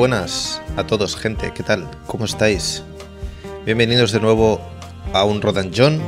buenas 0.00 0.62
a 0.78 0.86
todos, 0.86 1.14
gente. 1.14 1.52
¿Qué 1.54 1.62
tal? 1.62 1.86
¿Cómo 2.06 2.24
estáis? 2.24 2.82
Bienvenidos 3.66 4.12
de 4.12 4.20
nuevo 4.20 4.58
a 5.12 5.24
un 5.24 5.42
Rodan 5.42 5.72
John, 5.76 6.00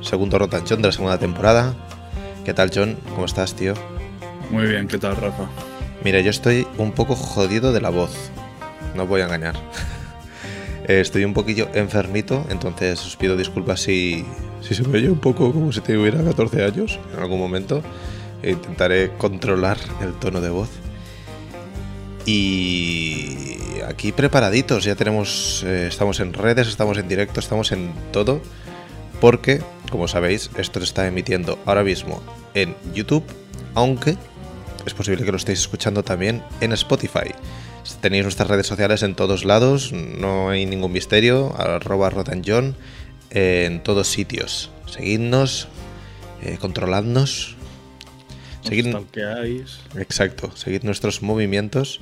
segundo 0.00 0.40
Rodan 0.40 0.64
John 0.68 0.82
de 0.82 0.88
la 0.88 0.92
segunda 0.92 1.18
temporada. 1.18 1.72
¿Qué 2.44 2.52
tal, 2.52 2.72
John? 2.74 2.96
¿Cómo 3.10 3.26
estás, 3.26 3.54
tío? 3.54 3.74
Muy 4.50 4.66
bien, 4.66 4.88
¿qué 4.88 4.98
tal, 4.98 5.14
Rafa? 5.14 5.48
Mira, 6.02 6.18
yo 6.18 6.30
estoy 6.30 6.66
un 6.78 6.90
poco 6.90 7.14
jodido 7.14 7.72
de 7.72 7.80
la 7.80 7.90
voz. 7.90 8.10
No 8.96 9.04
os 9.04 9.08
voy 9.08 9.20
a 9.20 9.26
engañar. 9.26 9.54
Eh, 10.88 11.00
estoy 11.00 11.26
un 11.26 11.34
poquillo 11.34 11.68
enfermito, 11.74 12.46
entonces 12.48 13.04
os 13.04 13.14
pido 13.14 13.36
disculpas 13.36 13.82
si, 13.82 14.24
si 14.62 14.74
se 14.74 14.82
me 14.84 14.96
oye 14.96 15.10
un 15.10 15.18
poco 15.18 15.52
como 15.52 15.70
si 15.70 15.82
tuviera 15.82 16.24
14 16.24 16.64
años 16.64 16.98
en 17.12 17.20
algún 17.20 17.38
momento. 17.38 17.82
E 18.42 18.52
intentaré 18.52 19.12
controlar 19.18 19.76
el 20.00 20.14
tono 20.14 20.40
de 20.40 20.48
voz. 20.48 20.70
Y 22.30 23.38
aquí 23.88 24.12
preparaditos, 24.12 24.84
ya 24.84 24.94
tenemos, 24.94 25.64
eh, 25.66 25.86
estamos 25.88 26.20
en 26.20 26.34
redes, 26.34 26.68
estamos 26.68 26.98
en 26.98 27.08
directo, 27.08 27.40
estamos 27.40 27.72
en 27.72 27.90
todo, 28.12 28.42
porque, 29.18 29.62
como 29.90 30.08
sabéis, 30.08 30.50
esto 30.58 30.78
se 30.78 30.84
está 30.84 31.06
emitiendo 31.06 31.58
ahora 31.64 31.84
mismo 31.84 32.22
en 32.52 32.76
YouTube, 32.92 33.24
aunque 33.74 34.18
es 34.84 34.92
posible 34.92 35.24
que 35.24 35.30
lo 35.30 35.38
estéis 35.38 35.60
escuchando 35.60 36.02
también 36.02 36.42
en 36.60 36.72
Spotify. 36.72 37.32
Tenéis 38.02 38.24
nuestras 38.24 38.50
redes 38.50 38.66
sociales 38.66 39.02
en 39.02 39.14
todos 39.14 39.46
lados, 39.46 39.92
no 39.94 40.50
hay 40.50 40.66
ningún 40.66 40.92
misterio, 40.92 41.58
arroba 41.58 42.12
en 43.30 43.82
todos 43.82 44.06
sitios. 44.06 44.70
Seguidnos, 44.84 45.68
eh, 46.42 46.58
controladnos. 46.60 47.56
Seguid... 48.68 48.94
Exacto, 49.96 50.56
seguid 50.56 50.82
nuestros 50.82 51.22
movimientos 51.22 52.00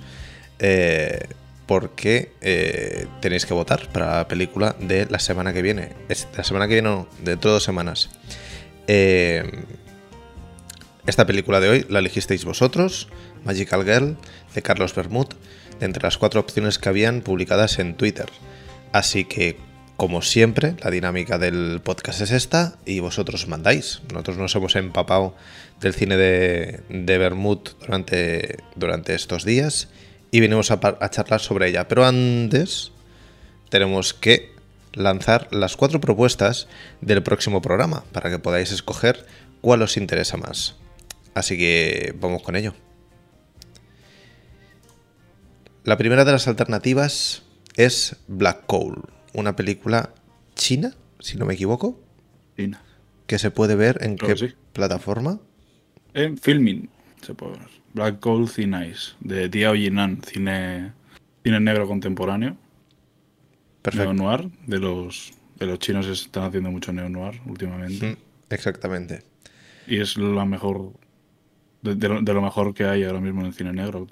eh, 0.59 1.29
porque 1.67 2.33
eh, 2.41 3.07
tenéis 3.21 3.47
que 3.47 3.55
votar 3.55 3.89
para 3.93 4.17
la 4.17 4.29
película 4.29 4.77
de 4.79 5.07
la 5.07 5.19
semana 5.19 5.53
que 5.53 5.63
viene. 5.63 5.93
Es, 6.09 6.29
la 6.37 6.45
semana 6.45 6.69
que 6.69 6.75
viene 6.75 6.89
no, 6.89 7.09
dentro 7.25 7.51
de 7.51 7.55
dos 7.55 7.65
semanas. 7.65 8.11
esta 11.07 11.27
película 11.27 11.61
de 11.61 11.69
hoy 11.69 11.87
la 11.89 11.99
elegisteis 11.99 12.45
vosotros, 12.45 13.09
Magical 13.45 13.85
Girl, 13.85 14.17
de 14.55 14.63
Carlos 14.63 14.95
Bermud 14.95 15.29
de 15.79 15.87
entre 15.87 16.03
las 16.03 16.19
cuatro 16.19 16.41
opciones 16.41 16.79
que 16.79 16.89
habían 16.89 17.21
publicadas 17.21 17.79
en 17.79 17.95
Twitter. 17.97 18.27
Así 18.93 19.25
que, 19.25 19.59
como 19.97 20.21
siempre, 20.21 20.77
la 20.83 20.91
dinámica 20.91 21.39
del 21.39 21.81
podcast 21.83 22.21
es 22.21 22.31
esta 22.31 22.77
y 22.85 23.01
vosotros 23.01 23.49
mandáis. 23.49 24.03
Nosotros 24.13 24.37
nos 24.37 24.55
hemos 24.55 24.77
empapado 24.77 25.35
del 25.81 25.95
cine 25.95 26.17
de, 26.17 26.81
de 26.89 27.19
Bermud 27.19 27.61
durante, 27.81 28.59
durante 28.75 29.15
estos 29.15 29.45
días 29.45 29.89
y 30.31 30.41
venimos 30.41 30.71
a, 30.71 30.81
a 30.83 31.11
charlar 31.11 31.41
sobre 31.41 31.69
ella. 31.69 31.89
Pero 31.89 32.05
antes 32.05 32.93
tenemos 33.71 34.13
que 34.13 34.53
lanzar 34.93 35.49
las 35.51 35.77
cuatro 35.77 36.01
propuestas 36.01 36.69
del 37.01 37.23
próximo 37.23 37.63
programa 37.63 38.05
para 38.13 38.31
que 38.31 38.39
podáis 38.39 38.73
escoger 38.73 39.27
cuál 39.63 39.83
os 39.83 39.97
interesa 39.97 40.37
más. 40.37 40.77
Así 41.35 41.57
que 41.57 42.15
vamos 42.21 42.43
con 42.43 42.57
ello. 42.57 42.75
La 45.85 45.97
primera 45.97 46.25
de 46.25 46.33
las 46.33 46.49
alternativas 46.49 47.43
es 47.77 48.17
Black 48.27 48.67
Coal, 48.67 49.03
una 49.37 49.55
película 49.55 50.11
china, 50.55 50.95
si 51.21 51.37
no 51.37 51.45
me 51.45 51.55
equivoco. 51.55 52.01
China. 52.57 52.81
Que 53.27 53.39
se 53.39 53.51
puede 53.51 53.77
ver 53.77 53.99
en 54.01 54.17
qué 54.17 54.55
plataforma. 54.73 55.39
En 56.15 56.39
Filming 56.39 56.89
se 57.23 57.35
puede 57.35 57.59
ver. 57.59 57.69
Black 57.93 58.21
Coal 58.21 58.51
Thin 58.51 58.75
Ice, 58.75 59.13
de 59.21 59.49
Diao 59.49 59.75
Yinan, 59.75 60.23
cine, 60.23 60.93
cine 61.45 61.61
negro 61.61 61.87
contemporáneo. 61.87 62.57
Perfecto. 63.83 64.13
Neo 64.13 64.23
noir, 64.23 64.51
de 64.67 64.79
los, 64.79 65.33
de 65.59 65.67
los 65.67 65.79
chinos 65.79 66.07
están 66.07 66.45
haciendo 66.45 66.71
mucho 66.71 66.93
neo 66.93 67.09
noir 67.09 67.41
últimamente. 67.47 68.13
Mm, 68.13 68.17
exactamente. 68.51 69.23
Y 69.87 70.01
es 70.01 70.17
la 70.17 70.45
mejor, 70.45 70.93
de, 71.83 72.09
lo, 72.09 72.23
de 72.23 72.35
lo 72.35 72.43
mejor 72.43 72.75
que 72.75 72.85
hay 72.85 73.05
ahora 73.05 73.21
mismo 73.21 73.43
en 73.43 73.49
el 73.49 73.55
cine 73.55 73.73
negro. 73.73 74.09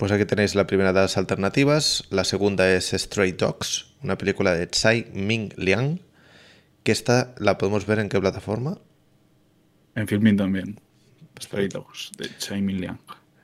Pues 0.00 0.12
aquí 0.12 0.24
tenéis 0.24 0.54
la 0.54 0.66
primera 0.66 0.94
de 0.94 1.00
las 1.02 1.18
alternativas. 1.18 2.04
La 2.08 2.24
segunda 2.24 2.74
es 2.74 2.88
Stray 2.88 3.32
Dogs, 3.32 3.92
una 4.02 4.16
película 4.16 4.54
de 4.54 4.66
Tsai 4.66 5.10
Ming 5.12 5.52
Liang. 5.58 6.00
Que 6.82 6.92
esta 6.92 7.34
la 7.36 7.58
podemos 7.58 7.84
ver 7.84 7.98
en 7.98 8.08
qué 8.08 8.18
plataforma? 8.18 8.78
En 9.94 10.08
Filmin 10.08 10.38
también. 10.38 10.80
Stray 11.38 11.68
Dogs, 11.68 12.12
de 12.16 12.28
Tsai 12.28 12.62
Ming 12.62 12.80
Liang. 12.80 12.98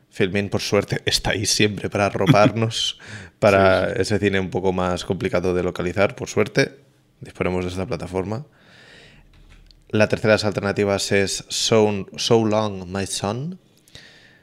Filmin, 0.08 0.48
por 0.48 0.62
suerte, 0.62 1.02
está 1.04 1.32
ahí 1.32 1.44
siempre 1.44 1.90
para 1.90 2.06
arroparnos, 2.06 3.00
para 3.38 3.92
ese 3.92 4.18
cine 4.18 4.40
un 4.40 4.48
poco 4.48 4.72
más 4.72 5.04
complicado 5.04 5.52
de 5.52 5.62
localizar, 5.62 6.16
por 6.16 6.30
suerte. 6.30 6.78
Disponemos 7.20 7.66
de 7.66 7.70
esta 7.72 7.84
plataforma. 7.84 8.46
La 9.90 10.08
tercera 10.08 10.32
de 10.32 10.36
las 10.36 10.46
alternativas 10.46 11.12
es 11.12 11.44
So, 11.50 12.06
so 12.16 12.46
Long, 12.46 12.86
My 12.86 13.04
Son. 13.04 13.58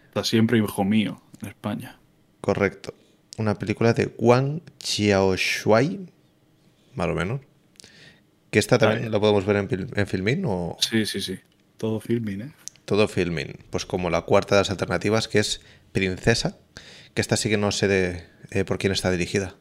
Está 0.09 0.23
siempre 0.23 0.59
hijo 0.59 0.84
mío, 0.84 1.19
en 1.41 1.47
España. 1.47 1.97
Correcto. 2.44 2.94
Una 3.38 3.58
película 3.58 3.94
de 3.94 4.14
Wang 4.18 4.59
Xiaoshuai, 4.78 6.09
más 6.94 7.08
o 7.08 7.14
menos. 7.14 7.40
Que 8.52 8.59
esta 8.59 8.78
también 8.78 9.09
la 9.09 9.20
podemos 9.22 9.46
ver 9.46 9.56
en, 9.56 9.90
en 9.96 10.08
Filmin 10.08 10.44
o... 10.46 10.76
Sí, 10.82 11.06
sí, 11.06 11.22
sí. 11.22 11.40
Todo 11.78 12.02
Filmin, 12.02 12.42
¿eh? 12.42 12.52
Todo 12.84 13.08
Filmin. 13.08 13.59
Pues 13.70 13.86
como 13.86 14.09
la 14.09 14.24
cuarta 14.24 14.56
de 14.56 14.59
las 14.59 14.72
alternativas, 14.72 15.30
que 15.30 15.40
es 15.40 15.62
Princesa, 15.94 16.58
que 17.14 17.22
esta 17.22 17.38
sí 17.38 17.48
que 17.48 17.56
no 17.56 17.72
sé 17.72 17.88
de, 17.88 18.26
eh, 18.52 18.66
por 18.66 18.78
quién 18.78 18.92
está 18.92 19.09
dirigida. 19.09 19.56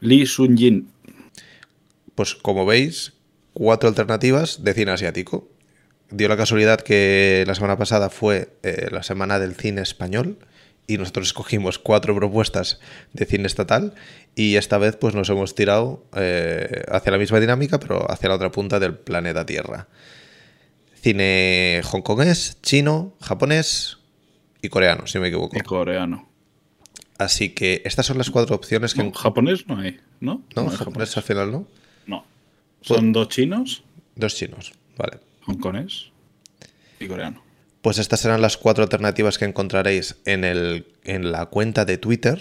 Lee 0.00 0.26
Sun-jin. 0.26 0.88
Pues 2.16 2.34
como 2.34 2.66
veis, 2.66 3.12
cuatro 3.52 3.88
alternativas 3.88 4.64
de 4.64 4.74
cine 4.74 4.90
asiático. 4.90 5.48
Dio 6.10 6.26
la 6.26 6.36
casualidad 6.36 6.80
que 6.80 7.44
la 7.46 7.54
semana 7.54 7.78
pasada 7.78 8.10
fue 8.10 8.56
eh, 8.64 8.88
la 8.90 9.04
semana 9.04 9.38
del 9.38 9.54
cine 9.54 9.82
español 9.82 10.38
y 10.86 10.98
nosotros 10.98 11.28
escogimos 11.28 11.78
cuatro 11.78 12.14
propuestas 12.14 12.80
de 13.12 13.24
cine 13.26 13.46
estatal 13.46 13.94
y 14.34 14.56
esta 14.56 14.78
vez 14.78 14.96
pues 14.96 15.14
nos 15.14 15.28
hemos 15.30 15.54
tirado 15.54 16.04
eh, 16.16 16.84
hacia 16.88 17.12
la 17.12 17.18
misma 17.18 17.40
dinámica 17.40 17.78
pero 17.78 18.10
hacia 18.10 18.28
la 18.28 18.36
otra 18.36 18.50
punta 18.50 18.80
del 18.80 18.94
planeta 18.94 19.46
Tierra. 19.46 19.88
Cine 20.94 21.82
hongkonés, 21.90 22.58
chino, 22.62 23.14
japonés 23.20 23.98
y 24.60 24.68
coreano, 24.68 25.06
si 25.06 25.18
no 25.18 25.22
me 25.22 25.28
equivoco. 25.28 25.56
Y 25.56 25.60
coreano. 25.60 26.28
Así 27.18 27.50
que 27.50 27.82
estas 27.84 28.06
son 28.06 28.18
las 28.18 28.30
cuatro 28.30 28.54
opciones 28.54 28.94
que... 28.94 29.02
No, 29.02 29.12
japonés 29.12 29.66
no 29.66 29.78
hay, 29.78 30.00
¿no? 30.20 30.42
No, 30.56 30.68
japonés, 30.70 31.16
al 31.16 31.22
final 31.22 31.52
no. 31.52 31.66
No. 32.06 32.24
¿Son 32.80 33.12
dos 33.12 33.28
chinos? 33.28 33.84
Dos 34.16 34.34
chinos, 34.34 34.72
vale. 34.96 35.18
Hongkonés 35.46 36.10
y 37.00 37.08
coreano. 37.08 37.42
Pues 37.82 37.98
estas 37.98 38.20
serán 38.20 38.40
las 38.40 38.56
cuatro 38.56 38.84
alternativas 38.84 39.38
que 39.38 39.44
encontraréis 39.44 40.16
en, 40.24 40.44
el, 40.44 40.86
en 41.04 41.32
la 41.32 41.46
cuenta 41.46 41.84
de 41.84 41.98
Twitter 41.98 42.40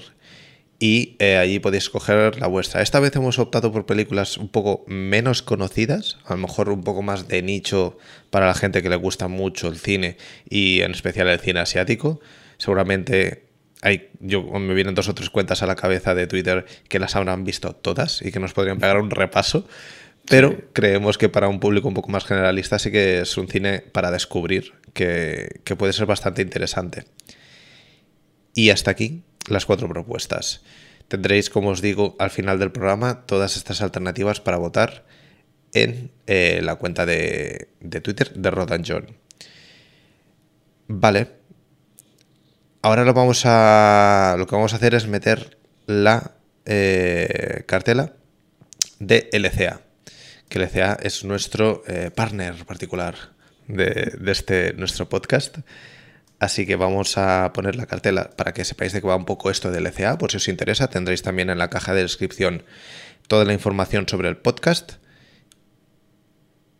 y 0.77 1.15
eh, 1.19 1.37
allí 1.37 1.59
podéis 1.59 1.83
escoger 1.83 2.39
la 2.39 2.47
vuestra. 2.47 2.81
Esta 2.81 2.99
vez 2.99 3.15
hemos 3.15 3.39
optado 3.39 3.71
por 3.71 3.85
películas 3.85 4.37
un 4.37 4.49
poco 4.49 4.83
menos 4.87 5.41
conocidas, 5.41 6.17
a 6.25 6.33
lo 6.33 6.41
mejor 6.41 6.69
un 6.69 6.83
poco 6.83 7.01
más 7.01 7.27
de 7.27 7.41
nicho 7.41 7.97
para 8.29 8.47
la 8.47 8.53
gente 8.53 8.81
que 8.83 8.89
le 8.89 8.95
gusta 8.95 9.27
mucho 9.27 9.67
el 9.67 9.77
cine 9.77 10.17
y 10.47 10.81
en 10.81 10.91
especial 10.91 11.27
el 11.27 11.39
cine 11.39 11.59
asiático. 11.59 12.19
Seguramente 12.57 13.45
hay, 13.81 14.09
yo 14.19 14.43
me 14.43 14.73
vienen 14.75 14.93
dos 14.93 15.09
o 15.09 15.15
tres 15.15 15.31
cuentas 15.31 15.63
a 15.63 15.65
la 15.65 15.75
cabeza 15.75 16.13
de 16.13 16.27
Twitter 16.27 16.65
que 16.87 16.99
las 16.99 17.15
habrán 17.15 17.43
visto 17.43 17.73
todas 17.73 18.21
y 18.21 18.31
que 18.31 18.39
nos 18.39 18.53
podrían 18.53 18.79
pegar 18.79 18.99
un 18.99 19.09
repaso. 19.09 19.67
Pero 20.29 20.55
creemos 20.73 21.17
que 21.17 21.29
para 21.29 21.47
un 21.47 21.59
público 21.59 21.87
un 21.87 21.93
poco 21.93 22.09
más 22.09 22.25
generalista 22.25 22.79
sí 22.79 22.91
que 22.91 23.21
es 23.21 23.37
un 23.37 23.47
cine 23.47 23.79
para 23.79 24.11
descubrir 24.11 24.73
que, 24.93 25.75
puede 25.77 25.93
ser 25.93 26.05
bastante 26.05 26.41
interesante. 26.41 27.05
Y 28.53 28.69
hasta 28.69 28.91
aquí 28.91 29.23
las 29.47 29.65
cuatro 29.65 29.87
propuestas. 29.87 30.61
Tendréis, 31.07 31.49
como 31.49 31.69
os 31.69 31.81
digo, 31.81 32.15
al 32.19 32.29
final 32.29 32.59
del 32.59 32.71
programa 32.71 33.25
todas 33.25 33.57
estas 33.57 33.81
alternativas 33.81 34.39
para 34.39 34.57
votar 34.57 35.05
en 35.73 36.11
eh, 36.27 36.61
la 36.63 36.75
cuenta 36.75 37.05
de, 37.05 37.69
Twitter 38.03 38.33
de 38.33 38.51
Rodan 38.51 38.83
John. 38.85 39.07
Vale. 40.87 41.39
Ahora 42.81 43.05
lo, 43.05 43.13
vamos 43.13 43.43
a, 43.45 44.35
lo 44.37 44.47
que 44.47 44.55
vamos 44.55 44.73
a 44.73 44.77
hacer 44.77 44.95
es 44.95 45.07
meter 45.07 45.57
la 45.85 46.31
eh, 46.65 47.63
cartela 47.67 48.13
de 48.99 49.29
LCA. 49.31 49.81
Que 50.49 50.59
LCA 50.59 50.97
es 51.01 51.23
nuestro 51.23 51.83
eh, 51.87 52.11
partner 52.13 52.65
particular 52.65 53.15
de, 53.75 54.17
este 54.27 54.73
nuestro 54.73 55.09
podcast. 55.09 55.59
Así 56.39 56.65
que 56.65 56.75
vamos 56.75 57.17
a 57.17 57.51
poner 57.53 57.75
la 57.75 57.85
cartela 57.85 58.31
para 58.35 58.53
que 58.53 58.65
sepáis 58.65 58.93
de 58.93 59.01
qué 59.01 59.07
va 59.07 59.15
un 59.15 59.25
poco 59.25 59.51
esto 59.51 59.71
del 59.71 59.83
LCA, 59.83 60.17
por 60.17 60.31
si 60.31 60.37
os 60.37 60.47
interesa. 60.47 60.89
Tendréis 60.89 61.21
también 61.21 61.49
en 61.49 61.57
la 61.57 61.69
caja 61.69 61.93
de 61.93 62.01
descripción 62.01 62.63
toda 63.27 63.45
la 63.45 63.53
información 63.53 64.07
sobre 64.07 64.29
el 64.29 64.37
podcast. 64.37 64.93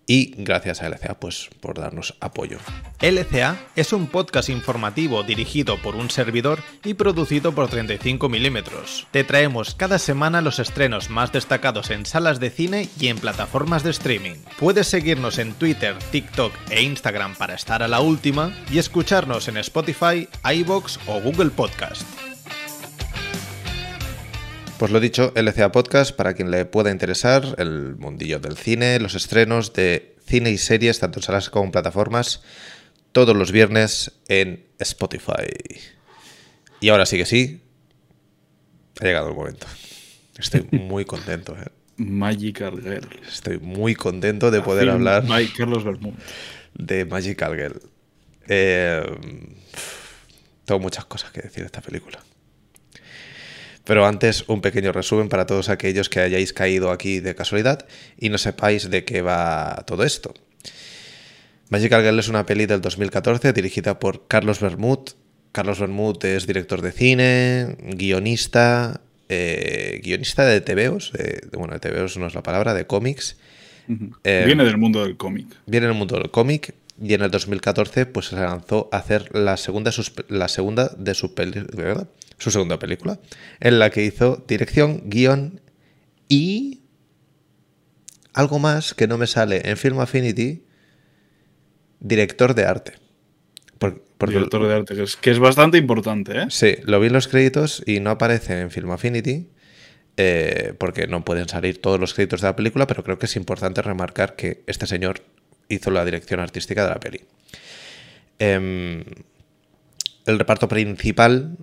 Y 0.07 0.33
gracias 0.37 0.81
a 0.81 0.89
LCA 0.89 1.19
pues, 1.19 1.49
por 1.59 1.79
darnos 1.79 2.15
apoyo. 2.19 2.57
LCA 3.01 3.57
es 3.75 3.93
un 3.93 4.07
podcast 4.07 4.49
informativo 4.49 5.23
dirigido 5.23 5.77
por 5.81 5.95
un 5.95 6.09
servidor 6.09 6.59
y 6.83 6.95
producido 6.95 7.53
por 7.53 7.69
35 7.69 8.29
milímetros. 8.29 9.07
Te 9.11 9.23
traemos 9.23 9.75
cada 9.75 9.99
semana 9.99 10.41
los 10.41 10.59
estrenos 10.59 11.09
más 11.09 11.31
destacados 11.31 11.91
en 11.91 12.05
salas 12.05 12.39
de 12.39 12.49
cine 12.49 12.89
y 12.99 13.07
en 13.07 13.19
plataformas 13.19 13.83
de 13.83 13.91
streaming. 13.91 14.35
Puedes 14.59 14.87
seguirnos 14.87 15.37
en 15.37 15.53
Twitter, 15.53 15.95
TikTok 16.11 16.53
e 16.69 16.81
Instagram 16.81 17.35
para 17.35 17.55
estar 17.55 17.83
a 17.83 17.87
la 17.87 18.01
última 18.01 18.53
y 18.71 18.79
escucharnos 18.79 19.47
en 19.47 19.57
Spotify, 19.57 20.27
iBox 20.43 20.99
o 21.07 21.21
Google 21.21 21.51
Podcast. 21.51 22.03
Pues 24.81 24.91
lo 24.91 24.99
dicho, 24.99 25.31
LCA 25.35 25.71
Podcast, 25.71 26.15
para 26.15 26.33
quien 26.33 26.49
le 26.49 26.65
pueda 26.65 26.89
interesar, 26.89 27.53
el 27.59 27.97
mundillo 27.97 28.39
del 28.39 28.57
cine, 28.57 28.99
los 28.99 29.13
estrenos 29.13 29.73
de 29.73 30.15
cine 30.25 30.49
y 30.49 30.57
series, 30.57 30.97
tanto 30.97 31.19
en 31.19 31.23
salas 31.23 31.51
como 31.51 31.65
en 31.65 31.71
plataformas, 31.71 32.41
todos 33.11 33.37
los 33.37 33.51
viernes 33.51 34.11
en 34.27 34.65
Spotify. 34.79 35.45
Y 36.79 36.89
ahora 36.89 37.05
sí 37.05 37.17
que 37.17 37.27
sí, 37.27 37.61
ha 38.99 39.05
llegado 39.05 39.29
el 39.29 39.35
momento. 39.35 39.67
Estoy 40.35 40.67
muy 40.71 41.05
contento. 41.05 41.55
¿eh? 41.55 41.67
Magical 41.97 42.81
Girl. 42.81 43.19
Estoy 43.27 43.59
muy 43.59 43.93
contento 43.93 44.49
de 44.49 44.61
poder 44.61 44.89
hablar 44.89 45.25
Carlos 45.55 45.85
de 46.73 47.05
Magical 47.05 47.55
Girl. 47.55 47.81
Eh, 48.47 49.03
tengo 50.65 50.79
muchas 50.79 51.05
cosas 51.05 51.29
que 51.29 51.41
decir 51.41 51.59
de 51.59 51.67
esta 51.67 51.81
película. 51.81 52.17
Pero 53.83 54.05
antes, 54.05 54.45
un 54.47 54.61
pequeño 54.61 54.91
resumen 54.91 55.29
para 55.29 55.45
todos 55.45 55.69
aquellos 55.69 56.09
que 56.09 56.19
hayáis 56.19 56.53
caído 56.53 56.91
aquí 56.91 57.19
de 57.19 57.35
casualidad 57.35 57.87
y 58.17 58.29
no 58.29 58.37
sepáis 58.37 58.89
de 58.89 59.03
qué 59.05 59.21
va 59.21 59.83
todo 59.87 60.03
esto. 60.03 60.33
Magical 61.69 62.03
Girl 62.03 62.19
es 62.19 62.27
una 62.27 62.45
peli 62.45 62.65
del 62.65 62.81
2014 62.81 63.53
dirigida 63.53 63.97
por 63.97 64.27
Carlos 64.27 64.59
Bermud. 64.59 64.99
Carlos 65.51 65.79
Bermud 65.79 66.23
es 66.25 66.45
director 66.45 66.81
de 66.81 66.91
cine, 66.91 67.77
guionista, 67.81 69.01
eh, 69.29 70.01
guionista 70.03 70.45
de 70.45 70.61
TVOs, 70.61 71.13
de, 71.13 71.47
bueno, 71.53 71.73
de 71.73 71.79
TVOs 71.79 72.17
no 72.17 72.27
es 72.27 72.35
la 72.35 72.43
palabra, 72.43 72.73
de 72.73 72.85
cómics. 72.85 73.37
Eh, 74.23 74.43
viene 74.45 74.63
del 74.63 74.77
mundo 74.77 75.03
del 75.03 75.17
cómic. 75.17 75.47
Viene 75.65 75.87
del 75.87 75.95
mundo 75.95 76.17
del 76.17 76.29
cómic 76.29 76.73
y 77.01 77.13
en 77.13 77.21
el 77.21 77.31
2014 77.31 78.05
pues 78.05 78.27
se 78.27 78.35
lanzó 78.35 78.89
a 78.91 78.97
hacer 78.97 79.35
la 79.35 79.57
segunda, 79.57 79.91
la 80.29 80.47
segunda 80.47 80.89
de 80.97 81.13
su 81.15 81.33
peli, 81.33 81.65
¿verdad? 81.73 82.07
su 82.37 82.51
segunda 82.51 82.79
película, 82.79 83.19
en 83.59 83.79
la 83.79 83.89
que 83.89 84.03
hizo 84.03 84.43
dirección, 84.47 85.03
guion 85.05 85.61
y 86.27 86.81
algo 88.33 88.59
más 88.59 88.93
que 88.93 89.07
no 89.07 89.17
me 89.17 89.27
sale 89.27 89.61
en 89.69 89.77
Film 89.77 89.99
Affinity, 89.99 90.63
director 91.99 92.55
de 92.55 92.65
arte. 92.65 92.93
director 94.19 94.67
de 94.67 94.73
arte, 94.73 94.95
que 95.21 95.31
es, 95.31 95.39
bastante 95.39 95.77
importante, 95.77 96.43
¿eh? 96.43 96.45
Sí, 96.49 96.77
lo 96.83 96.99
vi 96.99 97.07
en 97.07 97.13
los 97.13 97.27
créditos 97.27 97.83
y 97.85 97.99
no 97.99 98.11
aparece 98.11 98.59
en 98.59 98.71
Film 98.71 98.91
Affinity. 98.91 99.49
Eh, 100.17 100.73
porque 100.77 101.07
no 101.07 101.23
pueden 101.23 101.47
salir 101.47 101.81
todos 101.81 101.97
los 101.97 102.13
créditos 102.13 102.41
de 102.41 102.47
la 102.47 102.55
película, 102.55 102.85
pero 102.85 103.01
creo 103.03 103.17
que 103.17 103.27
es 103.27 103.35
importante 103.37 103.81
remarcar 103.81 104.35
que 104.35 104.61
este 104.67 104.85
señor 104.85 105.21
hizo 105.73 105.91
la 105.91 106.05
dirección 106.05 106.39
artística 106.39 106.83
de 106.83 106.89
la 106.89 106.99
peli. 106.99 107.21
Em, 108.39 109.03
el 110.25 110.39
reparto 110.39 110.67
principal 110.67 111.57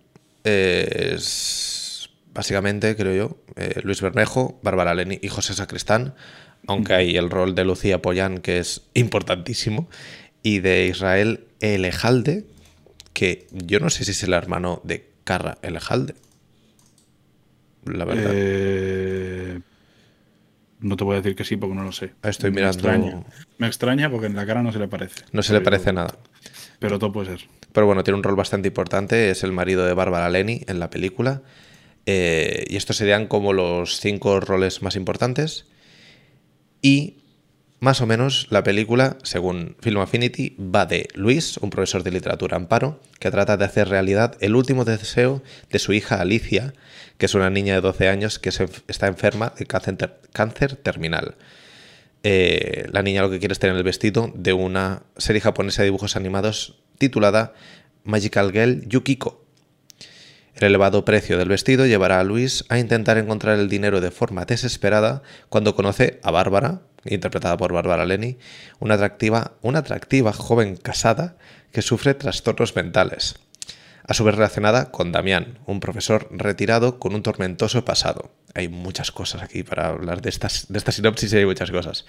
es 0.45 2.09
básicamente, 2.33 2.95
creo 2.95 3.15
yo, 3.15 3.37
eh, 3.57 3.81
Luis 3.83 4.01
Bermejo, 4.01 4.61
Bárbara 4.63 4.95
Leni 4.95 5.19
y 5.21 5.29
José 5.29 5.55
Sacristán, 5.55 6.15
aunque 6.67 6.95
hay 6.95 7.17
el 7.17 7.31
rol 7.31 7.55
de 7.55 7.65
Lucía 7.65 8.01
Pollán 8.01 8.39
que 8.39 8.59
es 8.59 8.83
importantísimo, 8.95 9.89
y 10.43 10.61
de 10.61 10.87
Israel 10.87 11.47
Elejalde, 11.61 12.45
que 13.13 13.49
yo 13.51 13.81
no 13.81 13.91
sé 13.91 14.05
si 14.05 14.13
es 14.13 14.23
el 14.23 14.35
hermano 14.35 14.81
de 14.85 15.09
Carra 15.25 15.59
Elejalde. 15.63 16.15
La 17.85 18.05
verdad. 18.05 18.31
Eh, 18.33 19.61
no 20.81 20.97
te 20.97 21.05
voy 21.05 21.15
a 21.15 21.17
decir 21.17 21.35
que 21.35 21.45
sí 21.45 21.57
porque 21.57 21.75
no 21.75 21.85
lo 21.85 21.93
sé. 21.93 22.13
Estoy 22.23 22.51
mirando. 22.51 22.77
Extraña. 22.77 23.23
Me 23.59 23.67
extraña 23.67 24.11
porque 24.11 24.27
en 24.27 24.37
la 24.37 24.47
cara 24.47 24.63
no 24.63 24.73
se 24.73 24.79
le 24.79 24.89
parece. 24.89 25.25
No 25.33 25.43
se 25.43 25.53
le 25.53 25.61
parece 25.61 25.93
nada. 25.93 26.15
Pero 26.79 26.99
todo 26.99 27.13
puede 27.13 27.37
ser. 27.37 27.49
Pero 27.73 27.87
bueno, 27.87 28.05
tiene 28.05 28.17
un 28.17 28.23
rol 28.23 28.37
bastante 28.37 28.69
importante, 28.69 29.31
es 29.31 29.43
el 29.43 29.53
marido 29.53 29.85
de 29.85 29.95
Bárbara 29.95 30.31
Lenny 30.31 30.63
en 30.67 30.79
la 30.79 30.91
película. 30.91 31.43
Eh, 32.07 32.65
y 32.69 32.77
estos 32.77 32.97
serían 32.97 33.27
como 33.27 33.53
los 33.53 34.01
cinco 34.01 34.41
roles 34.41 34.83
más 34.83 34.97
importantes. 34.97 35.67
Y 36.81 37.19
más 37.81 38.01
o 38.01 38.07
menos 38.07 38.47
la 38.51 38.63
película, 38.63 39.19
según 39.23 39.77
Film 39.81 40.01
Affinity, 40.01 40.57
va 40.59 40.87
de 40.87 41.09
Luis, 41.15 41.59
un 41.59 41.71
profesor 41.71 42.03
de 42.03 42.11
literatura 42.11 42.57
amparo, 42.57 43.01
que 43.21 43.31
trata 43.31 43.57
de 43.57 43.65
hacer 43.65 43.89
realidad 43.89 44.37
el 44.41 44.57
último 44.57 44.85
deseo 44.85 45.43
de 45.71 45.79
su 45.79 45.93
hija 45.93 46.21
Alicia, 46.21 46.75
que 47.19 47.27
es 47.27 47.35
una 47.35 47.51
niña 47.51 47.75
de 47.75 47.81
12 47.81 48.09
años 48.09 48.39
que 48.39 48.49
está 48.49 49.09
enferma 49.09 49.53
de 49.59 49.67
cáncer, 49.67 50.77
terminal. 50.77 51.37
Eh, 52.23 52.87
la 52.93 53.03
niña 53.03 53.23
lo 53.23 53.31
que 53.31 53.39
quiere 53.39 53.53
es 53.53 53.59
tener 53.59 53.77
el 53.77 53.83
vestido 53.83 54.33
de 54.35 54.53
una 54.53 55.03
serie 55.17 55.41
japonesa 55.41 55.83
de 55.83 55.87
dibujos 55.87 56.17
animados 56.17 56.79
titulada 56.97 57.55
Magical 58.05 58.53
Girl 58.53 58.89
Yukiko. 58.89 59.45
El 60.55 60.69
elevado 60.69 61.05
precio 61.05 61.39
del 61.39 61.49
vestido 61.49 61.87
llevará 61.87 62.19
a 62.19 62.25
Luis 62.25 62.65
a 62.69 62.79
intentar 62.79 63.19
encontrar 63.19 63.59
el 63.59 63.69
dinero 63.69 64.01
de 64.01 64.11
forma 64.11 64.45
desesperada 64.45 65.23
cuando 65.49 65.75
conoce 65.75 66.19
a 66.23 66.31
Bárbara, 66.31 66.83
interpretada 67.05 67.57
por 67.57 67.73
Bárbara 67.73 68.07
Lenny, 68.07 68.39
una 68.81 68.95
atractiva, 68.95 69.53
una 69.63 69.81
atractiva 69.81 70.33
joven 70.33 70.77
casada 70.77 71.37
que 71.73 71.83
sufre 71.83 72.15
trastornos 72.15 72.75
mentales 72.75 73.37
a 74.09 74.15
su 74.15 74.25
vez 74.25 74.35
relacionada 74.35 74.91
con 74.91 75.13
Damián, 75.13 75.59
un 75.67 75.81
profesor 75.81 76.29
retirado 76.31 76.99
con 76.99 77.15
un 77.15 77.23
tormentoso 77.23 77.85
pasado. 77.85 78.33
Hay 78.55 78.69
muchas 78.69 79.13
cosas 79.13 79.43
aquí 79.43 79.63
para 79.63 79.89
hablar 79.89 80.23
de, 80.23 80.31
estas, 80.31 80.67
de 80.71 80.79
esta 80.79 80.93
sinopsis 80.93 81.31
y 81.33 81.37
hay 81.37 81.45
muchas 81.45 81.71
cosas. 81.71 82.07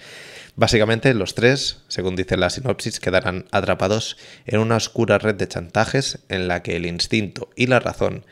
Básicamente, 0.56 1.12
los 1.12 1.34
tres, 1.34 1.82
según 1.88 2.16
dice 2.16 2.38
la 2.38 2.48
sinopsis, 2.48 3.00
quedarán 3.00 3.44
atrapados 3.52 4.16
en 4.46 4.60
una 4.60 4.76
oscura 4.76 5.18
red 5.18 5.34
de 5.34 5.46
chantajes 5.46 6.20
en 6.30 6.48
la 6.48 6.62
que 6.62 6.76
el 6.76 6.86
instinto 6.86 7.50
y 7.54 7.66
la 7.66 7.80
razón 7.80 8.24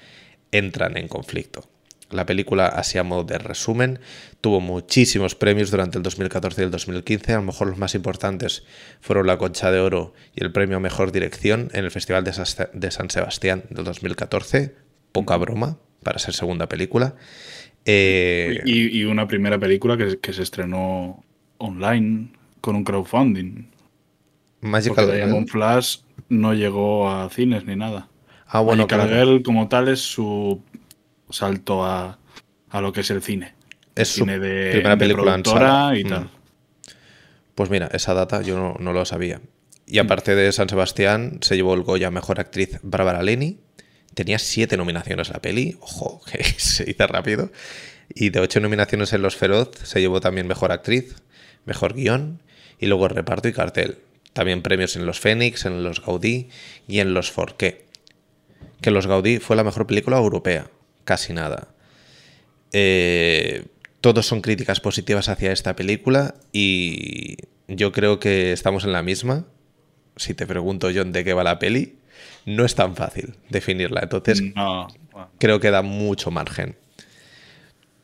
entran 0.50 0.97
en 0.97 1.06
conflicto. 1.06 1.69
La 2.10 2.25
película, 2.25 2.66
así 2.66 2.96
a 2.96 3.02
modo 3.02 3.25
de 3.25 3.37
resumen, 3.37 3.99
tuvo 4.40 4.60
muchísimos 4.60 5.34
premios 5.34 5.70
durante 5.70 5.99
el 5.99 6.02
2014 6.02 6.62
y 6.62 6.64
el 6.64 6.70
2015. 6.70 7.32
A 7.32 7.37
lo 7.37 7.43
mejor 7.43 7.69
los 7.69 7.78
más 7.78 7.94
importantes 7.94 8.64
fueron 9.00 9.26
la 9.26 9.37
Concha 9.37 9.71
de 9.71 9.80
Oro 9.80 10.14
y 10.35 10.42
el 10.42 10.50
premio 10.50 10.78
a 10.78 10.80
Mejor 10.80 11.12
Dirección 11.12 11.68
en 11.75 11.85
el 11.85 11.90
Festival 11.90 12.25
de 12.25 12.90
San 12.90 13.11
Sebastián 13.11 13.64
del 13.68 13.85
2014. 13.85 14.75
Poca 15.12 15.37
broma 15.37 15.78
para 16.02 16.18
ser 16.18 16.33
segunda 16.33 16.68
película. 16.68 17.14
Eh, 17.85 18.61
y, 18.66 19.04
una 19.04 19.26
primera 19.26 19.59
película 19.59 19.97
que, 19.97 20.33
se 20.33 20.42
estrenó 20.42 21.25
online 21.56 22.33
con 22.61 22.76
un 22.76 22.85
crowdfunding. 22.85 23.66
Magical 24.61 25.06
Porque 25.06 25.16
Diamond 25.16 25.49
Flash 25.49 25.99
no 26.28 26.52
llegó 26.52 27.11
a 27.11 27.30
cines 27.30 27.64
ni 27.64 27.76
nada. 27.76 28.09
Ah, 28.47 28.61
bueno, 28.61 28.87
Magical 28.87 29.09
Girl 29.09 29.42
como 29.42 29.68
tal 29.68 29.88
es 29.88 30.00
su 30.00 30.62
salto 31.30 31.85
a, 31.85 32.18
lo 32.73 32.92
que 32.92 33.00
es 33.00 33.11
el 33.11 33.23
cine. 33.23 33.54
Es 33.94 34.08
su 34.08 34.20
cine 34.20 34.38
de, 34.38 34.73
primera 34.73 34.97
película 34.97 35.37
y 35.97 36.04
mm. 36.04 36.08
tal. 36.08 36.30
Pues 37.54 37.70
mira, 37.70 37.88
esa 37.92 38.14
data 38.14 38.42
yo 38.42 38.76
no, 38.78 38.92
lo 38.92 39.04
sabía. 39.04 39.40
Y 39.87 39.99
aparte 39.99 40.35
de 40.35 40.52
San 40.52 40.68
Sebastián, 40.68 41.38
se 41.40 41.56
llevó 41.56 41.75
el 41.75 41.82
Goya 41.82 42.11
Mejor 42.11 42.38
Actriz 42.38 42.78
Bárbara 42.82 43.23
Leni. 43.23 43.58
Tenía 44.14 44.38
siete 44.38 44.76
nominaciones 44.76 45.30
la 45.30 45.40
peli. 45.40 45.76
Ojo, 45.80 46.20
que 46.30 46.44
se 46.44 46.85
dice 46.85 47.06
rápido. 47.06 47.50
Y 48.14 48.30
de 48.30 48.40
ocho 48.40 48.61
nominaciones 48.61 49.12
en 49.12 49.23
Los 49.23 49.37
Feroz, 49.37 49.70
se 49.82 50.00
llevó 50.00 50.20
también 50.20 50.47
Mejor 50.47 50.73
Actriz, 50.73 51.16
Mejor 51.64 51.94
Guión 51.94 52.42
y 52.78 52.87
luego 52.87 53.08
Reparto 53.08 53.49
y 53.49 53.52
Cartel. 53.52 53.99
También 54.32 54.62
premios 54.62 54.94
en 54.94 55.04
Los 55.04 55.18
Fénix, 55.18 55.66
en 55.66 55.82
Los 55.82 56.04
Gaudí 56.04 56.49
y 56.87 57.00
en 57.00 57.12
Los 57.12 57.32
Forqué. 57.32 57.87
Que 58.80 58.90
Los 58.90 59.06
Gaudí 59.06 59.38
fue 59.38 59.56
la 59.56 59.64
mejor 59.64 59.87
película 59.87 60.18
europea 60.18 60.70
casi 61.09 61.33
nada. 61.33 61.69
Eh, 62.73 63.65
todos 64.03 64.27
son 64.27 64.43
críticas 64.43 64.79
positivas 64.79 65.31
hacia 65.31 65.53
esta 65.53 65.75
película 65.75 66.35
y 66.53 67.38
yo 67.67 67.93
creo 67.93 68.21
que 68.21 68.53
estamos 68.53 68.85
en 68.85 68.93
la 68.93 69.03
misma. 69.03 69.47
Si 70.17 70.35
te 70.35 70.47
pregunto, 70.47 70.91
John, 70.95 71.12
de 71.12 71.25
qué 71.25 71.33
va 71.33 71.45
la 71.45 71.59
peli, 71.59 71.97
no 72.45 72.67
es 72.67 72.75
tan 72.75 72.95
fácil 72.95 73.37
definirla. 73.49 74.00
Entonces, 74.03 74.43
creo 75.38 75.61
que 75.61 75.71
da 75.71 75.81
mucho 75.81 76.31
margen. 76.31 76.77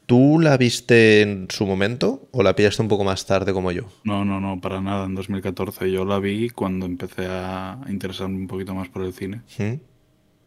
¿Tú 0.07 0.39
la 0.41 0.57
viste 0.57 1.21
en 1.21 1.49
su 1.51 1.67
momento 1.67 2.27
o 2.31 2.43
la 2.43 2.57
pillaste 2.57 2.81
un 2.81 2.89
poco 2.89 3.05
más 3.05 3.27
tarde 3.27 3.53
como 3.53 3.71
yo? 3.71 3.83
No, 4.05 4.25
no, 4.25 4.41
no, 4.41 4.63
para 4.63 4.81
nada, 4.81 5.05
en 5.05 5.15
2014. 5.15 5.91
Yo 5.93 6.07
la 6.07 6.21
vi 6.21 6.49
cuando 6.49 6.87
empecé 6.87 7.27
a 7.27 7.79
interesarme 7.87 8.37
un 8.37 8.47
poquito 8.47 8.75
más 8.75 8.89
por 8.89 9.05
el 9.05 9.13
cine. 9.13 9.43
¿Mm? 9.59 9.75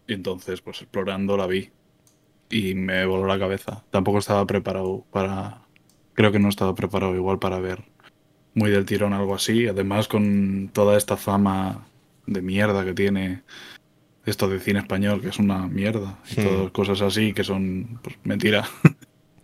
Y 0.07 0.13
entonces, 0.13 0.61
pues 0.61 0.81
explorando 0.81 1.37
la 1.37 1.45
vi 1.45 1.69
y 2.49 2.75
me 2.75 3.05
voló 3.05 3.25
la 3.27 3.39
cabeza. 3.39 3.83
Tampoco 3.91 4.19
estaba 4.19 4.45
preparado 4.45 5.05
para. 5.11 5.61
Creo 6.13 6.31
que 6.31 6.39
no 6.39 6.49
estaba 6.49 6.73
preparado 6.75 7.15
igual 7.15 7.39
para 7.39 7.59
ver 7.59 7.83
muy 8.57 8.71
del 8.71 8.85
tirón 8.85 9.13
algo 9.13 9.35
así. 9.35 9.67
Además, 9.67 10.07
con 10.07 10.69
toda 10.73 10.97
esta 10.97 11.15
fama 11.15 11.85
de 12.25 12.41
mierda 12.41 12.83
que 12.83 12.93
tiene 12.93 13.43
esto 14.25 14.49
de 14.49 14.59
cine 14.59 14.79
español, 14.79 15.21
que 15.21 15.29
es 15.29 15.39
una 15.39 15.67
mierda, 15.67 16.19
y 16.35 16.41
hmm. 16.41 16.43
todas 16.43 16.71
cosas 16.71 17.01
así 17.01 17.33
que 17.33 17.43
son 17.43 17.99
pues, 18.01 18.17
mentira. 18.23 18.67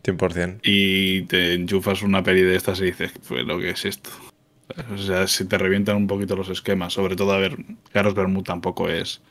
100%. 0.03 0.60
Y 0.63 1.22
te 1.24 1.53
enchufas 1.53 2.01
una 2.01 2.24
peli 2.24 2.41
de 2.41 2.55
estas 2.55 2.81
y 2.81 2.86
dices, 2.86 3.13
pues 3.27 3.45
lo 3.45 3.57
que 3.57 3.69
es 3.69 3.86
esto. 3.86 4.10
O 4.93 4.98
sea, 4.98 5.27
si 5.27 5.45
te 5.45 5.57
revientan 5.57 5.95
un 5.95 6.07
poquito 6.07 6.36
los 6.36 6.50
esquemas, 6.50 6.93
sobre 6.93 7.15
todo 7.15 7.31
a 7.31 7.38
ver, 7.38 7.55
Carlos 7.91 8.15
Bermud 8.15 8.43
tampoco 8.43 8.89
es 8.89 9.22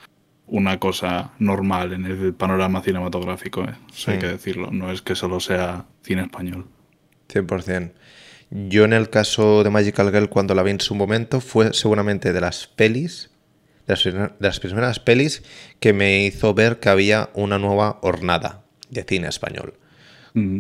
una 0.53 0.79
cosa 0.79 1.33
normal 1.39 1.95
en 1.95 2.05
el 2.05 2.35
panorama 2.35 2.83
cinematográfico, 2.83 3.65
¿eh? 3.65 3.75
hay 4.07 4.19
que 4.19 4.27
decirlo, 4.27 4.71
no 4.71 4.93
es 4.93 5.01
que 5.01 5.15
solo 5.15 5.41
sea 5.41 5.87
cine 6.03 6.23
español. 6.23 6.67
100%. 7.33 7.93
Yo 8.51 8.85
en 8.85 8.93
el 8.93 9.09
caso 9.09 9.65
de 9.65 9.71
Magical 9.71 10.13
Girl, 10.13 10.29
cuando 10.29 10.55
la 10.55 10.63
vi 10.63 10.73
en 10.73 10.81
su 10.81 10.95
momento, 10.95 11.41
fue 11.41 11.73
seguramente 11.73 12.35
de 12.35 12.41
las 12.43 12.67
pelis, 12.67 13.31
de 13.87 14.31
las, 14.41 14.61
primeras 14.61 15.01
pelis 15.01 15.43
que 15.81 15.95
me 15.95 16.27
hizo 16.27 16.53
ver 16.53 16.81
que 16.81 16.91
había 16.91 17.31
una 17.33 17.59
nueva 17.59 17.99
hornada 18.03 18.63
de 18.91 19.05
cine 19.05 19.29
español. 19.29 19.75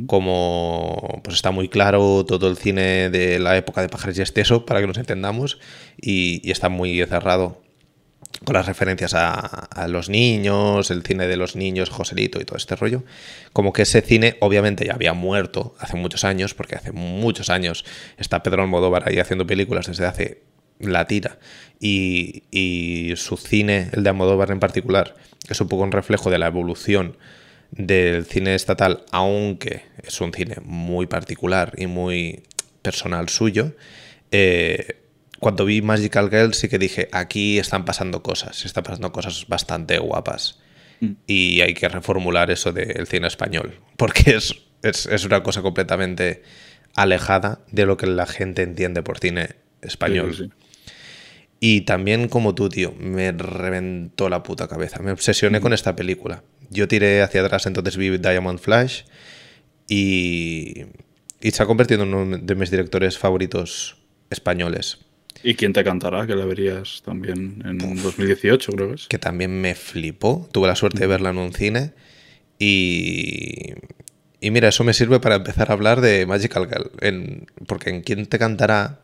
Como 0.07 1.21
pues 1.25 1.37
está 1.37 1.51
muy 1.51 1.69
claro 1.69 2.27
todo 2.27 2.51
el 2.51 2.59
cine 2.59 3.09
de 3.09 3.39
la 3.39 3.57
época 3.57 3.81
de 3.81 3.89
Pájaros 3.89 4.19
y 4.19 4.23
Esteso, 4.23 4.67
para 4.67 4.81
que 4.81 4.87
nos 4.87 4.99
entendamos, 4.99 5.59
y, 6.01 6.51
está 6.51 6.69
muy 6.71 7.05
cerrado 7.07 7.63
con 8.45 8.55
las 8.55 8.67
referencias 8.67 9.15
a, 9.15 9.87
los 9.89 10.09
niños, 10.09 10.91
el 10.91 11.03
cine 11.03 11.27
de 11.27 11.37
los 11.37 11.57
niños, 11.57 11.91
Joselito 11.91 12.41
y 12.41 12.45
todo 12.45 12.57
este 12.57 12.77
rollo. 12.77 13.05
Como 13.53 13.73
que 13.73 13.83
ese 13.83 14.01
cine 14.01 14.37
obviamente 14.41 14.87
ya 14.87 14.95
había 14.95 15.13
muerto 15.13 15.75
hace 15.79 15.97
muchos 15.97 16.25
años, 16.25 16.55
porque 16.55 16.77
hace 16.77 16.93
muchos 16.93 17.51
años 17.51 17.85
está 18.19 18.43
Pedro 18.43 18.63
Almodóvar 18.63 19.09
ahí 19.09 19.19
haciendo 19.19 19.47
películas 19.47 19.87
desde 19.87 20.07
hace 20.07 20.43
la 20.79 21.07
tira. 21.07 21.39
Y, 21.81 22.45
y 22.51 23.15
su 23.17 23.37
cine, 23.37 23.91
el 23.93 24.03
de 24.03 24.11
Almodóvar 24.11 24.51
en 24.51 24.61
particular, 24.61 25.15
es 25.49 25.61
un 25.61 25.69
poco 25.69 25.83
un 25.83 25.93
reflejo 25.93 26.31
de 26.31 26.39
la 26.39 26.47
evolución 26.47 27.17
del 27.73 28.27
cine 28.27 28.55
estatal, 28.55 29.05
aunque 29.11 29.83
es 30.03 30.21
un 30.21 30.33
cine 30.33 30.57
muy 30.63 31.07
particular 31.07 31.73
y 31.77 31.87
muy 31.87 32.43
personal 32.83 33.29
suyo. 33.29 33.75
Eh, 34.31 34.99
cuando 35.43 35.65
vi 35.65 35.83
Magical 35.83 36.31
Girl 36.31 36.55
sí 36.55 36.69
que 36.69 36.79
dije, 36.79 37.09
aquí 37.11 37.59
están 37.59 37.85
pasando 37.85 38.23
cosas, 38.23 38.65
están 38.65 38.85
pasando 38.85 39.11
cosas 39.11 39.49
bastante 39.49 39.99
guapas. 39.99 40.61
Mm. 41.01 41.15
Y 41.27 41.61
hay 41.63 41.75
que 41.75 41.89
reformular 41.89 42.53
eso 42.53 42.73
del 42.73 43.09
cine 43.09 43.27
español, 43.27 43.81
porque 43.97 44.37
es, 44.37 44.55
es, 44.85 45.25
una 45.25 45.43
cosa 45.43 45.61
completamente 45.61 46.45
alejada 46.95 47.59
de 47.73 47.87
lo 47.87 47.97
que 47.97 48.07
la 48.07 48.27
gente 48.27 48.63
entiende 48.63 49.03
por 49.03 49.19
cine 49.19 49.57
español. 49.81 50.53
Y 51.59 51.81
también 51.81 52.29
como 52.29 52.55
tú, 52.55 52.69
tío, 52.69 52.95
me 52.97 53.33
reventó 53.33 54.29
la 54.29 54.45
puta 54.45 54.69
cabeza. 54.69 55.03
Me 55.03 55.11
obsesioné 55.11 55.59
mm. 55.59 55.63
con 55.63 55.73
esta 55.73 55.97
película. 55.97 56.45
Yo 56.71 56.87
tiré 56.87 57.21
hacia 57.21 57.45
atrás, 57.45 57.67
entonces 57.67 57.97
vi 57.97 58.17
Diamond 58.17 58.61
Flash 58.61 59.03
y, 59.89 60.85
y 61.41 61.51
se 61.51 61.65
ha 61.65 61.67
convertido 61.67 62.05
en 62.05 62.15
uno 62.15 62.39
de 62.39 62.55
mis 62.55 62.71
directores 62.71 63.19
favoritos 63.19 63.97
españoles. 64.31 65.01
¿Y 65.43 65.55
quién 65.55 65.73
te 65.73 65.83
cantará? 65.85 66.27
Que 66.27 66.35
la 66.35 66.45
verías 66.45 67.03
también 67.05 67.63
en 67.65 67.79
2018, 67.79 68.73
creo 68.73 68.89
que 68.89 68.95
es. 68.95 69.09
Que 69.09 69.19
también 69.19 69.61
me 69.61 69.75
flipó. 69.75 70.49
Tuve 70.53 70.69
la 70.69 70.77
suerte 70.77 71.01
de 71.01 71.07
verla 71.07 71.31
en 71.31 71.39
un 71.39 71.53
cine. 71.53 71.93
Y, 72.59 73.73
y 74.41 74.51
mira, 74.51 74.69
eso 74.69 74.85
me 74.85 74.95
sirve 74.95 75.21
para 75.21 75.37
empezar 75.37 75.71
a 75.71 75.75
hablar 75.75 76.01
de 76.01 76.27
Magical 76.27 76.69
Girl. 76.69 76.91
En, 77.01 77.47
porque 77.67 77.91
en 77.91 78.03
quién 78.03 78.27
te 78.27 78.39
cantará, 78.39 79.01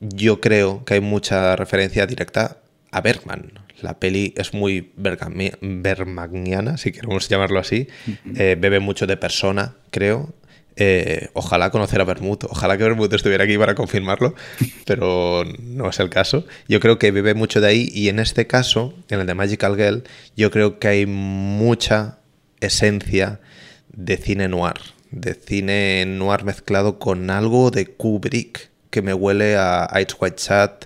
yo 0.00 0.40
creo 0.40 0.84
que 0.84 0.94
hay 0.94 1.00
mucha 1.00 1.56
referencia 1.56 2.06
directa 2.06 2.58
a 2.90 3.00
Bergman. 3.00 3.52
La 3.82 3.98
peli 3.98 4.32
es 4.36 4.54
muy 4.54 4.92
bergmaniana, 4.96 6.76
si 6.78 6.92
queremos 6.92 7.28
llamarlo 7.28 7.60
así. 7.60 7.88
Eh, 8.34 8.56
bebe 8.58 8.80
mucho 8.80 9.06
de 9.06 9.16
persona, 9.18 9.74
creo. 9.90 10.34
Eh, 10.78 11.30
ojalá 11.32 11.70
conocer 11.70 12.02
a 12.02 12.04
Bermud, 12.04 12.38
ojalá 12.50 12.76
que 12.76 12.84
Bermud 12.84 13.12
estuviera 13.14 13.44
aquí 13.44 13.56
para 13.56 13.74
confirmarlo, 13.74 14.34
pero 14.84 15.44
no 15.58 15.88
es 15.88 15.98
el 16.00 16.10
caso. 16.10 16.44
Yo 16.68 16.80
creo 16.80 16.98
que 16.98 17.10
bebe 17.10 17.32
mucho 17.34 17.62
de 17.62 17.68
ahí 17.68 17.88
y 17.94 18.10
en 18.10 18.18
este 18.18 18.46
caso, 18.46 18.94
en 19.08 19.20
el 19.20 19.26
de 19.26 19.34
Magical 19.34 19.74
Girl, 19.76 20.04
yo 20.36 20.50
creo 20.50 20.78
que 20.78 20.88
hay 20.88 21.06
mucha 21.06 22.18
esencia 22.60 23.40
de 23.88 24.18
cine 24.18 24.48
noir, 24.48 24.74
de 25.10 25.32
cine 25.34 26.04
noir 26.06 26.44
mezclado 26.44 26.98
con 26.98 27.30
algo 27.30 27.70
de 27.70 27.86
Kubrick 27.86 28.70
que 28.90 29.00
me 29.00 29.14
huele 29.14 29.56
a 29.56 29.90
Ice 29.94 30.14
White 30.20 30.36
Chat. 30.36 30.84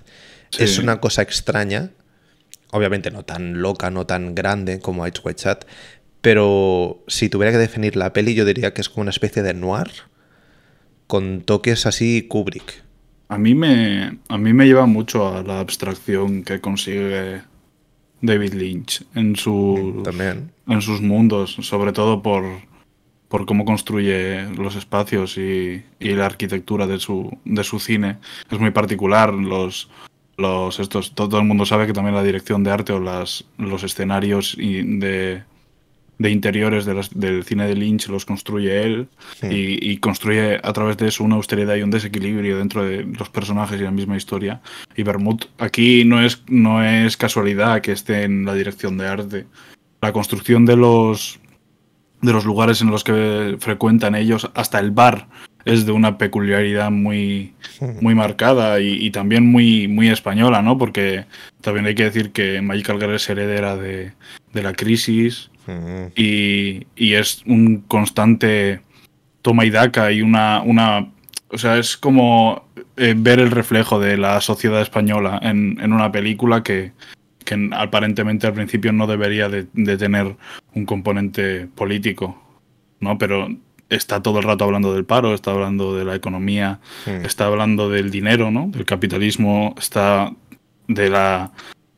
Es 0.57 0.79
una 0.79 0.99
cosa 0.99 1.21
extraña, 1.21 1.91
obviamente 2.71 3.11
no 3.11 3.23
tan 3.23 3.61
loca, 3.61 3.89
no 3.89 4.05
tan 4.05 4.35
grande 4.35 4.79
como 4.79 5.05
Ice 5.07 5.21
White 5.23 5.41
Chat, 5.41 5.65
pero 6.21 7.03
si 7.07 7.29
tuviera 7.29 7.51
que 7.51 7.57
definir 7.57 7.95
la 7.95 8.13
peli, 8.13 8.33
yo 8.33 8.45
diría 8.45 8.73
que 8.73 8.81
es 8.81 8.89
como 8.89 9.01
una 9.01 9.11
especie 9.11 9.43
de 9.43 9.53
noir 9.53 9.91
con 11.07 11.41
toques 11.41 11.85
así 11.85 12.27
Kubrick. 12.27 12.83
A 13.27 13.37
mí 13.37 13.55
me, 13.55 14.19
a 14.29 14.37
mí 14.37 14.53
me 14.53 14.65
lleva 14.65 14.85
mucho 14.85 15.27
a 15.27 15.43
la 15.43 15.59
abstracción 15.59 16.43
que 16.43 16.61
consigue 16.61 17.41
David 18.21 18.53
Lynch 18.53 19.03
en, 19.15 19.35
su, 19.35 20.01
También. 20.03 20.51
en 20.67 20.81
sus 20.81 21.01
mundos, 21.01 21.57
sobre 21.61 21.91
todo 21.91 22.21
por, 22.21 22.43
por 23.27 23.45
cómo 23.45 23.65
construye 23.65 24.43
los 24.57 24.75
espacios 24.75 25.37
y, 25.37 25.83
la 25.99 26.25
arquitectura 26.25 26.87
de 26.87 26.99
su, 26.99 27.37
de 27.45 27.63
su 27.63 27.79
cine. 27.79 28.17
Es 28.51 28.59
muy 28.59 28.71
particular. 28.71 29.33
Los, 29.33 29.89
los 30.37 30.79
estos, 30.79 31.15
todo 31.15 31.39
el 31.39 31.45
mundo 31.45 31.65
sabe 31.65 31.87
que 31.87 31.93
también 31.93 32.15
la 32.15 32.23
dirección 32.23 32.63
de 32.63 32.71
arte 32.71 32.93
o 32.93 32.99
las, 32.99 33.45
los 33.57 33.83
escenarios 33.83 34.55
de, 34.57 35.43
de 36.21 36.29
interiores 36.29 36.85
del 36.85 37.43
cine 37.43 37.67
de 37.67 37.75
Lynch 37.75 38.07
los 38.07 38.25
construye 38.25 38.83
él 38.83 39.07
y, 39.41 39.97
construye 39.97 40.59
a 40.61 40.73
través 40.73 40.97
de 40.97 41.07
eso 41.07 41.23
una 41.23 41.35
austeridad 41.35 41.75
y 41.75 41.81
un 41.81 41.89
desequilibrio 41.89 42.59
dentro 42.59 42.83
de 42.83 43.03
los 43.03 43.29
personajes 43.29 43.79
y 43.79 43.83
la 43.83 43.91
misma 43.91 44.17
historia. 44.17 44.61
Y 44.95 45.03
Bermud 45.03 45.41
aquí 45.57 46.05
no 46.05 46.21
es, 46.21 46.43
no 46.47 46.83
es 46.83 47.17
casualidad 47.17 47.81
que 47.81 47.91
esté 47.91 48.23
en 48.23 48.45
la 48.45 48.53
dirección 48.53 48.97
de 48.97 49.07
arte. 49.07 49.45
La 50.01 50.13
construcción 50.13 50.65
de 50.65 50.75
los, 50.75 51.39
de 52.21 52.33
los 52.33 52.45
lugares 52.45 52.81
en 52.81 52.91
los 52.91 53.03
que 53.03 53.57
frecuentan 53.59 54.13
ellos, 54.13 54.49
hasta 54.53 54.79
el 54.79 54.91
bar, 54.91 55.27
es 55.65 55.85
de 55.85 55.91
una 55.91 56.17
peculiaridad 56.17 56.91
muy, 56.91 57.53
muy 57.99 58.15
marcada 58.15 58.79
y, 58.79 59.09
también 59.11 59.45
muy, 59.45 59.87
muy 59.87 60.09
española, 60.09 60.61
¿no? 60.61 60.77
Porque 60.77 61.25
también 61.61 61.85
hay 61.85 61.95
que 61.95 62.05
decir 62.05 62.31
que 62.31 62.61
Magical 62.61 62.99
Girl 62.99 63.13
es 63.13 63.29
heredera 63.29 63.75
de, 63.75 64.13
de 64.53 64.63
la 64.63 64.73
crisis 64.73 65.50
y, 66.15 66.85
es 67.13 67.43
un 67.45 67.83
constante 67.87 68.81
toma 69.41 69.65
y 69.65 69.69
daca 69.69 70.11
y 70.11 70.21
una, 70.21 70.61
una 70.61 71.07
o 71.49 71.57
sea, 71.57 71.77
es 71.77 71.97
como 71.97 72.65
eh, 72.97 73.13
ver 73.17 73.39
el 73.39 73.51
reflejo 73.51 73.99
de 73.99 74.17
la 74.17 74.39
sociedad 74.41 74.81
española 74.81 75.39
en, 75.41 75.91
una 75.91 76.11
película 76.11 76.63
que, 76.63 76.93
aparentemente 77.73 78.47
al 78.47 78.53
principio 78.53 78.93
no 78.93 79.07
debería 79.07 79.49
de, 79.49 79.65
tener 79.97 80.37
un 80.73 80.85
componente 80.85 81.67
político, 81.67 82.41
¿no? 83.01 83.17
Pero 83.17 83.49
está 83.89 84.21
todo 84.21 84.39
el 84.39 84.45
rato 84.45 84.63
hablando 84.63 84.93
del 84.93 85.03
paro, 85.03 85.33
está 85.33 85.51
hablando 85.51 85.95
de 85.95 86.05
la 86.05 86.15
economía, 86.15 86.79
está 87.05 87.47
hablando 87.47 87.89
del 87.89 88.09
dinero, 88.09 88.51
¿no? 88.51 88.67
Del 88.69 88.85
capitalismo, 88.85 89.75
está 89.77 90.31
de 90.87 91.09
la 91.09 91.51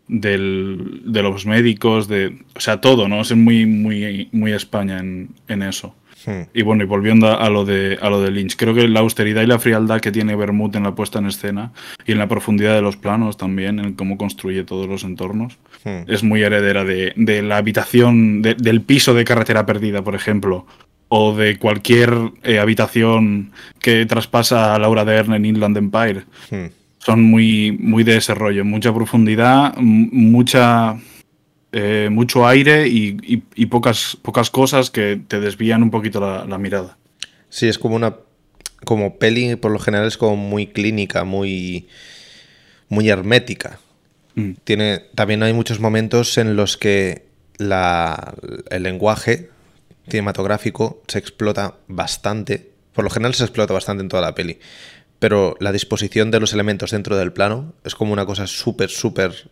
del, 0.08 1.02
de 1.06 1.24
los 1.24 1.46
médicos, 1.46 2.08
de, 2.08 2.38
o 2.56 2.60
sea, 2.60 2.82
todo, 2.82 3.08
¿no? 3.08 3.22
Es 3.22 3.36
muy, 3.36 3.66
muy, 3.66 4.30
muy 4.32 4.52
España 4.52 5.00
en, 5.00 5.30
en 5.48 5.62
eso. 5.64 5.96
Hmm. 6.26 6.44
Y 6.54 6.62
bueno, 6.62 6.84
y 6.84 6.86
volviendo 6.86 7.38
a 7.38 7.50
lo, 7.50 7.66
de, 7.66 7.98
a 8.02 8.10
lo 8.10 8.22
de 8.22 8.32
Lynch, 8.32 8.56
creo 8.56 8.74
que 8.74 8.88
la 8.88 9.02
austeridad 9.02 9.42
y 9.42 9.48
la 9.48 9.60
frialdad 9.60 10.00
que 10.00 10.12
tiene 10.12 10.36
Bermud 10.36 10.76
en 10.76 10.84
la 10.84 10.96
puesta 10.96 11.20
en 11.20 11.26
escena 11.26 11.72
y 12.06 12.14
en 12.14 12.18
la 12.18 12.28
profundidad 12.28 12.76
de 12.76 12.82
los 12.82 12.96
planos 12.96 13.38
también, 13.38 13.80
en 13.80 13.94
cómo 13.94 14.18
construye 14.18 14.64
todos 14.64 14.88
los 14.88 15.04
entornos, 15.04 15.58
hmm. 15.84 16.12
es 16.12 16.24
muy 16.24 16.44
heredera 16.44 16.84
de, 16.84 17.14
de 17.16 17.42
la 17.42 17.58
habitación, 17.58 18.42
del 18.42 18.82
piso 18.82 19.14
de 19.14 19.26
carretera 19.26 19.66
perdida, 19.66 20.02
por 20.02 20.16
ejemplo, 20.16 20.66
o 21.10 21.36
de 21.36 21.58
cualquier 21.58 22.14
eh, 22.44 22.60
habitación 22.60 23.52
que 23.82 24.06
traspasa 24.06 24.74
a 24.74 24.80
Laura 24.80 25.06
Dern 25.06 25.34
en 25.34 25.46
Inland 25.46 25.78
Empire. 25.78 26.24
Hmm 26.50 26.83
son 27.06 27.22
muy, 27.22 27.74
muy 27.74 28.06
de 28.06 28.18
ese 28.18 28.34
rollo, 28.34 28.64
mucha 28.64 28.94
profundidad, 28.94 29.76
mucha, 29.78 30.98
eh, 31.74 32.08
mucho 32.10 32.48
aire 32.48 32.88
y, 32.88 33.66
pocas, 33.66 34.18
pocas 34.22 34.50
cosas 34.50 34.90
que 34.90 35.20
te 35.28 35.42
desvían 35.42 35.84
un 35.84 35.92
poquito 35.92 36.22
la, 36.22 36.58
mirada. 36.58 36.98
Sí, 37.50 37.68
es 37.68 37.78
como 37.78 37.96
una 37.96 38.16
como 38.86 39.18
peli 39.18 39.56
por 39.56 39.72
lo 39.72 39.80
general 39.80 40.08
es 40.08 40.18
como 40.18 40.36
muy 40.38 40.68
clínica, 40.68 41.26
muy 41.26 41.88
muy 42.88 43.10
hermética. 43.10 43.80
Mm. 44.36 44.52
Tiene 44.64 45.00
también 45.14 45.44
hay 45.44 45.52
muchos 45.52 45.82
momentos 45.82 46.38
en 46.38 46.56
los 46.56 46.78
que 46.78 47.26
la, 47.58 48.34
el 48.70 48.84
lenguaje 48.84 49.50
cinematográfico 50.08 51.02
se 51.08 51.20
explota 51.20 51.76
bastante. 51.88 52.72
Por 52.94 53.04
lo 53.04 53.10
general 53.10 53.34
se 53.34 53.44
explota 53.44 53.74
bastante 53.74 54.04
en 54.04 54.10
toda 54.10 54.22
la 54.22 54.36
peli 54.36 54.60
pero 55.24 55.56
la 55.62 55.72
disposición 55.72 56.32
de 56.32 56.42
los 56.42 56.51
elementos 56.51 56.92
dentro 56.92 57.15
del 57.15 57.32
plano 57.32 57.75
es 57.86 57.96
como 57.96 58.12
una 58.12 58.25
cosa 58.25 58.46
súper, 58.46 58.89
súper 58.89 59.50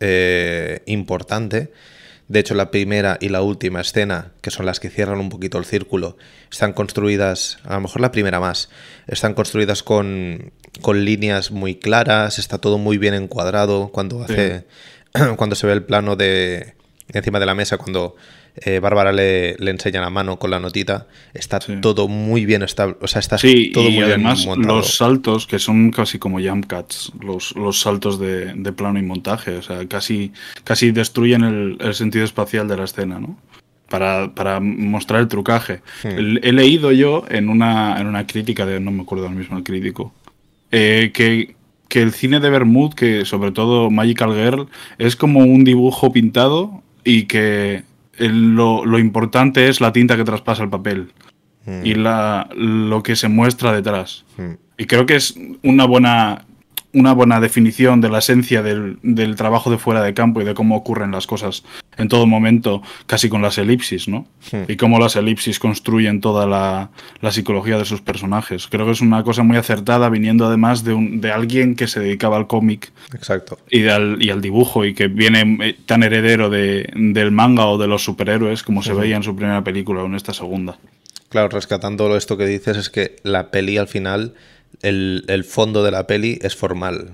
eh, 0.00 0.82
importante. 0.86 1.72
De 2.26 2.40
hecho, 2.40 2.54
la 2.54 2.72
primera 2.72 3.16
y 3.20 3.28
la 3.28 3.40
última 3.40 3.82
escena, 3.82 4.32
que 4.40 4.50
son 4.50 4.66
las 4.66 4.80
que 4.80 4.90
cierran 4.90 5.20
un 5.20 5.28
poquito 5.28 5.58
el 5.58 5.64
círculo, 5.64 6.16
están 6.50 6.72
construidas, 6.72 7.58
a 7.62 7.74
lo 7.74 7.82
mejor 7.82 8.00
la 8.00 8.10
primera 8.10 8.40
más, 8.40 8.68
están 9.06 9.34
construidas 9.34 9.84
con, 9.84 10.50
con 10.82 11.04
líneas 11.04 11.52
muy 11.52 11.76
claras, 11.76 12.40
está 12.40 12.58
todo 12.58 12.76
muy 12.76 12.98
bien 12.98 13.14
encuadrado 13.14 13.90
cuando 13.92 14.24
hace, 14.24 14.66
cuando 15.36 15.54
se 15.54 15.68
ve 15.68 15.72
el 15.72 15.84
plano 15.84 16.16
de 16.16 16.74
encima 17.12 17.38
de 17.38 17.46
la 17.46 17.54
mesa, 17.54 17.78
cuando 17.78 18.16
eh, 18.64 18.80
Bárbara 18.80 19.12
le, 19.12 19.54
le, 19.58 19.70
enseña 19.70 20.00
la 20.00 20.08
mano 20.08 20.38
con 20.38 20.50
la 20.50 20.58
notita, 20.58 21.06
está 21.34 21.58
todo 21.58 22.08
muy 22.08 22.46
bien 22.46 22.62
estable, 22.62 22.96
o 23.00 23.06
sea, 23.06 23.20
está 23.20 23.36
todo 23.36 23.90
muy 23.90 24.02
además, 24.02 24.38
bien 24.38 24.48
montado. 24.48 24.76
Los 24.78 24.96
saltos, 24.96 25.46
que 25.46 25.58
son 25.58 25.90
casi 25.90 26.18
como 26.18 26.40
jump 26.40 26.66
cuts, 26.66 27.12
los, 27.20 27.54
los 27.54 27.80
saltos 27.80 28.18
de, 28.18 28.54
de, 28.54 28.72
plano 28.72 28.98
y 28.98 29.02
montaje, 29.02 29.56
o 29.56 29.62
sea, 29.62 29.86
casi, 29.86 30.32
casi 30.64 30.90
destruyen 30.90 31.44
el, 31.44 31.76
el 31.80 31.94
sentido 31.94 32.24
espacial 32.24 32.66
de 32.66 32.76
la 32.78 32.84
escena, 32.84 33.18
¿no? 33.18 33.38
Para, 33.90 34.34
para, 34.34 34.58
mostrar 34.58 35.20
el 35.20 35.28
trucaje. 35.28 35.82
Hmm. 36.02 36.38
He 36.42 36.52
leído 36.52 36.90
yo 36.92 37.24
en 37.28 37.48
una, 37.50 38.00
en 38.00 38.06
una 38.06 38.26
crítica 38.26 38.64
de, 38.66 38.80
no 38.80 38.90
me 38.90 39.02
acuerdo 39.02 39.26
ahora 39.26 39.38
mismo 39.38 39.58
el 39.58 39.64
crítico, 39.64 40.12
eh, 40.72 41.10
que, 41.12 41.54
que 41.88 42.02
el 42.02 42.12
cine 42.12 42.40
de 42.40 42.50
Bermud, 42.50 42.94
que 42.94 43.26
sobre 43.26 43.52
todo 43.52 43.90
Magical 43.90 44.34
Girl, 44.34 44.68
es 44.98 45.14
como 45.14 45.40
un 45.40 45.62
dibujo 45.62 46.10
pintado 46.10 46.82
y 47.04 47.24
que 47.24 47.84
lo, 48.18 48.98
importante 48.98 49.68
es 49.68 49.80
la 49.80 49.92
tinta 49.92 50.16
que 50.16 50.24
traspasa 50.24 50.62
el 50.62 50.70
papel 50.70 51.12
y 51.84 51.94
mm. 51.94 51.98
la, 51.98 52.48
lo 52.54 53.02
que 53.02 53.16
se 53.16 53.28
muestra 53.28 53.72
detrás. 53.72 54.24
Mm. 54.36 54.52
Y 54.78 54.86
creo 54.86 55.06
que 55.06 55.16
es 55.16 55.38
una 55.62 55.84
buena, 55.84 56.45
una 56.96 57.12
buena 57.12 57.40
definición 57.40 58.00
de 58.00 58.08
la 58.08 58.20
esencia 58.20 58.62
del, 58.62 59.36
trabajo 59.36 59.70
de 59.70 59.76
fuera 59.76 60.02
de 60.02 60.14
campo 60.14 60.40
y 60.40 60.44
de 60.44 60.54
cómo 60.54 60.76
ocurren 60.76 61.10
las 61.10 61.26
cosas 61.26 61.62
en 61.98 62.08
todo 62.08 62.26
momento, 62.26 62.80
casi 63.06 63.28
con 63.28 63.42
las 63.42 63.58
elipsis, 63.58 64.08
¿no? 64.08 64.26
Y 64.66 64.76
cómo 64.76 64.98
las 64.98 65.14
elipsis 65.14 65.58
construyen 65.58 66.22
toda 66.22 66.46
la, 66.46 66.90
psicología 67.30 67.76
de 67.76 67.84
sus 67.84 68.00
personajes. 68.00 68.66
Creo 68.68 68.86
que 68.86 68.92
es 68.92 69.02
una 69.02 69.22
cosa 69.24 69.42
muy 69.42 69.58
acertada, 69.58 70.08
viniendo 70.08 70.46
además 70.46 70.84
de, 70.84 70.94
un, 70.94 71.20
de 71.20 71.32
alguien 71.32 71.76
que 71.76 71.86
se 71.86 72.00
dedicaba 72.00 72.38
al 72.38 72.46
cómic. 72.46 72.90
Exacto. 73.12 73.58
Y 73.70 73.86
al, 73.88 74.16
y 74.22 74.30
al 74.30 74.40
dibujo, 74.40 74.86
y 74.86 74.94
que 74.94 75.08
viene 75.08 75.58
eh, 75.62 75.76
tan 75.84 76.02
heredero 76.02 76.48
de, 76.48 76.88
del 76.94 77.30
manga 77.30 77.66
o 77.66 77.76
de 77.76 77.88
los 77.88 78.04
superhéroes 78.04 78.62
como 78.62 78.82
se 78.82 78.94
veía 78.94 79.16
en 79.16 79.22
su 79.22 79.36
primera 79.36 79.62
película 79.62 80.02
o 80.02 80.06
en 80.06 80.14
esta 80.14 80.32
segunda. 80.32 80.78
Claro, 81.28 81.48
rescatando 81.48 82.16
esto 82.16 82.38
que 82.38 82.46
dices, 82.46 82.78
es 82.78 82.88
que 82.88 83.16
la 83.22 83.50
peli 83.50 83.76
al 83.76 83.88
final 83.88 84.34
el, 84.82 85.44
fondo 85.48 85.84
de 85.84 85.90
la 85.90 86.06
peli 86.06 86.38
es 86.42 86.56
formal. 86.56 87.10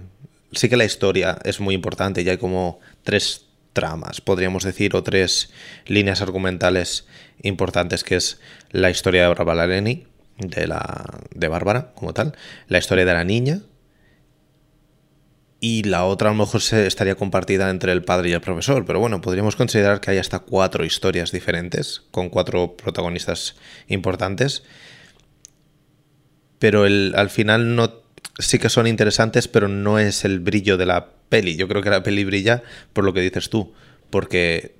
Sí 0.52 0.68
que 0.68 0.76
la 0.76 0.84
historia 0.84 1.38
es 1.44 1.60
muy 1.60 1.74
importante 1.74 2.22
y 2.22 2.28
hay 2.28 2.38
como 2.38 2.80
tres 3.02 3.46
tramas, 3.72 4.20
podríamos 4.20 4.64
decir, 4.64 4.94
o 4.94 5.02
tres 5.02 5.50
líneas 5.86 6.20
argumentales 6.20 7.06
importantes, 7.42 8.04
que 8.04 8.16
es 8.16 8.38
la 8.70 8.90
historia 8.90 9.22
de 9.22 9.28
Bárbara 9.28 9.66
Leni, 9.66 10.06
de, 10.38 10.66
la, 10.66 11.20
de 11.34 11.48
Bárbara 11.48 11.92
como 11.94 12.12
tal, 12.12 12.36
la 12.68 12.78
historia 12.78 13.04
de 13.04 13.14
la 13.14 13.24
niña, 13.24 13.62
y 15.64 15.84
la 15.84 16.04
otra 16.06 16.28
a 16.28 16.32
lo 16.32 16.38
mejor 16.38 16.60
se 16.60 16.88
estaría 16.88 17.14
compartida 17.14 17.70
entre 17.70 17.92
el 17.92 18.02
padre 18.02 18.30
y 18.30 18.32
el 18.32 18.40
profesor, 18.40 18.84
pero 18.84 18.98
bueno, 18.98 19.20
podríamos 19.20 19.54
considerar 19.54 20.00
que 20.00 20.10
hay 20.10 20.18
hasta 20.18 20.40
cuatro 20.40 20.84
historias 20.84 21.30
diferentes, 21.30 22.02
con 22.10 22.30
cuatro 22.30 22.76
protagonistas 22.76 23.54
importantes, 23.86 24.64
pero 26.62 26.86
el, 26.86 27.12
al 27.16 27.28
final 27.28 27.74
no 27.74 28.04
sí 28.38 28.60
que 28.60 28.68
son 28.68 28.86
interesantes, 28.86 29.48
pero 29.48 29.66
no 29.66 29.98
es 29.98 30.24
el 30.24 30.38
brillo 30.38 30.76
de 30.76 30.86
la 30.86 31.08
peli. 31.28 31.56
Yo 31.56 31.66
creo 31.66 31.82
que 31.82 31.90
la 31.90 32.04
peli 32.04 32.22
brilla 32.22 32.62
por 32.92 33.02
lo 33.02 33.12
que 33.12 33.20
dices 33.20 33.50
tú, 33.50 33.72
porque 34.10 34.76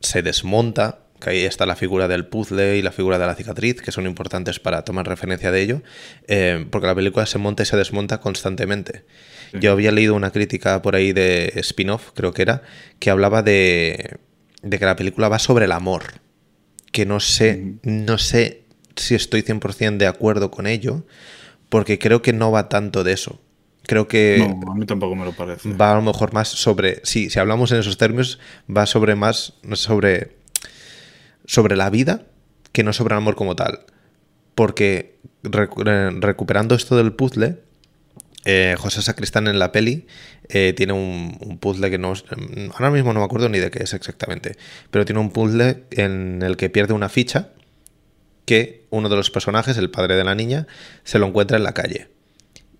se 0.00 0.22
desmonta, 0.22 0.98
que 1.20 1.30
ahí 1.30 1.44
está 1.44 1.66
la 1.66 1.76
figura 1.76 2.08
del 2.08 2.26
puzzle 2.26 2.78
y 2.78 2.82
la 2.82 2.90
figura 2.90 3.16
de 3.16 3.26
la 3.26 3.36
cicatriz, 3.36 3.80
que 3.80 3.92
son 3.92 4.06
importantes 4.06 4.58
para 4.58 4.82
tomar 4.82 5.06
referencia 5.06 5.52
de 5.52 5.62
ello, 5.62 5.82
eh, 6.26 6.66
porque 6.68 6.88
la 6.88 6.96
película 6.96 7.26
se 7.26 7.38
monta 7.38 7.62
y 7.62 7.66
se 7.66 7.76
desmonta 7.76 8.18
constantemente. 8.18 9.04
Yo 9.52 9.70
había 9.70 9.92
leído 9.92 10.16
una 10.16 10.32
crítica 10.32 10.82
por 10.82 10.96
ahí 10.96 11.12
de 11.12 11.52
spin-off, 11.54 12.10
creo 12.12 12.32
que 12.34 12.42
era, 12.42 12.62
que 12.98 13.10
hablaba 13.10 13.44
de, 13.44 14.16
de 14.62 14.78
que 14.80 14.84
la 14.84 14.96
película 14.96 15.28
va 15.28 15.38
sobre 15.38 15.66
el 15.66 15.72
amor, 15.72 16.06
que 16.90 17.06
no 17.06 17.20
sé, 17.20 17.76
no 17.84 18.18
sé 18.18 18.64
si 18.96 19.14
estoy 19.14 19.42
100% 19.42 19.96
de 19.96 20.06
acuerdo 20.06 20.50
con 20.50 20.66
ello, 20.66 21.04
porque 21.68 21.98
creo 21.98 22.22
que 22.22 22.32
no 22.32 22.50
va 22.50 22.68
tanto 22.68 23.04
de 23.04 23.12
eso. 23.12 23.40
Creo 23.86 24.06
que. 24.06 24.38
No, 24.38 24.72
a 24.72 24.74
mí 24.74 24.86
tampoco 24.86 25.16
me 25.16 25.24
lo 25.24 25.32
parece. 25.32 25.72
Va 25.72 25.92
a 25.92 25.94
lo 25.94 26.02
mejor 26.02 26.32
más 26.32 26.48
sobre. 26.48 27.00
Sí, 27.04 27.30
si 27.30 27.38
hablamos 27.38 27.72
en 27.72 27.78
esos 27.78 27.96
términos, 27.96 28.38
va 28.68 28.86
sobre 28.86 29.14
más. 29.14 29.54
sobre. 29.72 30.36
sobre 31.46 31.76
la 31.76 31.90
vida 31.90 32.26
que 32.72 32.84
no 32.84 32.92
sobre 32.92 33.14
el 33.14 33.18
amor 33.18 33.34
como 33.34 33.56
tal. 33.56 33.80
Porque 34.54 35.18
recuperando 35.42 36.74
esto 36.74 36.96
del 36.96 37.12
puzzle, 37.14 37.60
eh, 38.44 38.76
José 38.78 39.02
Sacristán 39.02 39.48
en 39.48 39.58
la 39.58 39.72
peli 39.72 40.06
eh, 40.48 40.72
tiene 40.76 40.92
un, 40.92 41.36
un, 41.40 41.58
puzzle 41.58 41.90
que 41.90 41.98
no. 41.98 42.12
Ahora 42.74 42.90
mismo 42.90 43.12
no 43.12 43.20
me 43.20 43.24
acuerdo 43.24 43.48
ni 43.48 43.58
de 43.58 43.70
qué 43.70 43.82
es 43.82 43.94
exactamente. 43.94 44.56
Pero 44.90 45.04
tiene 45.04 45.20
un 45.20 45.30
puzzle 45.30 45.84
en 45.90 46.42
el 46.42 46.56
que 46.56 46.70
pierde 46.70 46.94
una 46.94 47.08
ficha 47.08 47.50
que 48.44 48.86
uno 48.90 49.08
de 49.08 49.16
los 49.16 49.30
personajes, 49.30 49.76
el 49.76 49.90
padre 49.90 50.16
de 50.16 50.24
la 50.24 50.34
niña, 50.34 50.66
se 51.04 51.18
lo 51.18 51.26
encuentra 51.26 51.56
en 51.56 51.64
la 51.64 51.74
calle. 51.74 52.08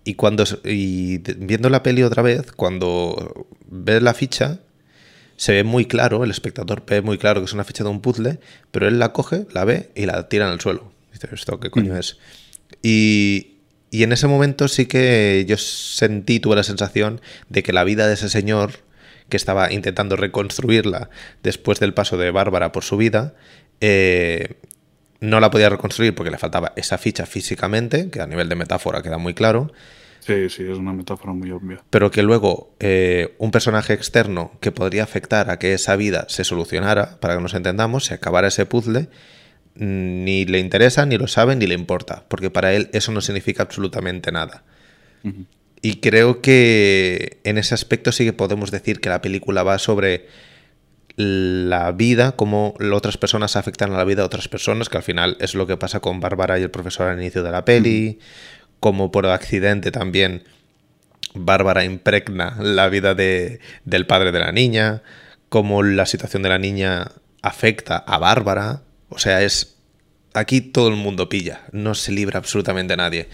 Y 0.03 0.15
cuando 0.15 0.43
y 0.63 1.19
viendo 1.37 1.69
la 1.69 1.83
peli 1.83 2.03
otra 2.03 2.23
vez, 2.23 2.51
cuando 2.51 3.47
ves 3.67 4.01
la 4.01 4.13
ficha, 4.13 4.59
se 5.37 5.53
ve 5.53 5.63
muy 5.63 5.85
claro, 5.85 6.23
el 6.23 6.31
espectador 6.31 6.83
ve 6.85 7.01
muy 7.01 7.17
claro 7.17 7.41
que 7.41 7.45
es 7.45 7.53
una 7.53 7.63
ficha 7.63 7.83
de 7.83 7.89
un 7.89 8.01
puzzle, 8.01 8.39
pero 8.71 8.87
él 8.87 8.99
la 8.99 9.13
coge, 9.13 9.47
la 9.53 9.65
ve 9.65 9.89
y 9.95 10.05
la 10.05 10.27
tira 10.29 10.47
en 10.47 10.53
el 10.53 10.59
suelo. 10.59 10.91
Dice, 11.13 11.29
¿esto 11.31 11.59
qué 11.59 11.69
coño 11.69 11.93
mm. 11.93 11.97
es? 11.97 12.17
Y, 12.81 13.57
y 13.91 14.03
en 14.03 14.11
ese 14.11 14.27
momento 14.27 14.67
sí 14.67 14.85
que 14.85 15.45
yo 15.47 15.57
sentí, 15.57 16.39
tuve 16.39 16.55
la 16.55 16.63
sensación 16.63 17.21
de 17.49 17.63
que 17.63 17.73
la 17.73 17.83
vida 17.83 18.07
de 18.07 18.13
ese 18.13 18.29
señor, 18.29 18.81
que 19.29 19.37
estaba 19.37 19.71
intentando 19.71 20.15
reconstruirla 20.15 21.09
después 21.41 21.79
del 21.79 21.93
paso 21.93 22.17
de 22.17 22.31
Bárbara 22.31 22.71
por 22.71 22.83
su 22.83 22.97
vida, 22.97 23.33
eh, 23.79 24.57
no 25.21 25.39
la 25.39 25.51
podía 25.51 25.69
reconstruir 25.69 26.13
porque 26.13 26.31
le 26.31 26.37
faltaba 26.37 26.73
esa 26.75 26.97
ficha 26.97 27.25
físicamente, 27.25 28.09
que 28.09 28.21
a 28.21 28.27
nivel 28.27 28.49
de 28.49 28.55
metáfora 28.55 29.01
queda 29.01 29.17
muy 29.17 29.33
claro. 29.33 29.71
Sí, 30.19 30.49
sí, 30.49 30.63
es 30.63 30.77
una 30.77 30.93
metáfora 30.93 31.33
muy 31.33 31.51
obvia. 31.51 31.81
Pero 31.89 32.11
que 32.11 32.23
luego 32.23 32.75
eh, 32.79 33.35
un 33.37 33.51
personaje 33.51 33.93
externo 33.93 34.51
que 34.59 34.71
podría 34.71 35.03
afectar 35.03 35.49
a 35.49 35.57
que 35.57 35.73
esa 35.73 35.95
vida 35.95 36.25
se 36.27 36.43
solucionara, 36.43 37.19
para 37.19 37.35
que 37.35 37.41
nos 37.41 37.53
entendamos, 37.53 38.05
se 38.05 38.15
acabara 38.15 38.47
ese 38.47 38.65
puzzle, 38.65 39.09
mm, 39.75 40.23
ni 40.23 40.45
le 40.45 40.59
interesa, 40.59 41.05
ni 41.05 41.17
lo 41.17 41.27
sabe, 41.27 41.55
ni 41.55 41.67
le 41.67 41.75
importa, 41.75 42.25
porque 42.27 42.49
para 42.49 42.73
él 42.73 42.89
eso 42.91 43.11
no 43.11 43.21
significa 43.21 43.63
absolutamente 43.63 44.31
nada. 44.31 44.63
Y 45.83 45.97
creo 45.97 46.41
que 46.41 47.39
en 47.43 47.59
ese 47.59 47.75
aspecto 47.75 48.11
sí 48.11 48.25
que 48.25 48.33
podemos 48.33 48.71
decir 48.71 48.99
que 48.99 49.09
la 49.09 49.21
película 49.21 49.61
va 49.61 49.77
sobre 49.77 50.27
la 51.15 51.91
vida, 51.91 52.33
cómo 52.33 52.75
otras 52.93 53.17
personas 53.17 53.55
afectan 53.55 53.93
a 53.93 53.97
la 53.97 54.03
vida 54.03 54.21
de 54.21 54.25
otras 54.25 54.47
personas, 54.47 54.89
que 54.89 54.97
al 54.97 55.03
final 55.03 55.37
es 55.39 55.55
lo 55.55 55.67
que 55.67 55.77
pasa 55.77 55.99
con 55.99 56.19
Bárbara 56.19 56.59
y 56.59 56.63
el 56.63 56.71
profesor 56.71 57.07
al 57.07 57.19
inicio 57.19 57.43
de 57.43 57.51
la 57.51 57.65
peli, 57.65 58.19
como 58.79 59.11
por 59.11 59.25
accidente 59.27 59.91
también 59.91 60.43
Bárbara 61.33 61.83
impregna 61.85 62.57
la 62.59 62.89
vida 62.89 63.15
de, 63.15 63.59
del 63.85 64.05
padre 64.05 64.31
de 64.31 64.39
la 64.39 64.51
niña, 64.51 65.01
cómo 65.49 65.83
la 65.83 66.05
situación 66.05 66.43
de 66.43 66.49
la 66.49 66.59
niña 66.59 67.11
afecta 67.41 67.97
a 67.97 68.17
Bárbara, 68.17 68.83
o 69.09 69.19
sea, 69.19 69.41
es... 69.41 69.77
Aquí 70.33 70.61
todo 70.61 70.87
el 70.87 70.95
mundo 70.95 71.27
pilla, 71.27 71.65
no 71.73 71.93
se 71.93 72.13
libra 72.13 72.39
absolutamente 72.39 72.95
nadie. 72.95 73.27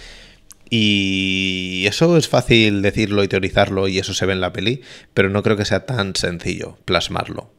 Y 0.67 1.85
eso 1.87 2.17
es 2.17 2.27
fácil 2.27 2.81
decirlo 2.81 3.23
y 3.23 3.27
teorizarlo 3.27 3.87
y 3.87 3.99
eso 3.99 4.15
se 4.15 4.25
ve 4.25 4.33
en 4.33 4.41
la 4.41 4.51
peli, 4.51 4.81
pero 5.13 5.29
no 5.29 5.43
creo 5.43 5.57
que 5.57 5.65
sea 5.65 5.85
tan 5.85 6.15
sencillo 6.15 6.79
plasmarlo. 6.85 7.51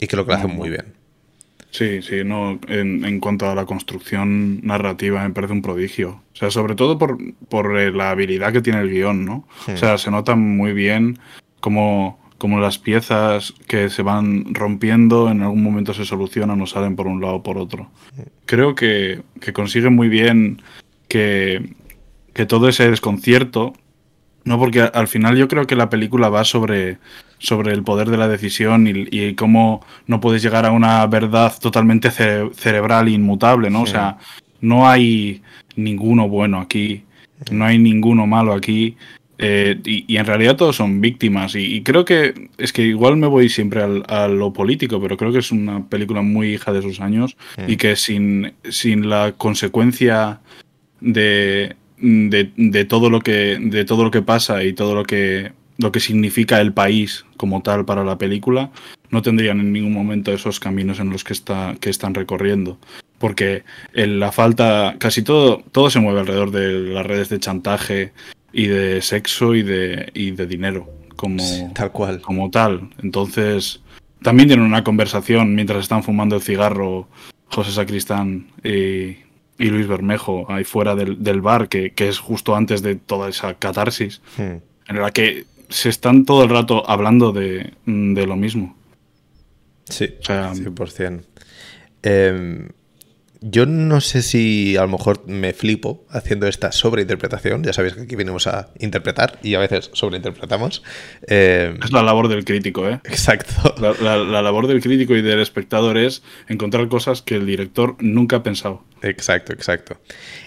Y 0.00 0.06
creo 0.06 0.24
que 0.24 0.32
lo 0.32 0.38
hacen 0.38 0.56
muy 0.56 0.70
bien. 0.70 1.00
Sí, 1.70 2.02
sí, 2.02 2.24
no, 2.24 2.58
en, 2.66 3.20
cuanto 3.20 3.48
a 3.48 3.54
la 3.54 3.64
construcción 3.64 4.60
narrativa 4.62 5.22
me 5.22 5.32
parece 5.32 5.52
un 5.52 5.62
prodigio. 5.62 6.22
O 6.32 6.36
sea, 6.36 6.50
sobre 6.50 6.74
todo 6.74 6.98
por, 6.98 7.16
por 7.48 7.78
eh, 7.78 7.92
la 7.92 8.10
habilidad 8.10 8.52
que 8.52 8.60
tiene 8.60 8.80
el 8.80 8.90
guion, 8.90 9.24
¿no? 9.24 9.46
O 9.72 9.76
sea, 9.76 9.96
se 9.96 10.10
nota 10.10 10.34
muy 10.34 10.72
bien 10.72 11.18
como, 11.60 12.18
como 12.38 12.58
las 12.58 12.78
piezas 12.78 13.54
que 13.68 13.88
se 13.88 14.02
van 14.02 14.52
rompiendo 14.52 15.30
en 15.30 15.42
algún 15.42 15.62
momento 15.62 15.94
se 15.94 16.04
solucionan 16.04 16.60
o 16.60 16.66
salen 16.66 16.96
por 16.96 17.06
un 17.06 17.20
lado 17.20 17.36
o 17.36 17.42
por 17.44 17.56
otro. 17.56 17.88
Creo 18.46 18.74
que, 18.74 19.22
que 19.40 19.52
consigue 19.52 19.90
muy 19.90 20.08
bien 20.08 20.60
que, 21.06 21.74
que 22.34 22.46
todo 22.46 22.68
ese 22.68 22.90
desconcierto, 22.90 23.74
¿no? 24.44 24.58
Porque 24.58 24.82
al 24.82 25.08
final 25.08 25.36
yo 25.36 25.48
creo 25.48 25.66
que 25.66 25.76
la 25.76 25.90
película 25.90 26.28
va 26.28 26.44
sobre 26.44 26.98
sobre 27.40 27.72
el 27.72 27.82
poder 27.82 28.10
de 28.10 28.18
la 28.18 28.28
decisión 28.28 28.86
y, 28.86 29.34
cómo 29.34 29.84
no 30.06 30.20
puedes 30.20 30.42
llegar 30.42 30.66
a 30.66 30.72
una 30.72 31.06
verdad 31.06 31.52
totalmente 31.58 32.10
cerebral 32.10 33.08
e 33.08 33.12
inmutable, 33.12 33.70
¿no? 33.70 33.82
O 33.82 33.86
sea, 33.86 34.18
no 34.60 34.86
hay 34.86 35.42
ninguno 35.74 36.28
bueno 36.28 36.60
aquí. 36.60 37.02
No 37.50 37.64
hay 37.64 37.78
ninguno 37.78 38.26
malo 38.26 38.52
aquí. 38.52 38.96
Eh, 39.38 39.80
y, 39.84 40.18
en 40.18 40.26
realidad 40.26 40.56
todos 40.56 40.76
son 40.76 41.00
víctimas. 41.00 41.54
Y, 41.54 41.82
creo 41.82 42.04
que 42.04 42.50
es 42.58 42.74
que 42.74 42.82
igual 42.82 43.16
me 43.16 43.26
voy 43.26 43.48
siempre 43.48 43.82
a 43.82 44.28
lo 44.28 44.52
político, 44.52 45.00
pero 45.00 45.16
creo 45.16 45.32
que 45.32 45.38
es 45.38 45.50
una 45.50 45.88
película 45.88 46.20
muy 46.20 46.52
hija 46.54 46.72
de 46.72 46.82
sus 46.82 47.00
años 47.00 47.38
y 47.66 47.78
que 47.78 47.96
sin, 47.96 48.52
sin 48.68 49.08
la 49.08 49.32
consecuencia 49.32 50.40
de, 51.00 51.74
de, 52.00 52.84
todo 52.84 53.10
lo 53.10 53.20
que, 53.20 53.58
de 53.60 53.84
todo 53.84 54.04
lo 54.04 54.10
que 54.10 54.22
pasa 54.22 54.62
y 54.64 54.72
todo 54.72 54.94
lo 54.94 55.04
que, 55.04 55.52
lo 55.78 55.92
que 55.92 56.00
significa 56.00 56.60
el 56.60 56.72
país 56.72 57.24
como 57.36 57.62
tal 57.62 57.84
para 57.84 58.04
la 58.04 58.18
película, 58.18 58.70
no 59.10 59.22
tendrían 59.22 59.60
en 59.60 59.72
ningún 59.72 59.92
momento 59.92 60.32
esos 60.32 60.60
caminos 60.60 61.00
en 61.00 61.10
los 61.10 61.24
que, 61.24 61.32
está, 61.32 61.76
que 61.80 61.90
están 61.90 62.14
recorriendo 62.14 62.78
porque 63.20 63.64
la 63.92 64.32
falta, 64.32 64.96
casi 64.98 65.22
todo, 65.22 65.62
todo 65.72 65.90
se 65.90 66.00
mueve 66.00 66.20
alrededor 66.20 66.50
de 66.50 66.72
las 66.72 67.04
redes 67.04 67.28
de 67.28 67.38
chantaje 67.38 68.12
y 68.50 68.66
de 68.66 69.02
sexo 69.02 69.54
y 69.54 69.62
de, 69.62 70.10
y 70.14 70.30
de 70.30 70.46
dinero, 70.46 70.88
como 71.16 71.44
tal 71.74 71.92
cual. 71.92 72.22
Como 72.22 72.50
tal. 72.50 72.88
Entonces, 73.02 73.82
también 74.22 74.48
tienen 74.48 74.64
una 74.64 74.82
conversación 74.82 75.54
mientras 75.54 75.80
están 75.80 76.02
fumando 76.02 76.34
el 76.34 76.42
cigarro 76.42 77.08
José 77.48 77.72
Sacristán 77.72 78.46
y, 78.64 79.18
y 79.60 79.68
Luis 79.68 79.86
Bermejo 79.86 80.50
ahí 80.50 80.64
fuera 80.64 80.96
del, 80.96 81.40
bar, 81.42 81.68
que, 81.68 81.92
es 81.96 82.18
justo 82.18 82.56
antes 82.56 82.80
de 82.82 82.96
toda 82.96 83.28
esa 83.28 83.54
catarsis, 83.54 84.22
en 84.38 84.62
la 84.88 85.10
que 85.10 85.44
se 85.68 85.90
están 85.90 86.24
todo 86.24 86.42
el 86.42 86.48
rato 86.48 86.88
hablando 86.88 87.30
de, 87.30 87.74
de 87.84 88.26
lo 88.26 88.36
mismo. 88.36 88.74
Sí, 89.84 90.14
o 90.18 90.24
sea, 90.24 90.52
100%. 90.52 91.20
Eh, 92.02 92.68
yo 93.42 93.64
no 93.64 94.00
sé 94.00 94.22
si 94.22 94.76
a 94.76 94.82
lo 94.82 94.88
mejor 94.88 95.26
me 95.26 95.54
flipo 95.54 96.04
haciendo 96.10 96.46
esta 96.46 96.72
sobreinterpretación. 96.72 97.64
Ya 97.64 97.72
sabéis 97.72 97.94
que 97.94 98.02
aquí 98.02 98.14
venimos 98.14 98.46
a 98.46 98.68
interpretar 98.78 99.38
y 99.42 99.54
a 99.54 99.58
veces 99.58 99.90
sobreinterpretamos. 99.94 100.82
Eh, 101.26 101.74
es 101.82 101.92
la 101.92 102.02
labor 102.02 102.28
del 102.28 102.44
crítico, 102.44 102.86
¿eh? 102.86 103.00
Exacto. 103.04 103.74
La, 103.80 104.42
labor 104.42 104.66
del 104.66 104.82
crítico 104.82 105.16
y 105.16 105.22
del 105.22 105.40
espectador 105.40 105.96
es 105.96 106.22
encontrar 106.48 106.88
cosas 106.88 107.22
que 107.22 107.36
el 107.36 107.46
director 107.46 107.96
nunca 108.00 108.36
ha 108.36 108.42
pensado. 108.42 108.84
Exacto, 109.02 109.54
exacto. 109.54 109.98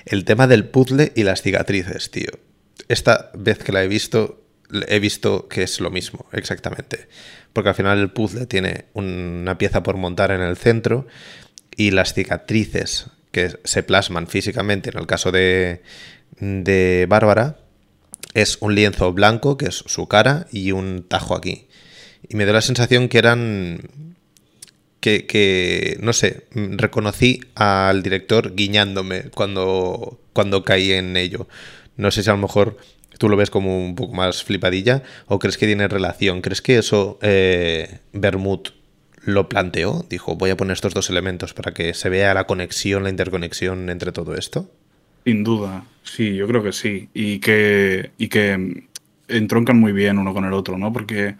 El 0.06 0.24
tema 0.24 0.46
del 0.46 0.66
puzzle 0.66 1.12
y 1.16 1.24
las 1.24 1.42
cicatrices, 1.42 2.12
tío. 2.12 2.30
Esta 2.90 3.32
vez 3.34 3.58
que 3.58 3.72
la 3.72 3.84
he 3.84 3.88
visto, 3.88 4.44
he 4.88 5.00
visto 5.00 5.48
que 5.48 5.64
es 5.64 5.80
lo 5.80 5.90
mismo, 5.90 6.28
exactamente. 6.32 7.08
Porque 7.54 7.70
al 7.70 7.76
final 7.76 8.00
el 8.00 8.12
puzzle 8.12 8.46
tiene 8.46 8.86
una 8.94 9.58
pieza 9.58 9.82
por 9.82 9.98
montar 9.98 10.32
en 10.32 10.42
el 10.42 10.58
centro 10.58 11.08
y 11.76 11.92
las 11.92 12.14
cicatrices 12.14 13.08
que 13.32 13.56
se 13.64 13.84
plasman 13.84 14.28
físicamente 14.28 14.92
en 14.92 15.00
el 15.00 15.08
caso 15.08 15.32
de, 15.32 15.82
de 16.40 17.06
Bárbara 17.10 17.58
es 18.34 18.58
un 18.62 18.76
lienzo 18.76 19.14
blanco, 19.14 19.58
que 19.58 19.66
es 19.66 19.84
su 19.86 20.08
cara, 20.08 20.48
y 20.52 20.72
un 20.72 21.04
tajo 21.08 21.36
aquí. 21.36 21.68
Y 22.28 22.36
me 22.36 22.46
dio 22.46 22.54
la 22.54 22.62
sensación 22.62 23.10
que 23.10 23.18
eran... 23.18 23.90
Que, 25.00 25.26
que, 25.26 25.98
no 26.00 26.14
sé, 26.14 26.48
reconocí 26.54 27.42
al 27.56 28.04
director 28.04 28.56
guiñándome 28.56 29.24
cuando, 29.32 30.22
cuando 30.32 30.64
caí 30.64 30.94
en 30.94 31.18
ello. 31.18 31.50
No 31.98 32.10
sé 32.10 32.24
si 32.24 32.30
a 32.30 32.34
lo 32.34 32.40
mejor 32.40 32.78
tú 33.18 33.28
lo 33.28 33.36
ves 33.36 33.50
como 33.50 33.86
un 33.86 33.96
poco 33.96 34.14
más 34.14 34.46
flipadilla 34.46 35.04
o 35.28 35.40
crees 35.40 35.58
que 35.58 35.66
tiene 35.66 35.90
relación. 35.90 36.42
¿Crees 36.42 36.62
que 36.62 36.78
eso 36.78 37.20
eh, 37.22 38.00
lo 39.26 39.50
planteó, 39.50 40.06
dijo, 40.10 40.36
voy 40.36 40.50
a 40.50 40.58
poner 40.58 40.74
estos 40.74 40.94
dos 40.94 41.10
elementos 41.10 41.54
para 41.54 41.74
que 41.74 41.94
se 41.94 42.10
vea 42.10 42.34
la 42.34 42.46
conexión, 42.46 43.04
la 43.04 43.10
interconexión 43.10 43.90
entre 43.90 44.12
todo 44.12 44.36
esto? 44.36 44.70
Sin 45.26 45.44
duda, 45.44 45.86
sí, 46.04 46.36
yo 46.36 46.48
creo 46.48 46.64
que 46.64 46.74
sí. 46.74 47.10
Y 47.14 47.40
que, 47.40 48.12
y 48.18 48.28
que 48.28 48.88
entroncan 49.28 49.80
muy 49.80 49.94
bien 49.94 50.18
uno 50.18 50.34
con 50.34 50.46
el 50.46 50.54
otro, 50.54 50.78
¿no? 50.78 50.92
Porque 50.92 51.36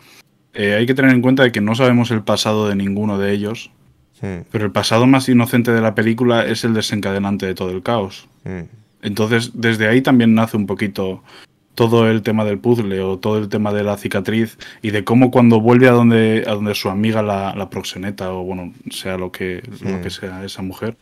eh, 0.54 0.76
hay 0.76 0.86
que 0.86 0.94
tener 0.94 1.12
en 1.12 1.22
cuenta 1.22 1.44
de 1.44 1.52
que 1.52 1.62
no 1.62 1.76
sabemos 1.76 2.12
el 2.12 2.24
pasado 2.24 2.70
de 2.70 2.76
ninguno 2.76 3.18
de 3.18 3.34
ellos, 3.34 3.72
hmm. 4.22 4.48
pero 4.52 4.66
el 4.66 4.72
pasado 4.72 5.06
más 5.06 5.28
inocente 5.28 5.72
de 5.72 5.82
la 5.82 5.96
película 5.96 6.46
es 6.46 6.64
el 6.64 6.74
desencadenante 6.74 7.46
de 7.46 7.56
todo 7.56 7.72
el 7.72 7.84
caos. 7.84 8.28
Hmm. 8.46 8.64
Entonces, 9.02 9.52
desde 9.54 9.88
ahí 9.88 10.02
también 10.02 10.34
nace 10.34 10.56
un 10.56 10.66
poquito 10.66 11.24
todo 11.76 12.10
el 12.10 12.22
tema 12.22 12.46
del 12.46 12.60
puzzle 12.60 13.02
o 13.02 13.18
todo 13.18 13.38
el 13.40 13.50
tema 13.50 13.74
de 13.74 13.84
la 13.84 13.98
cicatriz 13.98 14.58
y 14.82 14.92
de 14.92 15.04
cómo 15.04 15.32
cuando 15.32 15.60
vuelve 15.60 15.88
a 15.88 15.92
donde, 15.92 16.44
a 16.48 16.54
donde 16.54 16.76
su 16.76 16.90
amiga 16.90 17.24
la, 17.24 17.56
la 17.56 17.70
proxeneta 17.70 18.32
o 18.32 18.44
bueno, 18.44 18.74
sea 18.92 19.18
lo 19.18 19.32
que, 19.32 19.64
lo 19.82 20.02
que 20.02 20.10
sea 20.10 20.44
esa 20.44 20.62
mujer, 20.62 20.96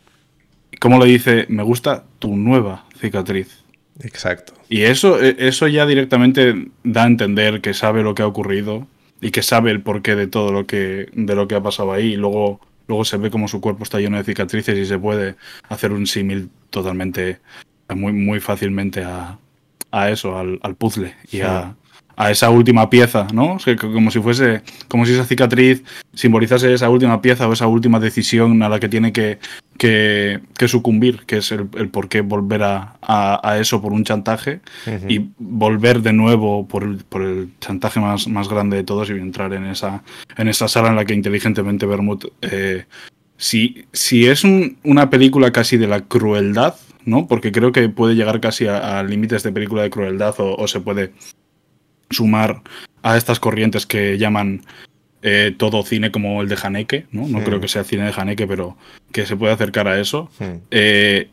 cómo 0.80 0.98
le 0.98 1.06
dice, 1.06 1.46
me 1.48 1.62
gusta 1.62 2.04
tu 2.18 2.36
nueva 2.36 2.84
cicatriz. 2.98 3.62
Exacto. 4.00 4.54
Y 4.68 4.82
eso, 4.82 5.22
e, 5.22 5.36
eso 5.38 5.68
ya 5.68 5.86
directamente 5.86 6.70
da 6.82 7.04
a 7.04 7.06
entender 7.06 7.60
que 7.60 7.74
sabe 7.74 8.02
lo 8.02 8.14
que 8.14 8.22
ha 8.22 8.26
ocurrido 8.26 8.86
y 9.20 9.30
que 9.30 9.42
sabe 9.42 9.70
el 9.70 9.82
porqué 9.82 10.16
de 10.16 10.26
todo 10.26 10.50
lo 10.50 10.66
que, 10.66 11.08
de 11.12 11.34
lo 11.34 11.46
que 11.46 11.54
ha 11.54 11.62
pasado 11.62 11.92
ahí. 11.92 12.14
Y 12.14 12.16
luego, 12.16 12.60
luego 12.88 13.04
se 13.04 13.18
ve 13.18 13.30
como 13.30 13.48
su 13.48 13.60
cuerpo 13.60 13.84
está 13.84 14.00
lleno 14.00 14.16
de 14.16 14.24
cicatrices 14.24 14.78
y 14.78 14.86
se 14.86 14.98
puede 14.98 15.36
hacer 15.68 15.92
un 15.92 16.06
símil 16.06 16.48
totalmente, 16.70 17.38
muy, 17.94 18.12
muy 18.12 18.40
fácilmente 18.40 19.04
a, 19.04 19.38
a 19.92 20.10
eso, 20.10 20.36
al, 20.36 20.74
puzzle 20.76 21.14
y 21.30 21.42
a, 21.42 21.76
esa 22.30 22.50
última 22.50 22.88
pieza, 22.88 23.26
¿no? 23.32 23.56
como 23.80 24.10
si 24.10 24.20
fuese, 24.20 24.62
como 24.88 25.04
si 25.06 25.12
esa 25.12 25.24
cicatriz 25.24 25.82
simbolizase 26.14 26.72
esa 26.72 26.88
última 26.88 27.20
pieza 27.20 27.48
o 27.48 27.52
esa 27.52 27.66
última 27.66 27.98
decisión 27.98 28.62
a 28.62 28.68
la 28.68 28.78
que 28.78 28.88
tiene 28.88 29.12
que, 29.12 29.38
que, 29.76 30.68
sucumbir, 30.68 31.24
que 31.26 31.38
es 31.38 31.50
el, 31.52 31.66
por 31.66 32.08
qué 32.08 32.20
volver 32.20 32.62
a, 32.62 33.58
eso 33.58 33.82
por 33.82 33.92
un 33.92 34.04
chantaje 34.04 34.60
y 35.08 35.30
volver 35.38 36.00
de 36.00 36.12
nuevo 36.12 36.66
por 36.66 36.84
el, 36.84 36.98
por 36.98 37.22
el 37.22 37.50
chantaje 37.60 38.00
más, 38.00 38.28
más 38.28 38.48
grande 38.48 38.76
de 38.76 38.84
todos 38.84 39.10
y 39.10 39.12
entrar 39.12 39.52
en 39.52 39.66
esa, 39.66 40.02
en 40.36 40.48
esa 40.48 40.68
sala 40.68 40.88
en 40.88 40.96
la 40.96 41.04
que 41.04 41.14
inteligentemente 41.14 41.86
Bermud... 41.86 42.24
Eh, 42.40 42.84
si, 43.36 43.86
si 43.92 44.26
es 44.26 44.44
una 44.44 45.10
película 45.10 45.50
casi 45.50 45.76
de 45.76 45.88
la 45.88 46.02
crueldad, 46.02 46.76
¿no? 47.04 47.26
Porque 47.26 47.52
creo 47.52 47.72
que 47.72 47.88
puede 47.88 48.14
llegar 48.14 48.40
casi 48.40 48.66
a, 48.66 49.02
límites 49.02 49.42
de 49.42 49.52
película 49.52 49.82
de 49.82 49.90
crueldad 49.90 50.34
o, 50.38 50.66
se 50.68 50.80
puede 50.80 51.12
sumar 52.10 52.62
a 53.02 53.16
estas 53.16 53.40
corrientes 53.40 53.86
que 53.86 54.18
llaman 54.18 54.62
eh, 55.22 55.54
todo 55.56 55.82
cine 55.82 56.10
como 56.10 56.42
el 56.42 56.48
de 56.48 56.58
Haneke, 56.62 57.06
¿no? 57.10 57.26
No 57.26 57.42
creo 57.42 57.60
que 57.60 57.68
sea 57.68 57.84
cine 57.84 58.04
de 58.04 58.14
Haneke, 58.16 58.46
pero 58.46 58.76
que 59.12 59.26
se 59.26 59.36
puede 59.36 59.52
acercar 59.52 59.88
a 59.88 60.00
eso. 60.00 60.30
Eh, 60.70 61.30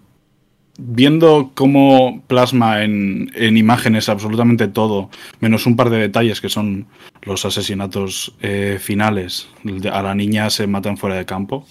viendo 0.80 1.52
cómo 1.54 2.24
plasma 2.28 2.84
en, 2.84 3.30
imágenes 3.36 4.08
absolutamente 4.10 4.68
todo, 4.68 5.10
menos 5.40 5.66
un 5.66 5.76
par 5.76 5.90
de 5.90 5.98
detalles 5.98 6.40
que 6.40 6.50
son 6.50 6.88
los 7.24 7.46
asesinatos 7.46 8.34
eh, 8.42 8.78
finales. 8.80 9.50
A 9.92 10.02
la 10.02 10.16
niña 10.16 10.50
se 10.50 10.68
matan 10.68 10.98
fuera 10.98 11.16
de 11.16 11.26
campo. 11.26 11.66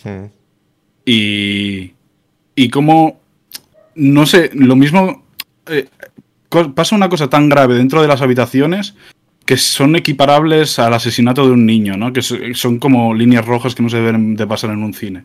Y, 1.04 1.94
y 2.54 2.68
cómo 2.68 3.20
no 3.98 4.26
sé, 4.26 4.50
lo 4.54 4.76
mismo. 4.76 5.24
Eh, 5.66 5.86
pasa 6.74 6.96
una 6.96 7.10
cosa 7.10 7.28
tan 7.28 7.48
grave 7.48 7.74
dentro 7.74 8.00
de 8.00 8.08
las 8.08 8.22
habitaciones 8.22 8.94
que 9.44 9.56
son 9.56 9.96
equiparables 9.96 10.78
al 10.78 10.92
asesinato 10.92 11.46
de 11.46 11.52
un 11.52 11.64
niño, 11.64 11.96
¿no? 11.96 12.12
Que 12.12 12.20
son 12.20 12.78
como 12.78 13.14
líneas 13.14 13.46
rojas 13.46 13.74
que 13.74 13.82
no 13.82 13.88
se 13.88 13.96
deben 13.96 14.36
de 14.36 14.46
pasar 14.46 14.70
en 14.70 14.82
un 14.82 14.92
cine. 14.92 15.24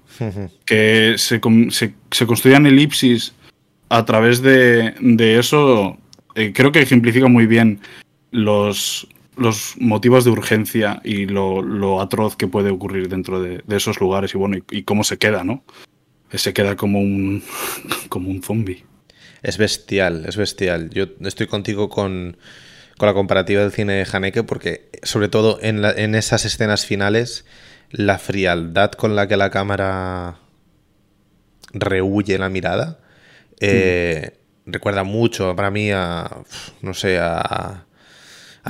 que 0.65 1.15
se, 1.17 1.41
se, 1.69 2.25
construyan 2.25 2.65
elipsis 2.65 3.33
a 3.89 4.05
través 4.05 4.41
de, 4.41 4.95
eso, 5.37 5.97
eh, 6.35 6.53
creo 6.53 6.71
que 6.71 6.81
ejemplifica 6.81 7.27
muy 7.27 7.47
bien 7.47 7.81
los, 8.31 9.09
los 9.35 9.75
motivos 9.77 10.23
de 10.23 10.31
urgencia 10.31 11.01
y 11.03 11.25
lo, 11.25 11.99
atroz 12.01 12.37
que 12.37 12.47
puede 12.47 12.71
ocurrir 12.71 13.09
dentro 13.09 13.41
de, 13.41 13.61
esos 13.69 13.99
lugares 13.99 14.33
y 14.33 14.37
bueno, 14.37 14.57
y 14.71 14.83
cómo 14.83 15.03
se 15.03 15.17
queda, 15.17 15.43
¿no? 15.43 15.63
Se 16.37 16.53
queda 16.53 16.75
como 16.75 16.99
un, 16.99 17.43
como 18.09 18.29
un 18.29 18.41
zombie. 18.41 18.85
Es 19.41 19.57
bestial, 19.57 20.25
es 20.27 20.37
bestial. 20.37 20.89
Yo 20.89 21.05
estoy 21.21 21.47
contigo 21.47 21.89
con, 21.89 22.37
con 22.97 23.07
la 23.07 23.13
comparativa 23.13 23.61
del 23.61 23.71
cine 23.71 23.93
de 23.93 24.07
Haneke 24.11 24.43
porque, 24.43 24.89
sobre 25.03 25.27
todo 25.27 25.59
en, 25.61 25.83
en 25.83 26.15
esas 26.15 26.45
escenas 26.45 26.85
finales, 26.85 27.45
la 27.91 28.19
frialdad 28.19 28.91
con 28.91 29.15
la 29.15 29.27
que 29.27 29.37
la 29.37 29.51
cámara 29.51 30.39
rehuye 31.73 32.37
la 32.37 32.49
mirada 32.49 32.99
eh, 33.59 34.31
mm. 34.65 34.71
recuerda 34.71 35.03
mucho 35.03 35.55
para 35.55 35.71
mí 35.71 35.91
a, 35.91 36.29
no 36.81 36.93
sé, 36.93 37.17
a, 37.19 37.85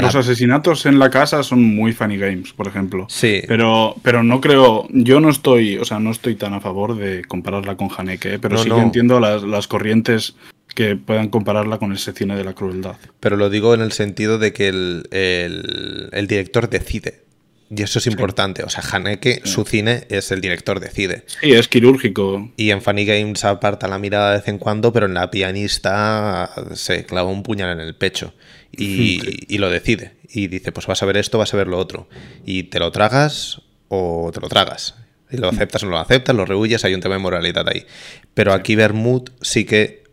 los 0.02 0.16
asesinatos 0.16 0.86
en 0.86 0.98
la 0.98 1.10
casa 1.10 1.44
son 1.44 1.64
muy 1.64 1.94
funny 1.94 2.18
games, 2.18 2.54
por 2.54 2.68
ejemplo. 2.68 3.06
Sí. 3.10 3.42
Pero, 3.48 3.96
pero 4.02 4.24
no 4.24 4.42
creo, 4.42 4.88
yo 4.90 5.20
no 5.20 5.30
estoy, 5.30 5.78
o 5.78 5.86
sea, 5.86 6.00
no 6.00 6.12
estoy 6.12 6.36
tan 6.36 6.54
a 6.54 6.62
favor 6.62 6.98
de 6.98 7.24
compararla 7.26 7.78
con 7.78 7.90
Haneke, 7.96 8.36
¿eh? 8.36 8.40
pero 8.40 8.58
sí 8.58 8.70
que 8.70 8.80
entiendo 8.80 9.20
las, 9.20 9.68
corrientes 9.68 10.36
que 10.76 10.96
puedan 10.96 11.30
compararla 11.30 11.78
con 11.78 11.94
ese 11.94 12.12
cine 12.14 12.36
de 12.36 12.44
la 12.44 12.54
crueldad. 12.54 12.96
Pero 13.20 13.38
lo 13.38 13.50
digo 13.50 13.74
en 13.74 13.82
el 13.82 13.92
sentido 13.92 14.40
de 14.40 14.52
que 14.52 14.68
el, 14.68 16.28
director 16.28 16.70
decide 16.70 17.22
Y 17.70 17.84
eso 17.84 18.00
es 18.00 18.08
importante. 18.08 18.64
O 18.64 18.70
sea, 18.70 18.84
Haneke, 18.92 19.42
su 19.46 19.64
cine 19.64 20.06
es 20.10 20.32
el 20.32 20.42
director 20.42 20.80
decide. 20.80 21.26
Sí, 21.42 21.52
es 21.52 21.68
quirúrgico. 21.68 22.52
Y 22.58 22.72
en 22.72 22.82
Funny 22.82 23.06
Games 23.06 23.46
aparta 23.46 23.88
la 23.88 24.00
mirada 24.00 24.32
de 24.32 24.38
vez 24.40 24.48
en 24.48 24.58
cuando, 24.58 24.92
pero 24.92 25.06
en 25.06 25.14
la 25.14 25.30
pianista 25.30 26.50
se 26.74 27.06
clava 27.06 27.30
un 27.30 27.44
puñal 27.44 27.80
en 27.80 27.86
el 27.86 27.96
pecho 27.96 28.34
y, 28.76 29.58
lo 29.58 29.70
decide. 29.70 30.14
Y 30.30 30.48
dice, 30.48 30.72
pues 30.72 30.88
vas 30.88 31.04
a 31.04 31.06
ver 31.06 31.18
esto, 31.18 31.38
vas 31.38 31.54
a 31.54 31.58
ver 31.58 31.68
lo 31.68 31.78
otro. 31.78 32.08
Y 32.46 32.64
te 32.64 32.80
lo 32.80 32.92
tragas 32.92 33.62
o 33.88 34.32
te 34.34 34.42
lo 34.42 34.50
tragas. 34.50 34.96
Y 35.30 35.38
lo 35.38 35.50
aceptas 35.50 35.84
o 35.84 35.86
no 35.88 35.94
lo 35.94 36.00
aceptas, 36.00 36.36
lo 36.36 36.46
rehuyes, 36.46 36.84
hay 36.86 36.94
un 36.94 37.02
tema 37.02 37.16
de 37.16 37.22
moralidad 37.22 37.68
ahí. 37.68 37.86
Pero 38.34 38.54
aquí 38.54 38.76
Bermud 38.76 39.30
sí 39.42 39.66
que 39.66 40.04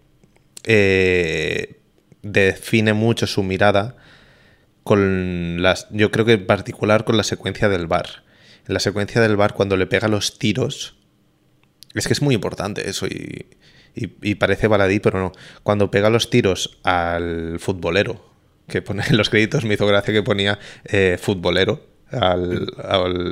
eh, 0.64 1.80
define 2.22 2.92
mucho 2.92 3.26
su 3.26 3.42
mirada 3.42 3.96
con 4.82 5.62
las. 5.62 5.88
Yo 5.90 6.10
creo 6.10 6.24
que 6.24 6.32
en 6.32 6.46
particular 6.46 7.04
con 7.04 7.16
la 7.16 7.24
secuencia 7.24 7.68
del 7.68 7.86
bar. 7.86 8.24
En 8.66 8.74
la 8.74 8.80
secuencia 8.80 9.20
del 9.20 9.36
bar, 9.36 9.54
cuando 9.54 9.76
le 9.76 9.86
pega 9.86 10.08
los 10.08 10.38
tiros. 10.38 10.96
Es 11.94 12.06
que 12.06 12.12
es 12.12 12.22
muy 12.22 12.36
importante 12.36 12.88
eso 12.88 13.06
y, 13.08 13.46
y, 13.94 14.34
parece 14.36 14.68
baladí, 14.68 15.00
pero 15.00 15.18
no. 15.18 15.32
Cuando 15.64 15.90
pega 15.90 16.08
los 16.08 16.30
tiros 16.30 16.78
al 16.84 17.58
futbolero, 17.58 18.29
que 18.70 18.80
pone 18.80 19.02
en 19.06 19.16
los 19.18 19.28
créditos, 19.28 19.64
me 19.64 19.74
hizo 19.74 19.86
gracia 19.86 20.14
que 20.14 20.22
ponía 20.22 20.58
eh, 20.84 21.18
futbolero 21.20 21.84
al, 22.10 22.66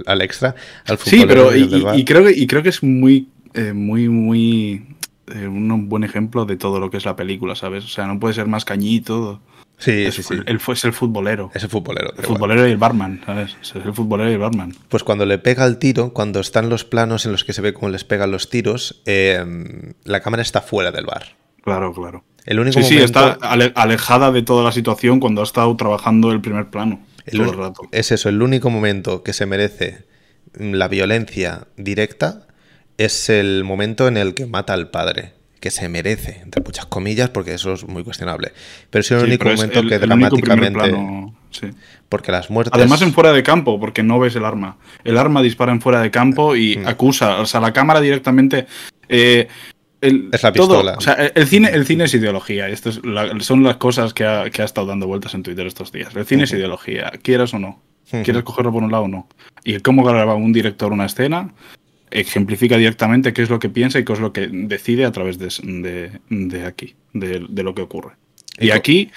al, 0.07 0.23
extra. 0.23 0.55
Al 0.87 0.99
sí, 0.99 1.25
pero 1.27 1.55
y, 1.57 2.05
creo 2.05 2.25
que, 2.25 2.33
y 2.33 2.47
creo 2.47 2.63
que 2.63 2.69
es 2.69 2.83
muy, 2.83 3.29
eh, 3.55 3.73
muy, 3.73 4.09
muy. 4.09 4.97
Eh, 5.35 5.47
un 5.47 5.89
buen 5.89 6.05
ejemplo 6.05 6.47
de 6.47 6.57
todo 6.57 6.81
lo 6.81 6.91
que 6.91 6.97
es 6.97 7.05
la 7.05 7.17
película, 7.17 7.55
¿sabes? 7.55 7.85
O 7.85 7.89
sea, 7.89 8.07
no 8.07 8.19
puede 8.19 8.35
ser 8.35 8.47
más 8.47 8.65
cañito. 8.65 9.41
Sí, 9.77 10.11
sí, 10.11 10.23
sí. 10.23 10.35
Él 10.47 10.59
fue, 10.59 10.75
es 10.75 10.85
el 10.85 10.93
futbolero. 10.93 11.51
Es 11.55 11.63
el 11.63 11.69
futbolero. 11.69 12.13
El 12.17 12.25
futbolero 12.25 12.67
y 12.67 12.73
el 12.73 12.79
barman, 12.79 13.21
¿sabes? 13.25 13.57
Es 13.63 13.75
el 13.77 13.93
futbolero 13.93 14.31
y 14.31 14.33
el 14.33 14.39
barman. 14.39 14.75
Pues 14.89 15.05
cuando 15.05 15.25
le 15.25 15.39
pega 15.39 15.65
el 15.67 15.79
tiro, 15.79 16.13
cuando 16.13 16.41
están 16.41 16.69
los 16.69 16.85
planos 16.85 17.27
en 17.27 17.33
los 17.33 17.45
que 17.45 17.53
se 17.53 17.63
ve 17.63 17.73
cómo 17.73 17.89
les 17.91 18.05
pegan 18.05 18.33
los 18.33 18.51
tiros, 18.51 19.03
la 19.05 20.21
cámara 20.21 20.43
está 20.43 20.63
fuera 20.63 20.91
del 20.91 21.07
bar. 21.07 21.37
Claro, 21.63 21.93
claro. 21.93 22.25
El 22.49 22.61
único 22.61 22.81
sí, 22.81 22.89
sí, 22.89 22.97
está 22.97 23.33
alejada 23.75 24.33
de 24.33 24.41
toda 24.41 24.65
la 24.65 24.73
situación 24.73 25.21
cuando 25.21 25.43
ha 25.43 25.45
estado 25.45 25.77
trabajando 25.77 26.33
el 26.33 26.41
primer 26.41 26.71
plano. 26.71 26.99
todo 27.31 27.43
el 27.43 27.59
rato. 27.59 27.83
Es 27.93 28.11
eso, 28.11 28.31
el 28.31 28.41
único 28.41 28.71
momento 28.71 29.23
que 29.23 29.35
se 29.35 29.45
merece 29.45 30.07
la 30.59 30.89
violencia 30.89 31.67
directa 31.77 32.47
es 32.97 33.29
el 33.29 33.65
momento 33.65 34.09
en 34.09 34.17
el 34.17 34.33
que 34.33 34.47
mata 34.47 34.73
al 34.73 34.89
padre 34.89 35.35
que 35.61 35.71
se 35.71 35.91
merece, 35.91 36.41
entre 36.43 36.63
muchas 36.63 36.87
comillas, 36.87 37.29
porque 37.29 37.53
eso 37.53 37.75
es 37.75 37.87
muy 37.87 38.03
cuestionable. 38.03 38.53
Pero 38.89 39.01
es 39.01 39.11
el 39.11 39.25
único 39.25 39.47
momento 39.47 39.83
que 39.87 39.99
dramáticamente. 39.99 40.95
Porque 42.09 42.33
las 42.33 42.49
muertes. 42.49 42.73
Además, 42.75 43.03
en 43.03 43.13
fuera 43.13 43.35
de 43.35 43.43
campo, 43.43 43.79
porque 43.79 44.03
no 44.03 44.19
ves 44.19 44.37
el 44.37 44.47
arma. 44.47 44.79
El 45.05 45.19
arma 45.19 45.43
dispara 45.43 45.71
en 45.73 45.83
fuera 45.83 46.01
de 46.01 46.11
campo 46.11 46.57
y 46.57 46.79
mm. 46.79 46.89
acusa. 46.89 47.41
O 47.41 47.47
sea, 47.47 47.61
la 47.61 47.75
cámara 47.75 48.01
directamente. 48.01 48.67
Eh, 49.07 49.49
es 50.01 50.43
la 50.43 50.53
pistola. 50.53 50.95
o 50.97 51.01
sea, 51.01 51.15
el 51.15 51.47
cine, 51.47 51.71
el 51.73 51.85
cine 51.87 52.05
es 52.05 52.15
ideología. 52.15 52.69
Esto 52.69 52.93
son 52.93 53.63
las 53.63 53.77
cosas 53.77 54.15
que 54.15 54.25
ha, 54.25 54.47
estado 54.47 54.87
dando 54.87 55.07
vueltas 55.07 55.35
en 55.35 55.43
Twitter 55.43 55.67
estos 55.67 55.93
días. 55.93 56.15
El 56.15 56.25
cine 56.25 56.45
es 56.45 56.53
ideología, 56.53 57.11
quieras 57.23 57.55
o 57.55 57.59
no. 57.59 57.81
Quieres 58.11 58.43
cogerlo 58.43 58.73
por 58.73 58.83
un 58.83 58.91
lado 58.91 59.05
o 59.05 59.09
no. 59.09 59.29
Y 59.65 59.79
cómo 59.81 60.03
graba 60.03 60.35
un 60.35 60.53
director 60.53 60.93
una 60.93 61.07
escena 61.07 61.53
ejemplifica 62.11 62.79
directamente 62.79 63.35
qué 63.35 63.43
es 63.43 63.51
lo 63.51 63.59
que 63.59 63.69
piensa 63.69 63.99
y 63.99 64.05
qué 64.05 64.15
es 64.15 64.21
lo 64.21 64.33
que 64.33 64.49
decide 64.49 65.05
a 65.05 65.13
través 65.13 65.39
de, 65.39 66.21
de, 66.31 66.65
aquí, 66.65 66.95
de, 67.13 67.63
lo 67.63 67.75
que 67.75 67.83
ocurre. 67.83 68.13
Y 68.59 68.71
aquí 68.71 69.11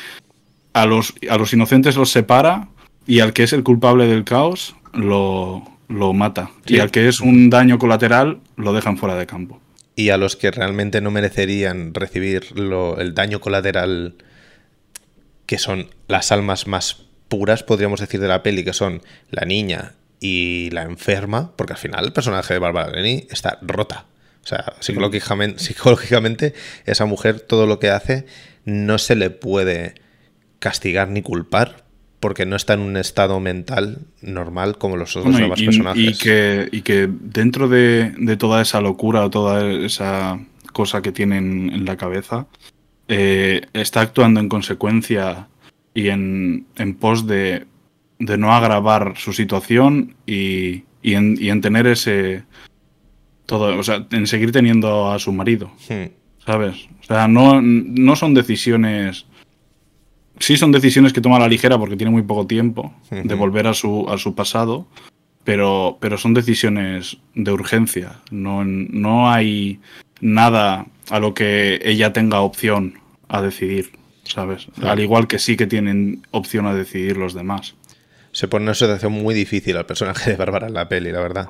a 0.74 0.86
los, 0.86 1.14
a 1.30 1.38
los 1.38 1.54
inocentes 1.54 1.96
los 1.96 2.12
separa 2.12 2.68
y 3.08 3.22
al 3.22 3.32
que 3.32 3.44
es 3.44 3.54
el 3.54 3.64
culpable 3.64 4.08
del 4.08 4.26
caos 4.26 4.76
lo, 4.94 5.64
lo 5.88 6.12
mata. 6.12 6.52
Y 6.68 6.80
al 6.80 6.92
que 6.92 7.08
es 7.08 7.22
un 7.22 7.50
daño 7.50 7.80
colateral 7.80 8.40
lo 8.58 8.74
dejan 8.74 8.98
fuera 8.98 9.16
de 9.16 9.26
campo. 9.26 9.61
Y 9.96 10.10
a 10.10 10.18
los 10.18 10.36
que 10.36 10.52
realmente 10.52 11.02
no 11.02 11.12
merecerían 11.12 11.94
recibir 11.94 12.48
el 12.56 13.14
daño 13.14 13.42
colateral, 13.42 14.16
que 15.46 15.58
son 15.58 15.90
las 16.08 16.32
almas 16.32 16.68
más 16.68 17.04
puras, 17.28 17.64
podríamos 17.64 18.00
decir, 18.00 18.20
de 18.20 18.28
la 18.28 18.44
peli, 18.44 18.64
que 18.64 18.74
son 18.74 19.02
la 19.30 19.46
niña 19.46 19.96
y 20.20 20.70
la 20.72 20.84
enferma, 20.84 21.54
porque 21.56 21.74
al 21.74 21.80
final 21.80 22.06
el 22.06 22.14
personaje 22.14 22.54
de 22.54 22.60
Barbara 22.60 22.92
Lenny 22.92 23.28
está 23.30 23.58
rota. 23.62 24.06
O 24.44 24.48
sea, 24.48 24.74
psicológicamente, 24.80 25.60
psicológicamente, 25.64 26.54
esa 26.86 27.06
mujer, 27.06 27.42
todo 27.42 27.68
lo 27.68 27.80
que 27.80 27.90
hace, 27.90 28.26
no 28.66 28.98
se 28.98 29.16
le 29.16 29.30
puede 29.30 29.96
castigar 30.60 31.10
ni 31.10 31.22
culpar, 31.22 31.81
porque 32.22 32.46
no 32.46 32.56
está 32.56 32.76
en 32.76 32.80
un 32.80 32.96
estado 32.96 33.42
mental 33.42 34.00
normal 34.22 34.78
como 34.78 34.96
los 34.96 35.18
otros 35.18 35.36
demás 35.36 35.62
personajes. 35.62 36.02
Y 36.02 36.18
que, 36.18 36.70
y 36.72 36.82
que 36.84 37.10
dentro 37.10 37.68
de, 37.68 38.14
toda 38.40 38.62
esa 38.62 38.80
locura 38.80 39.26
o 39.26 39.30
toda 39.30 39.70
esa 39.70 40.40
cosa 40.72 41.02
que 41.02 41.12
tienen 41.12 41.70
en 41.74 41.84
la 41.84 41.98
cabeza, 41.98 42.48
eh, 43.10 43.64
está 43.74 44.00
actuando 44.00 44.40
en 44.40 44.48
consecuencia 44.48 45.50
y 45.94 46.08
en, 46.08 46.68
en 46.78 46.96
pos 46.96 47.28
de 47.28 47.66
de 48.22 48.38
no 48.38 48.54
agravar 48.54 49.16
su 49.18 49.34
situación 49.34 50.16
y, 50.28 50.84
en, 51.04 51.62
tener 51.62 51.88
ese. 51.88 52.44
Todo, 53.48 53.78
o 53.78 53.84
sea, 53.84 54.06
en 54.12 54.28
seguir 54.28 54.52
teniendo 54.52 55.12
a 55.12 55.20
su 55.20 55.34
marido. 55.34 55.72
Hmm. 55.90 56.12
¿Sabes? 56.46 56.88
O 57.02 57.04
sea, 57.04 57.28
no, 57.28 57.62
no 57.62 58.16
son 58.16 58.34
decisiones. 58.34 59.26
Sí 60.42 60.58
son 60.58 60.72
decisiones 60.72 61.14
que 61.14 61.22
toma 61.22 61.38
a 61.38 61.40
la 61.40 61.48
ligera 61.48 61.78
porque 61.78 61.96
tiene 61.96 62.12
muy 62.12 62.24
poco 62.24 62.48
tiempo 62.48 62.94
de 63.10 63.36
volver 63.36 63.68
a 63.68 63.74
su, 63.74 64.08
a 64.10 64.18
su 64.18 64.36
pasado, 64.36 64.88
pero, 65.44 65.98
pero 66.02 66.18
son 66.18 66.34
decisiones 66.34 67.18
de 67.34 67.52
urgencia. 67.52 68.20
No, 68.32 68.66
no 68.66 69.32
hay 69.32 69.80
nada 70.20 70.86
a 71.10 71.20
lo 71.20 71.34
que 71.34 71.80
ella 71.84 72.12
tenga 72.14 72.42
opción 72.42 72.96
a 73.30 73.42
decidir, 73.42 73.92
¿sabes? 74.24 74.68
Al 74.84 75.00
igual 75.00 75.28
que 75.28 75.40
sí 75.40 75.56
que 75.56 75.68
tienen 75.68 76.26
opción 76.32 76.66
a 76.66 76.76
decidir 76.76 77.18
los 77.18 77.34
demás 77.34 77.76
se 78.32 78.48
pone 78.48 78.64
en 78.64 78.70
una 78.70 78.76
situación 78.76 79.12
muy 79.12 79.34
difícil 79.34 79.78
al 79.78 79.86
personaje 79.86 80.32
de 80.32 80.38
Bárbara 80.38 80.68
en 80.68 80.74
la 80.74 80.88
peli, 80.88 81.12
la 81.12 81.22
verdad. 81.22 81.48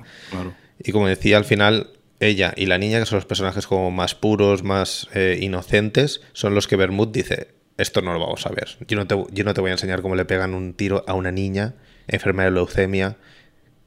Y 0.80 0.92
como 0.92 1.08
decía, 1.08 1.38
al 1.38 1.46
final, 1.46 1.92
ella 2.20 2.54
y 2.56 2.66
la 2.66 2.78
niña, 2.78 3.00
que 3.00 3.06
son 3.06 3.18
los 3.18 3.26
personajes 3.26 3.68
como 3.68 3.92
más 3.92 4.16
puros, 4.16 4.64
más 4.64 5.08
eh, 5.14 5.38
inocentes, 5.42 6.22
son 6.34 6.56
los 6.56 6.68
que 6.68 6.76
Bermud 6.76 7.10
dice, 7.10 7.50
esto 7.82 8.02
no 8.02 8.13
lo 8.13 8.20
vamos 8.20 8.46
a 8.46 8.50
ver. 8.50 8.78
Yo 8.88 8.98
no, 8.98 9.08
te, 9.08 9.15
yo 9.32 9.44
no 9.44 9.54
te 9.54 9.62
voy 9.62 9.70
a 9.70 9.74
enseñar 9.74 10.02
cómo 10.02 10.15
le 10.15 10.26
pegan 10.26 10.54
un 10.54 10.74
tiro 10.74 11.04
a 11.08 11.13
una 11.13 11.32
niña 11.32 11.76
enferma 12.08 12.44
de 12.44 12.52
leucemia, 12.52 13.17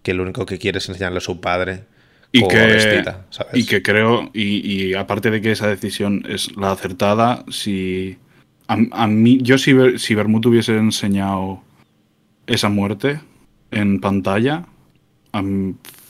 que 0.03 0.15
lo 0.15 0.23
único 0.23 0.47
que 0.47 0.59
quiere 0.59 0.79
es 0.79 0.89
enseñarle 0.89 1.19
a 1.19 1.21
su 1.21 1.41
padre. 1.41 1.85
Y 2.33 2.47
que, 2.49 3.05
y 3.53 3.65
que 3.65 3.83
creo, 3.83 4.29
y, 4.35 4.95
aparte 4.95 5.31
de 5.31 5.41
que 5.41 5.53
esa 5.53 5.69
decisión 5.69 6.25
es 6.29 6.57
la 6.57 6.73
acertada, 6.73 7.45
si 7.49 8.19
a, 8.67 9.07
mí, 9.07 9.39
yo 9.41 9.57
si, 9.57 9.73
si 9.99 10.15
Bermud 10.17 10.45
hubiese 10.47 10.77
enseñado 10.77 11.63
esa 12.49 12.69
muerte 12.69 13.21
en 13.71 14.01
pantalla, 14.01 14.67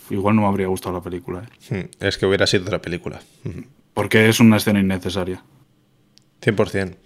igual 0.08 0.36
no 0.36 0.42
me 0.42 0.48
habría 0.48 0.68
gustado 0.68 0.94
la 0.94 1.02
película. 1.02 1.44
¿eh? 1.70 1.90
Hmm, 2.00 2.04
es 2.04 2.16
que 2.16 2.24
hubiera 2.24 2.46
sido 2.46 2.64
otra 2.64 2.80
película. 2.80 3.20
Hmm. 3.44 3.64
Porque 3.92 4.28
es 4.28 4.40
una 4.40 4.56
escena 4.56 4.80
innecesaria. 4.80 5.42
100%. 6.40 6.96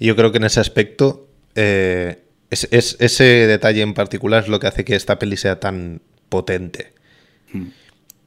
Y 0.00 0.06
yo 0.06 0.16
creo 0.16 0.32
que 0.32 0.38
en 0.38 0.44
ese 0.44 0.58
aspecto, 0.58 1.28
eh, 1.54 2.24
es, 2.50 2.66
ese 2.72 3.24
detalle 3.24 3.82
en 3.82 3.94
particular 3.94 4.42
es 4.42 4.48
lo 4.48 4.58
que 4.58 4.66
hace 4.66 4.84
que 4.84 4.96
esta 4.96 5.20
peli 5.20 5.36
sea 5.36 5.60
tan 5.60 6.00
potente. 6.28 6.94
Hmm. 7.52 7.68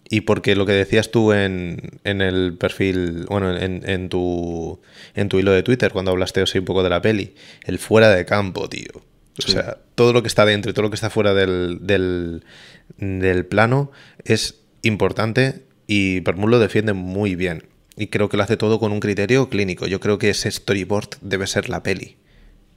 Y 0.09 0.21
porque 0.21 0.55
lo 0.55 0.65
que 0.65 0.73
decías 0.73 1.11
tú 1.11 1.33
en, 1.33 1.99
en 2.03 2.21
el 2.21 2.55
perfil, 2.57 3.25
bueno, 3.27 3.57
en, 3.57 3.81
en, 3.89 4.09
tu, 4.09 4.79
en 5.15 5.27
tu 5.27 5.39
hilo 5.39 5.51
de 5.51 5.63
Twitter, 5.63 5.91
cuando 5.91 6.11
hablaste 6.11 6.41
así 6.41 6.59
un 6.59 6.65
poco 6.65 6.83
de 6.83 6.89
la 6.89 7.01
peli, 7.01 7.33
el 7.65 7.79
fuera 7.79 8.09
de 8.09 8.23
campo, 8.25 8.69
tío. 8.69 9.03
O 9.39 9.41
sea, 9.41 9.79
todo 9.95 10.13
lo 10.13 10.21
que 10.21 10.27
está 10.27 10.45
dentro 10.45 10.69
y 10.69 10.73
todo 10.73 10.83
lo 10.83 10.89
que 10.91 10.95
está 10.95 11.09
fuera 11.09 11.33
del, 11.33 11.79
del, 11.81 13.45
plano 13.47 13.91
es 14.23 14.61
importante 14.83 15.65
y 15.87 16.19
Bermud 16.19 16.51
lo 16.51 16.59
defiende 16.59 16.93
muy 16.93 17.33
bien. 17.35 17.63
Y 17.95 18.07
creo 18.07 18.29
que 18.29 18.37
lo 18.37 18.43
hace 18.43 18.57
todo 18.57 18.79
con 18.79 18.91
un 18.91 18.99
criterio 18.99 19.49
clínico. 19.49 19.87
Yo 19.87 19.99
creo 19.99 20.17
que 20.17 20.29
ese 20.29 20.49
storyboard 20.49 21.19
debe 21.21 21.47
ser 21.47 21.69
la 21.69 21.83
peli. 21.83 22.17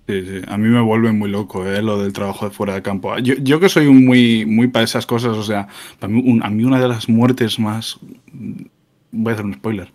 Sí, 0.07 0.23
sí. 0.25 0.43
A 0.47 0.57
mí 0.57 0.69
me 0.69 0.81
vuelve 0.81 1.11
muy 1.13 1.29
loco 1.29 1.67
¿eh? 1.67 1.83
lo 1.83 2.01
del 2.01 2.13
trabajo 2.13 2.49
de 2.49 2.55
fuera 2.55 2.75
de 2.75 2.83
campo. 2.83 3.19
Yo, 3.19 3.35
yo 3.35 3.59
que 3.59 3.69
soy 3.69 3.89
muy, 3.89 4.47
muy 4.47 4.69
para 4.69 4.85
esas 4.85 5.07
cosas, 5.07 5.37
o 5.37 5.43
sea, 5.43 5.69
a 6.01 6.09
mí 6.09 6.65
una 6.65 6.81
de 6.81 6.89
las 6.89 7.09
muertes 7.09 7.59
más 7.59 7.99
voy 9.17 9.31
a 9.31 9.35
hacer 9.35 9.47
un 9.47 9.55
spoiler, 9.55 9.89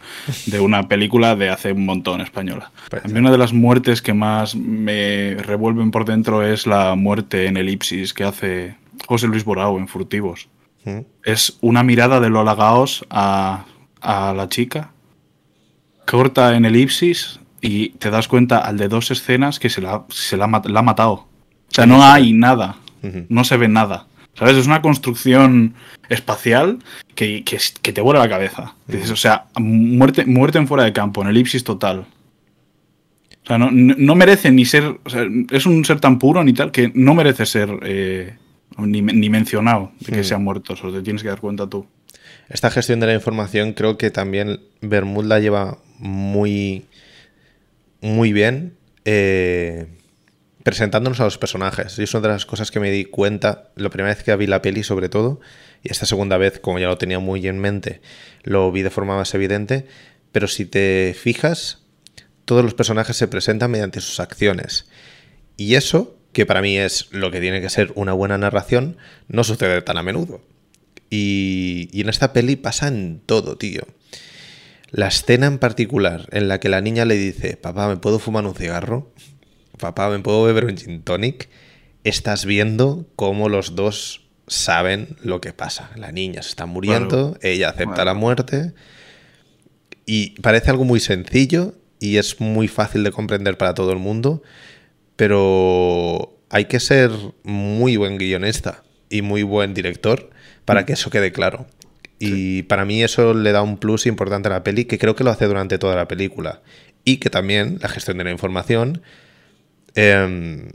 de 0.47 0.59
una 0.59 0.87
película 0.87 1.35
de 1.35 1.49
hace 1.49 1.71
un 1.71 1.85
montón 1.85 2.21
española. 2.21 2.71
a 3.03 3.07
mí 3.07 3.19
una 3.19 3.31
de 3.31 3.37
las 3.37 3.53
muertes 3.53 4.01
que 4.01 4.13
más 4.13 4.55
me 4.55 5.35
revuelven 5.35 5.91
por 5.91 6.05
dentro 6.05 6.43
es 6.43 6.67
la 6.67 6.95
muerte 6.95 7.45
en 7.45 7.57
elipsis 7.57 8.13
que 8.13 8.23
hace 8.23 8.75
José 9.07 9.27
Luis 9.27 9.43
Borao 9.43 9.77
en 9.77 9.87
Furtivos. 9.87 10.49
¿Mm? 10.85 10.99
Es 11.23 11.57
una 11.61 11.83
mirada 11.83 12.19
de 12.19 12.29
Lola 12.29 12.55
Gaos 12.55 13.05
a, 13.09 13.65
a 14.01 14.33
la 14.33 14.49
chica, 14.49 14.91
corta 16.05 16.55
en 16.55 16.65
elipsis 16.65 17.39
y 17.61 17.89
te 17.89 18.09
das 18.09 18.27
cuenta 18.27 18.59
al 18.59 18.77
de 18.77 18.87
dos 18.87 19.11
escenas 19.11 19.59
que 19.59 19.69
se 19.69 19.81
la, 19.81 20.05
se 20.09 20.37
la, 20.37 20.45
ha 20.45 20.81
matado. 20.81 21.13
O 21.13 21.27
sea, 21.73 21.85
no 21.85 22.03
hay 22.03 22.33
nada, 22.33 22.77
no 23.29 23.43
se 23.43 23.57
ve 23.57 23.67
nada. 23.67 24.07
¿Sabes? 24.33 24.55
Es 24.55 24.65
una 24.65 24.81
construcción 24.81 25.75
espacial 26.09 26.79
que, 27.15 27.43
que, 27.43 27.93
te 27.93 28.01
vuela 28.01 28.21
la 28.21 28.29
cabeza. 28.29 28.75
o 29.11 29.15
sea, 29.15 29.45
muerte, 29.57 30.25
muerte 30.25 30.57
en 30.57 30.67
fuera 30.67 30.83
de 30.83 30.93
campo, 30.93 31.21
en 31.21 31.27
elipsis 31.27 31.63
total. 31.63 32.05
O 33.43 33.47
sea, 33.47 33.57
no, 33.57 34.15
merece 34.15 34.51
ni 34.51 34.65
ser. 34.65 34.99
es 35.49 35.65
un 35.65 35.83
ser 35.83 35.99
tan 35.99 36.19
puro 36.19 36.43
ni 36.43 36.53
tal 36.53 36.71
que 36.71 36.91
no 36.93 37.13
merece 37.13 37.45
ser 37.45 37.69
eh, 37.83 38.35
ni, 38.77 39.01
mencionado 39.01 39.91
de 39.99 40.13
que 40.13 40.21
hmm. 40.21 40.25
sea 40.25 40.37
muerto. 40.37 40.73
Eso 40.73 40.91
te 40.91 41.01
tienes 41.01 41.23
que 41.23 41.29
dar 41.29 41.39
cuenta 41.39 41.67
tú. 41.67 41.85
Esta 42.49 42.69
gestión 42.69 42.99
de 42.99 43.07
la 43.07 43.13
información 43.13 43.73
creo 43.73 43.97
que 43.97 44.11
también 44.11 44.59
Bermud 44.81 45.25
la 45.25 45.39
lleva 45.39 45.77
muy, 46.01 46.85
muy 48.01 48.33
bien. 48.33 48.75
Eh, 49.05 49.87
presentándonos 50.63 51.19
a 51.19 51.25
los 51.25 51.37
personajes. 51.37 51.97
Y 51.97 52.03
es 52.03 52.13
una 52.13 52.21
de 52.21 52.33
las 52.33 52.45
cosas 52.45 52.71
que 52.71 52.79
me 52.79 52.91
di 52.91 53.05
cuenta 53.05 53.71
la 53.75 53.89
primera 53.89 54.13
vez 54.13 54.23
que 54.23 54.35
vi 54.35 54.47
la 54.47 54.61
peli, 54.61 54.83
sobre 54.83 55.09
todo, 55.09 55.39
y 55.83 55.91
esta 55.91 56.05
segunda 56.05 56.37
vez, 56.37 56.59
como 56.59 56.79
ya 56.79 56.87
lo 56.87 56.97
tenía 56.97 57.19
muy 57.19 57.47
en 57.47 57.59
mente, 57.59 58.01
lo 58.43 58.71
vi 58.71 58.81
de 58.81 58.89
forma 58.89 59.15
más 59.15 59.33
evidente. 59.33 59.87
Pero 60.31 60.47
si 60.47 60.65
te 60.65 61.15
fijas, 61.19 61.79
todos 62.45 62.63
los 62.63 62.73
personajes 62.73 63.17
se 63.17 63.27
presentan 63.27 63.71
mediante 63.71 64.01
sus 64.01 64.19
acciones. 64.19 64.87
Y 65.57 65.75
eso, 65.75 66.17
que 66.31 66.45
para 66.45 66.61
mí 66.61 66.77
es 66.77 67.07
lo 67.11 67.31
que 67.31 67.41
tiene 67.41 67.61
que 67.61 67.69
ser 67.69 67.91
una 67.95 68.13
buena 68.13 68.37
narración, 68.37 68.97
no 69.27 69.43
sucede 69.43 69.81
tan 69.81 69.97
a 69.97 70.03
menudo. 70.03 70.41
Y, 71.09 71.89
y 71.91 72.01
en 72.01 72.09
esta 72.09 72.31
peli 72.31 72.55
pasa 72.55 72.87
en 72.87 73.21
todo, 73.25 73.57
tío. 73.57 73.81
La 74.91 75.07
escena 75.07 75.47
en 75.47 75.57
particular 75.57 76.27
en 76.31 76.47
la 76.47 76.59
que 76.59 76.69
la 76.69 76.81
niña 76.81 77.05
le 77.05 77.15
dice, 77.15 77.55
papá, 77.57 77.87
¿me 77.87 77.97
puedo 77.97 78.19
fumar 78.19 78.45
un 78.45 78.55
cigarro? 78.55 79.11
papá, 79.81 80.09
¿me 80.09 80.19
puedo 80.19 80.43
beber 80.43 80.65
un 80.65 80.77
gin 80.77 81.01
tonic? 81.01 81.49
Estás 82.05 82.45
viendo 82.45 83.07
cómo 83.17 83.49
los 83.49 83.75
dos 83.75 84.29
saben 84.47 85.17
lo 85.21 85.41
que 85.41 85.53
pasa. 85.53 85.91
La 85.95 86.11
niña 86.11 86.41
se 86.43 86.49
está 86.49 86.65
muriendo, 86.65 87.37
ella 87.41 87.69
acepta 87.69 88.05
la 88.05 88.13
muerte. 88.13 88.73
Y 90.05 90.41
parece 90.41 90.69
algo 90.69 90.85
muy 90.85 90.99
sencillo 90.99 91.73
y 91.99 92.17
es 92.17 92.39
muy 92.39 92.67
fácil 92.67 93.03
de 93.03 93.11
comprender 93.11 93.57
para 93.57 93.73
todo 93.73 93.91
el 93.91 93.99
mundo, 93.99 94.41
pero 95.15 96.37
hay 96.49 96.65
que 96.65 96.79
ser 96.79 97.11
muy 97.43 97.97
buen 97.97 98.17
guionista 98.17 98.83
y 99.09 99.21
muy 99.21 99.43
buen 99.43 99.73
director 99.73 100.29
para 100.65 100.81
mm. 100.81 100.85
que 100.85 100.93
eso 100.93 101.09
quede 101.09 101.31
claro. 101.31 101.67
Y 102.21 102.63
para 102.63 102.85
mí 102.85 103.03
eso 103.03 103.33
le 103.33 103.51
da 103.51 103.61
un 103.61 103.77
plus 103.77 104.05
importante 104.05 104.47
a 104.47 104.51
la 104.51 104.63
peli, 104.63 104.85
que 104.85 104.99
creo 104.99 105.15
que 105.15 105.23
lo 105.23 105.31
hace 105.31 105.47
durante 105.47 105.77
toda 105.77 105.95
la 105.95 106.07
película. 106.07 106.61
Y 107.03 107.17
que 107.17 107.29
también 107.29 107.79
la 107.81 107.89
gestión 107.89 108.17
de 108.17 108.23
la 108.23 108.31
información 108.31 109.01
Em, 109.95 110.69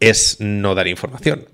es 0.00 0.36
no 0.40 0.74
dar 0.74 0.86
información. 0.88 1.48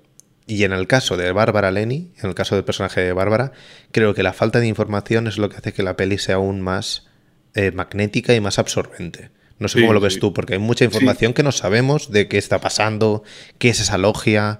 Y 0.45 0.63
en 0.65 0.73
el 0.73 0.87
caso 0.87 1.15
de 1.15 1.31
Bárbara 1.31 1.71
Lenny, 1.71 2.11
en 2.21 2.29
el 2.29 2.35
caso 2.35 2.55
del 2.55 2.65
personaje 2.65 3.01
de 3.01 3.13
Bárbara, 3.13 3.53
creo 3.91 4.13
que 4.13 4.23
la 4.23 4.33
falta 4.33 4.59
de 4.59 4.67
información 4.67 5.27
es 5.27 5.37
lo 5.37 5.49
que 5.49 5.57
hace 5.57 5.73
que 5.73 5.83
la 5.83 5.95
peli 5.95 6.17
sea 6.17 6.35
aún 6.35 6.61
más 6.61 7.07
eh, 7.55 7.71
magnética 7.71 8.35
y 8.35 8.41
más 8.41 8.59
absorbente. 8.59 9.31
No 9.59 9.69
sé 9.69 9.79
cómo 9.79 9.93
lo 9.93 10.01
ves 10.01 10.19
tú, 10.19 10.33
porque 10.33 10.53
hay 10.53 10.59
mucha 10.59 10.83
información 10.83 11.33
que 11.33 11.43
no 11.43 11.53
sabemos 11.53 12.11
de 12.11 12.27
qué 12.27 12.37
está 12.37 12.59
pasando, 12.59 13.23
qué 13.59 13.69
es 13.69 13.79
esa 13.79 13.97
logia, 13.97 14.59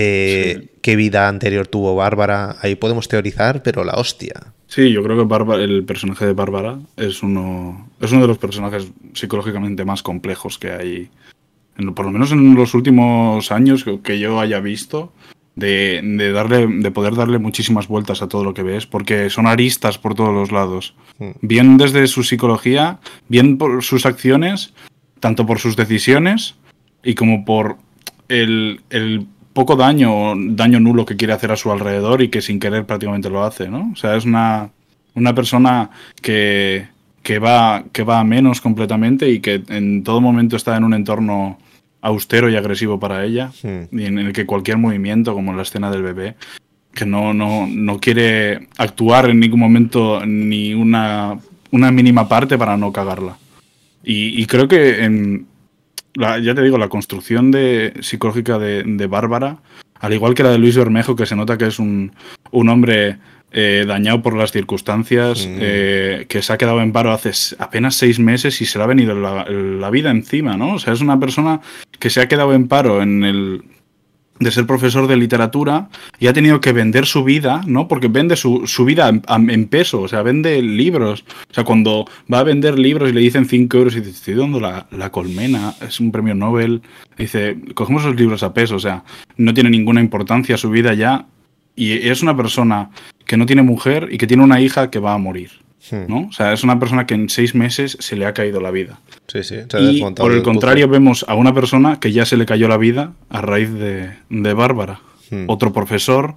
eh, 0.00 0.68
qué 0.80 0.94
vida 0.94 1.26
anterior 1.26 1.66
tuvo 1.66 1.96
Bárbara. 1.96 2.54
Ahí 2.62 2.76
podemos 2.76 3.08
teorizar, 3.08 3.64
pero 3.64 3.82
la 3.82 3.94
hostia. 3.94 4.54
Sí, 4.68 4.92
yo 4.92 5.02
creo 5.02 5.26
que 5.26 5.54
el 5.64 5.84
personaje 5.84 6.24
de 6.24 6.34
Bárbara 6.34 6.78
es 6.96 7.24
uno, 7.24 7.90
es 8.00 8.12
uno 8.12 8.20
de 8.22 8.28
los 8.28 8.38
personajes 8.38 8.92
psicológicamente 9.12 9.84
más 9.84 10.04
complejos 10.04 10.56
que 10.56 10.70
hay, 10.70 11.10
por 11.96 12.06
lo 12.06 12.12
menos 12.12 12.30
en 12.30 12.54
los 12.54 12.74
últimos 12.74 13.50
años 13.50 13.84
que 14.04 14.20
yo 14.20 14.38
haya 14.38 14.60
visto, 14.60 15.12
de, 15.56 16.30
darle, 16.32 16.68
de 16.68 16.90
poder 16.92 17.16
darle 17.16 17.38
muchísimas 17.38 17.88
vueltas 17.88 18.22
a 18.22 18.28
todo 18.28 18.44
lo 18.44 18.54
que 18.54 18.62
ves, 18.62 18.86
porque 18.86 19.30
son 19.30 19.48
aristas 19.48 19.98
por 19.98 20.14
todos 20.14 20.32
los 20.32 20.52
lados. 20.52 20.94
Hmm. 21.18 21.30
Bien 21.40 21.76
desde 21.76 22.06
su 22.06 22.22
psicología, 22.22 23.00
bien 23.28 23.58
por 23.58 23.82
sus 23.82 24.06
acciones, 24.06 24.74
tanto 25.18 25.44
por 25.44 25.58
sus 25.58 25.74
decisiones 25.74 26.54
y 27.02 27.16
como 27.16 27.44
por 27.44 27.78
el, 28.28 28.82
el 28.90 29.26
poco 29.58 29.74
daño, 29.74 30.34
daño 30.36 30.78
nulo 30.78 31.04
que 31.04 31.16
quiere 31.16 31.32
hacer 31.32 31.50
a 31.50 31.56
su 31.56 31.72
alrededor 31.72 32.22
y 32.22 32.28
que 32.28 32.40
sin 32.40 32.60
querer 32.60 32.86
prácticamente 32.86 33.28
lo 33.28 33.42
hace, 33.42 33.68
¿no? 33.68 33.90
O 33.92 33.96
sea, 33.96 34.14
es 34.14 34.24
una, 34.24 34.70
una 35.16 35.34
persona 35.34 35.90
que, 36.22 36.86
que, 37.24 37.40
va, 37.40 37.82
que 37.90 38.04
va 38.04 38.20
a 38.20 38.24
menos 38.24 38.60
completamente 38.60 39.28
y 39.28 39.40
que 39.40 39.60
en 39.68 40.04
todo 40.04 40.20
momento 40.20 40.54
está 40.54 40.76
en 40.76 40.84
un 40.84 40.94
entorno 40.94 41.58
austero 42.02 42.48
y 42.48 42.54
agresivo 42.54 43.00
para 43.00 43.24
ella, 43.24 43.50
hmm. 43.64 43.98
y 43.98 44.04
en 44.04 44.20
el 44.20 44.32
que 44.32 44.46
cualquier 44.46 44.78
movimiento, 44.78 45.34
como 45.34 45.52
la 45.52 45.62
escena 45.62 45.90
del 45.90 46.04
bebé, 46.04 46.36
que 46.94 47.04
no, 47.04 47.34
no, 47.34 47.66
no 47.66 47.98
quiere 47.98 48.68
actuar 48.76 49.28
en 49.28 49.40
ningún 49.40 49.58
momento 49.58 50.24
ni 50.24 50.72
una, 50.72 51.36
una 51.72 51.90
mínima 51.90 52.28
parte 52.28 52.56
para 52.56 52.76
no 52.76 52.92
cagarla. 52.92 53.36
Y, 54.04 54.40
y 54.40 54.46
creo 54.46 54.68
que 54.68 55.02
en, 55.02 55.48
ya 56.14 56.54
te 56.54 56.62
digo, 56.62 56.78
la 56.78 56.88
construcción 56.88 57.50
de, 57.50 57.94
psicológica 58.00 58.58
de, 58.58 59.06
Bárbara, 59.06 59.58
al 60.00 60.12
igual 60.12 60.34
que 60.34 60.42
la 60.42 60.50
de 60.50 60.58
Luis 60.58 60.76
Bermejo, 60.76 61.16
que 61.16 61.26
se 61.26 61.36
nota 61.36 61.58
que 61.58 61.66
es 61.66 61.78
un, 61.78 62.12
hombre 62.52 63.18
eh, 63.50 63.84
dañado 63.86 64.22
por 64.22 64.36
las 64.36 64.52
circunstancias, 64.52 65.46
mm. 65.46 65.58
eh, 65.60 66.26
que 66.28 66.42
se 66.42 66.52
ha 66.52 66.58
quedado 66.58 66.80
en 66.80 66.92
paro 66.92 67.12
hace 67.12 67.32
apenas 67.58 67.94
seis 67.94 68.18
meses 68.18 68.60
y 68.60 68.66
se 68.66 68.78
le 68.78 68.84
ha 68.84 68.88
venido 68.88 69.14
la, 69.14 69.44
la, 69.48 69.90
vida 69.90 70.10
encima, 70.10 70.56
¿no? 70.56 70.74
O 70.74 70.78
sea, 70.78 70.92
es 70.92 71.00
una 71.00 71.18
persona 71.18 71.60
que 71.98 72.10
se 72.10 72.20
ha 72.20 72.28
quedado 72.28 72.52
en 72.52 72.68
paro 72.68 73.02
en 73.02 73.24
el, 73.24 73.62
de 74.38 74.50
ser 74.50 74.66
profesor 74.66 75.06
de 75.06 75.16
literatura 75.16 75.88
y 76.18 76.26
ha 76.26 76.32
tenido 76.32 76.60
que 76.60 76.72
vender 76.72 77.06
su 77.06 77.24
vida, 77.24 77.62
¿no? 77.66 77.88
Porque 77.88 78.08
vende 78.08 78.36
su, 78.36 78.64
vida 78.84 79.08
en, 79.08 79.66
peso, 79.68 80.02
o 80.02 80.08
sea, 80.08 80.22
vende 80.22 80.62
libros. 80.62 81.24
O 81.50 81.54
sea, 81.54 81.64
cuando 81.64 82.06
va 82.32 82.40
a 82.40 82.44
vender 82.44 82.78
libros 82.78 83.10
y 83.10 83.12
le 83.12 83.20
dicen 83.20 83.46
5 83.46 83.76
euros 83.76 83.96
y 83.96 84.00
dice, 84.00 84.10
estoy 84.10 84.34
dando 84.34 84.60
la, 84.60 84.86
la, 84.90 85.10
colmena, 85.10 85.74
es 85.80 86.00
un 86.00 86.12
premio 86.12 86.34
Nobel, 86.34 86.82
dice, 87.16 87.56
cogemos 87.74 88.04
los 88.04 88.16
libros 88.16 88.42
a 88.42 88.52
peso, 88.52 88.76
o 88.76 88.80
sea, 88.80 89.04
no 89.36 89.54
tiene 89.54 89.70
ninguna 89.70 90.00
importancia 90.00 90.56
su 90.56 90.70
vida 90.70 90.94
ya 90.94 91.26
y 91.74 92.08
es 92.08 92.22
una 92.22 92.36
persona 92.36 92.90
que 93.24 93.36
no 93.36 93.46
tiene 93.46 93.62
mujer 93.62 94.08
y 94.10 94.18
que 94.18 94.26
tiene 94.26 94.42
una 94.42 94.60
hija 94.60 94.90
que 94.90 94.98
va 94.98 95.14
a 95.14 95.18
morir. 95.18 95.50
Hmm. 95.90 96.04
¿no? 96.08 96.26
O 96.28 96.32
sea, 96.32 96.52
es 96.52 96.64
una 96.64 96.78
persona 96.78 97.06
que 97.06 97.14
en 97.14 97.28
seis 97.28 97.54
meses 97.54 97.96
se 98.00 98.16
le 98.16 98.26
ha 98.26 98.34
caído 98.34 98.60
la 98.60 98.70
vida. 98.70 99.00
Sí, 99.26 99.42
sí. 99.42 99.56
y 99.78 100.02
por 100.12 100.32
el 100.32 100.42
contrario, 100.42 100.88
vemos 100.88 101.24
a 101.28 101.34
una 101.34 101.54
persona 101.54 102.00
que 102.00 102.12
ya 102.12 102.24
se 102.24 102.36
le 102.36 102.46
cayó 102.46 102.68
la 102.68 102.76
vida 102.76 103.12
a 103.28 103.40
raíz 103.40 103.72
de, 103.72 104.10
de 104.28 104.54
Bárbara. 104.54 105.00
Hmm. 105.30 105.44
Otro 105.46 105.72
profesor 105.72 106.36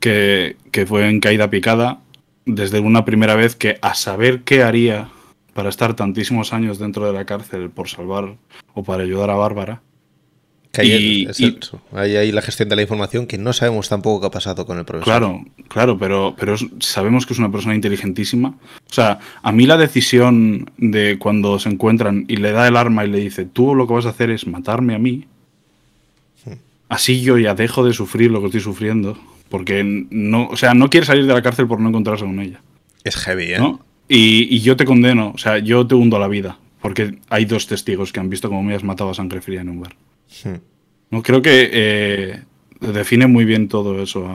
que, 0.00 0.56
que 0.72 0.86
fue 0.86 1.08
en 1.08 1.20
caída 1.20 1.50
picada 1.50 2.00
desde 2.46 2.80
una 2.80 3.04
primera 3.04 3.36
vez 3.36 3.56
que 3.56 3.78
a 3.82 3.94
saber 3.94 4.42
qué 4.42 4.62
haría 4.62 5.08
para 5.52 5.68
estar 5.68 5.94
tantísimos 5.94 6.52
años 6.52 6.78
dentro 6.78 7.06
de 7.06 7.12
la 7.12 7.24
cárcel 7.24 7.70
por 7.70 7.88
salvar 7.88 8.36
o 8.74 8.84
para 8.84 9.02
ayudar 9.02 9.30
a 9.30 9.34
Bárbara, 9.34 9.82
y, 10.82 11.26
Hay 11.92 12.16
ahí 12.16 12.32
la 12.32 12.42
gestión 12.42 12.68
de 12.68 12.76
la 12.76 12.82
información 12.82 13.26
que 13.26 13.38
no 13.38 13.52
sabemos 13.52 13.88
tampoco 13.88 14.20
qué 14.20 14.26
ha 14.26 14.30
pasado 14.30 14.66
con 14.66 14.78
el 14.78 14.84
profesor. 14.84 15.04
Claro, 15.04 15.44
claro, 15.68 15.98
pero, 15.98 16.34
pero 16.38 16.56
sabemos 16.80 17.26
que 17.26 17.32
es 17.32 17.38
una 17.38 17.50
persona 17.50 17.74
inteligentísima. 17.74 18.50
O 18.50 18.92
sea, 18.92 19.18
a 19.42 19.52
mí 19.52 19.66
la 19.66 19.76
decisión 19.76 20.70
de 20.76 21.18
cuando 21.18 21.58
se 21.58 21.68
encuentran 21.68 22.24
y 22.28 22.36
le 22.36 22.52
da 22.52 22.68
el 22.68 22.76
arma 22.76 23.04
y 23.04 23.08
le 23.08 23.18
dice, 23.18 23.44
tú 23.44 23.74
lo 23.74 23.86
que 23.86 23.94
vas 23.94 24.06
a 24.06 24.10
hacer 24.10 24.30
es 24.30 24.46
matarme 24.46 24.94
a 24.94 24.98
mí, 24.98 25.26
así 26.88 27.22
yo 27.22 27.38
ya 27.38 27.54
dejo 27.54 27.84
de 27.84 27.92
sufrir 27.92 28.30
lo 28.30 28.40
que 28.40 28.46
estoy 28.46 28.60
sufriendo. 28.60 29.18
Porque 29.48 29.82
no, 30.10 30.48
o 30.48 30.56
sea, 30.56 30.74
no 30.74 30.90
quiere 30.90 31.06
salir 31.06 31.26
de 31.26 31.32
la 31.32 31.42
cárcel 31.42 31.66
por 31.66 31.80
no 31.80 31.88
encontrarse 31.88 32.24
con 32.24 32.38
ella. 32.38 32.60
Es 33.02 33.16
heavy, 33.16 33.52
¿eh? 33.54 33.74
Y, 34.06 34.54
y 34.54 34.60
yo 34.60 34.76
te 34.76 34.84
condeno, 34.84 35.32
o 35.34 35.38
sea, 35.38 35.58
yo 35.58 35.86
te 35.86 35.94
hundo 35.94 36.18
la 36.18 36.28
vida. 36.28 36.58
Porque 36.82 37.18
hay 37.30 37.46
dos 37.46 37.66
testigos 37.66 38.12
que 38.12 38.20
han 38.20 38.30
visto 38.30 38.48
cómo 38.48 38.62
me 38.62 38.74
has 38.74 38.84
matado 38.84 39.10
a 39.10 39.14
sangre 39.14 39.40
fría 39.40 39.62
en 39.62 39.70
un 39.70 39.80
bar. 39.80 39.94
No, 41.10 41.22
creo 41.22 41.42
que 41.42 41.70
eh, 41.72 42.42
define 42.80 43.26
muy 43.26 43.44
bien 43.44 43.68
todo 43.68 44.02
eso 44.02 44.28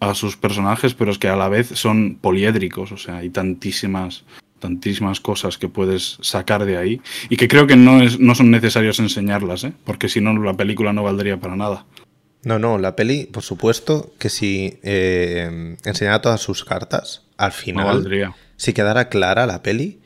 a, 0.00 0.14
sus 0.14 0.36
personajes, 0.36 0.92
pero 0.92 1.10
es 1.10 1.18
que 1.18 1.28
a 1.28 1.36
la 1.36 1.48
vez 1.48 1.68
son 1.68 2.18
poliédricos, 2.20 2.92
o 2.92 2.98
sea, 2.98 3.18
hay 3.18 3.30
tantísimas, 3.30 4.24
tantísimas 4.58 5.18
cosas 5.18 5.56
que 5.56 5.68
puedes 5.68 6.18
sacar 6.20 6.66
de 6.66 6.76
ahí 6.76 7.00
y 7.30 7.38
que 7.38 7.48
creo 7.48 7.66
que 7.66 7.76
no, 7.76 8.02
es, 8.02 8.20
no 8.20 8.34
son 8.34 8.50
necesarios 8.50 8.98
enseñarlas, 8.98 9.64
¿eh? 9.64 9.72
porque 9.84 10.10
si 10.10 10.20
no 10.20 10.36
la 10.36 10.52
película 10.54 10.92
no 10.92 11.02
valdría 11.02 11.40
para 11.40 11.56
nada. 11.56 11.86
No, 12.42 12.58
no, 12.58 12.76
la 12.76 12.94
peli, 12.96 13.24
por 13.24 13.42
supuesto, 13.42 14.12
que 14.18 14.28
si 14.28 14.78
eh, 14.82 15.76
enseñara 15.86 16.20
todas 16.20 16.42
sus 16.42 16.66
cartas, 16.66 17.22
al 17.38 17.52
final, 17.52 18.06
si 18.56 18.74
quedara 18.74 19.08
clara 19.08 19.46
la 19.46 19.62
peli, 19.62 20.00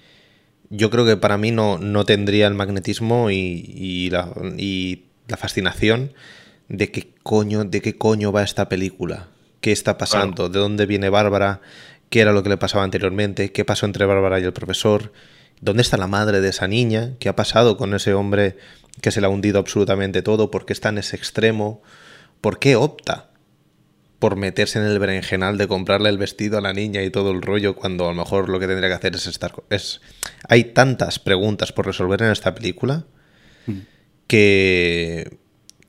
yo 0.70 0.90
creo 0.90 1.04
que 1.04 1.16
para 1.16 1.38
mí 1.38 1.50
no, 1.50 1.78
no 1.78 2.04
tendría 2.04 2.46
el 2.46 2.54
magnetismo 2.54 3.30
y, 3.30 3.64
y, 3.66 4.10
la, 4.10 4.32
y 4.56 5.07
la 5.28 5.36
fascinación 5.36 6.12
de 6.68 6.90
qué 6.90 7.12
coño, 7.22 7.64
de 7.64 7.80
qué 7.80 7.96
coño 7.96 8.32
va 8.32 8.42
esta 8.42 8.68
película, 8.68 9.28
qué 9.60 9.72
está 9.72 9.96
pasando, 9.96 10.48
de 10.48 10.58
dónde 10.58 10.86
viene 10.86 11.08
Bárbara, 11.08 11.60
qué 12.10 12.20
era 12.20 12.32
lo 12.32 12.42
que 12.42 12.48
le 12.48 12.56
pasaba 12.56 12.84
anteriormente, 12.84 13.52
qué 13.52 13.64
pasó 13.64 13.86
entre 13.86 14.04
Bárbara 14.06 14.40
y 14.40 14.44
el 14.44 14.52
profesor, 14.52 15.12
dónde 15.60 15.82
está 15.82 15.96
la 15.96 16.06
madre 16.06 16.40
de 16.40 16.48
esa 16.48 16.66
niña, 16.68 17.12
qué 17.20 17.28
ha 17.28 17.36
pasado 17.36 17.76
con 17.76 17.94
ese 17.94 18.14
hombre 18.14 18.56
que 19.00 19.10
se 19.10 19.20
le 19.20 19.28
ha 19.28 19.30
hundido 19.30 19.58
absolutamente 19.58 20.22
todo, 20.22 20.50
por 20.50 20.66
qué 20.66 20.72
está 20.72 20.88
en 20.88 20.98
ese 20.98 21.16
extremo. 21.16 21.82
¿por 22.40 22.58
qué 22.58 22.76
opta 22.76 23.30
por 24.18 24.36
meterse 24.36 24.78
en 24.80 24.86
el 24.86 24.98
berenjenal 24.98 25.58
de 25.58 25.68
comprarle 25.68 26.08
el 26.08 26.18
vestido 26.18 26.58
a 26.58 26.60
la 26.60 26.72
niña 26.72 27.02
y 27.02 27.10
todo 27.10 27.30
el 27.30 27.40
rollo 27.40 27.76
cuando 27.76 28.06
a 28.06 28.08
lo 28.08 28.14
mejor 28.14 28.48
lo 28.48 28.58
que 28.58 28.66
tendría 28.66 28.88
que 28.88 28.96
hacer 28.96 29.14
es 29.14 29.26
estar... 29.26 29.52
Es, 29.70 30.00
hay 30.48 30.64
tantas 30.64 31.20
preguntas 31.20 31.72
por 31.72 31.86
resolver 31.86 32.22
en 32.22 32.32
esta 32.32 32.54
película 32.54 33.04
mm. 33.66 33.78
Que, 34.28 35.38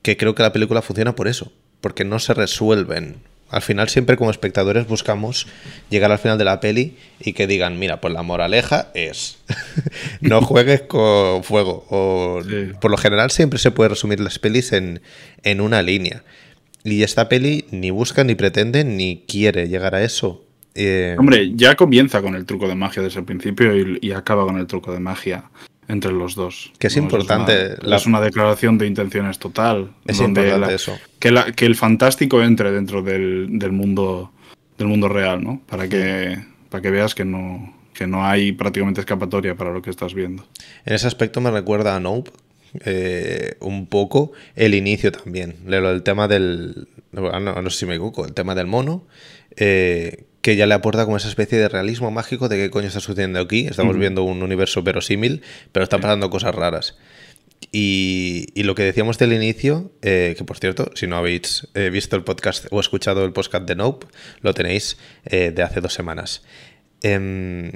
que 0.02 0.16
creo 0.16 0.34
que 0.34 0.42
la 0.42 0.52
película 0.52 0.82
funciona 0.82 1.14
por 1.14 1.28
eso, 1.28 1.52
porque 1.80 2.04
no 2.04 2.18
se 2.18 2.34
resuelven. 2.34 3.18
Al 3.48 3.62
final 3.62 3.88
siempre 3.88 4.16
como 4.16 4.30
espectadores 4.30 4.86
buscamos 4.86 5.46
llegar 5.88 6.12
al 6.12 6.18
final 6.18 6.38
de 6.38 6.44
la 6.44 6.60
peli 6.60 6.96
y 7.20 7.32
que 7.32 7.46
digan, 7.46 7.78
mira, 7.78 8.00
pues 8.00 8.14
la 8.14 8.22
moraleja 8.22 8.90
es 8.94 9.38
no 10.20 10.40
juegues 10.40 10.82
con 10.82 11.42
fuego. 11.42 11.84
O, 11.90 12.40
Por 12.80 12.90
lo 12.90 12.96
general 12.96 13.30
siempre 13.30 13.58
se 13.58 13.72
puede 13.72 13.90
resumir 13.90 14.20
las 14.20 14.38
pelis 14.38 14.72
en, 14.72 15.00
en 15.42 15.60
una 15.60 15.82
línea. 15.82 16.22
Y 16.84 17.02
esta 17.02 17.28
peli 17.28 17.66
ni 17.70 17.90
busca, 17.90 18.24
ni 18.24 18.34
pretende, 18.34 18.84
ni 18.84 19.24
quiere 19.26 19.68
llegar 19.68 19.94
a 19.94 20.02
eso. 20.02 20.44
Eh, 20.74 21.16
Hombre, 21.18 21.52
ya 21.54 21.74
comienza 21.74 22.22
con 22.22 22.34
el 22.36 22.46
truco 22.46 22.68
de 22.68 22.76
magia 22.76 23.02
desde 23.02 23.20
el 23.20 23.26
principio 23.26 23.76
y, 24.00 24.12
acaba 24.12 24.44
con 24.46 24.58
el 24.58 24.66
truco 24.66 24.92
de 24.92 25.00
magia 25.00 25.50
entre 25.90 26.12
los 26.12 26.34
dos. 26.34 26.72
Que 26.78 26.86
es 26.86 26.96
importante. 26.96 27.74
Es 27.82 28.06
una, 28.06 28.20
declaración 28.20 28.78
de 28.78 28.86
intenciones 28.86 29.38
total. 29.38 29.90
Es 30.06 30.20
importante 30.20 30.74
eso. 30.74 30.98
Que, 31.18 31.52
que, 31.56 31.66
el 31.66 31.76
fantástico 31.76 32.42
entre 32.42 32.70
dentro 32.70 33.02
del, 33.02 33.48
mundo 33.72 34.32
del 34.78 34.88
mundo 34.88 35.08
real, 35.08 35.42
¿no? 35.42 35.60
Para 35.68 35.88
que, 35.88 36.38
para 36.70 36.80
que 36.80 36.90
veas 36.90 37.14
que 37.14 37.24
no, 37.24 37.74
que 37.92 38.06
no 38.06 38.24
hay 38.24 38.52
prácticamente 38.52 39.00
escapatoria 39.00 39.54
para 39.54 39.72
lo 39.72 39.82
que 39.82 39.90
estás 39.90 40.14
viendo. 40.14 40.46
En 40.86 40.94
ese 40.94 41.06
aspecto 41.06 41.40
me 41.40 41.50
recuerda 41.50 41.96
a 41.96 42.00
Nope, 42.00 42.30
eh, 42.84 43.56
un 43.60 43.86
poco 43.86 44.32
el 44.54 44.74
inicio 44.74 45.12
también. 45.12 45.56
El 45.66 46.02
tema 46.02 46.28
del. 46.28 46.88
No, 47.12 47.70
sé 47.70 47.78
si 47.78 47.86
me 47.86 47.94
equivoco, 47.94 48.24
el 48.24 48.32
tema 48.32 48.54
del 48.54 48.66
mono. 48.66 49.06
Eh, 49.56 50.24
que 50.42 50.56
ya 50.56 50.66
le 50.66 50.74
aporta 50.74 51.04
como 51.04 51.16
esa 51.16 51.28
especie 51.28 51.58
de 51.58 51.68
realismo 51.68 52.10
mágico 52.10 52.48
de 52.48 52.56
qué 52.56 52.70
coño 52.70 52.88
está 52.88 53.00
sucediendo 53.00 53.40
aquí. 53.40 53.66
Estamos 53.66 53.96
viendo 53.98 54.22
un 54.22 54.42
universo 54.42 54.82
verosímil, 54.82 55.42
pero 55.72 55.84
están 55.84 56.00
pasando 56.00 56.30
cosas 56.30 56.54
raras. 56.54 56.96
Y, 57.72 58.46
lo 58.56 58.74
que 58.74 58.82
decíamos 58.82 59.18
del 59.18 59.32
inicio, 59.32 59.92
eh, 60.02 60.34
que 60.36 60.44
por 60.44 60.58
cierto, 60.58 60.90
si 60.94 61.06
no 61.06 61.16
habéis 61.16 61.68
visto 61.92 62.16
el 62.16 62.24
podcast 62.24 62.66
o 62.70 62.80
escuchado 62.80 63.24
el 63.24 63.32
podcast 63.32 63.66
de 63.66 63.76
Nope, 63.76 64.06
lo 64.40 64.54
tenéis 64.54 64.96
de 65.24 65.62
hace 65.62 65.80
dos 65.80 65.92
semanas. 65.92 66.42
Em, 67.02 67.70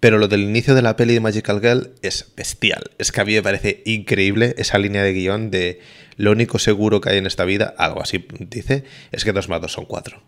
pero 0.00 0.18
lo 0.18 0.28
del 0.28 0.42
inicio 0.42 0.74
de 0.74 0.82
la 0.82 0.96
peli 0.96 1.14
de 1.14 1.20
Magical 1.20 1.60
Girl 1.60 1.90
es 2.02 2.32
bestial. 2.36 2.90
Es 2.98 3.12
que 3.12 3.20
a 3.20 3.24
mí 3.24 3.34
me 3.34 3.42
parece 3.42 3.82
increíble 3.86 4.54
esa 4.58 4.78
línea 4.78 5.02
de 5.02 5.12
guion 5.12 5.50
de 5.50 5.80
lo 6.16 6.32
único 6.32 6.58
seguro 6.58 7.00
que 7.00 7.10
hay 7.10 7.18
en 7.18 7.26
esta 7.26 7.44
vida, 7.44 7.74
algo 7.78 8.02
así 8.02 8.26
dice, 8.38 8.84
es 9.12 9.24
que 9.24 9.32
dos 9.32 9.48
más 9.48 9.60
dos 9.60 9.72
son 9.72 9.84
cuatro. 9.86 10.22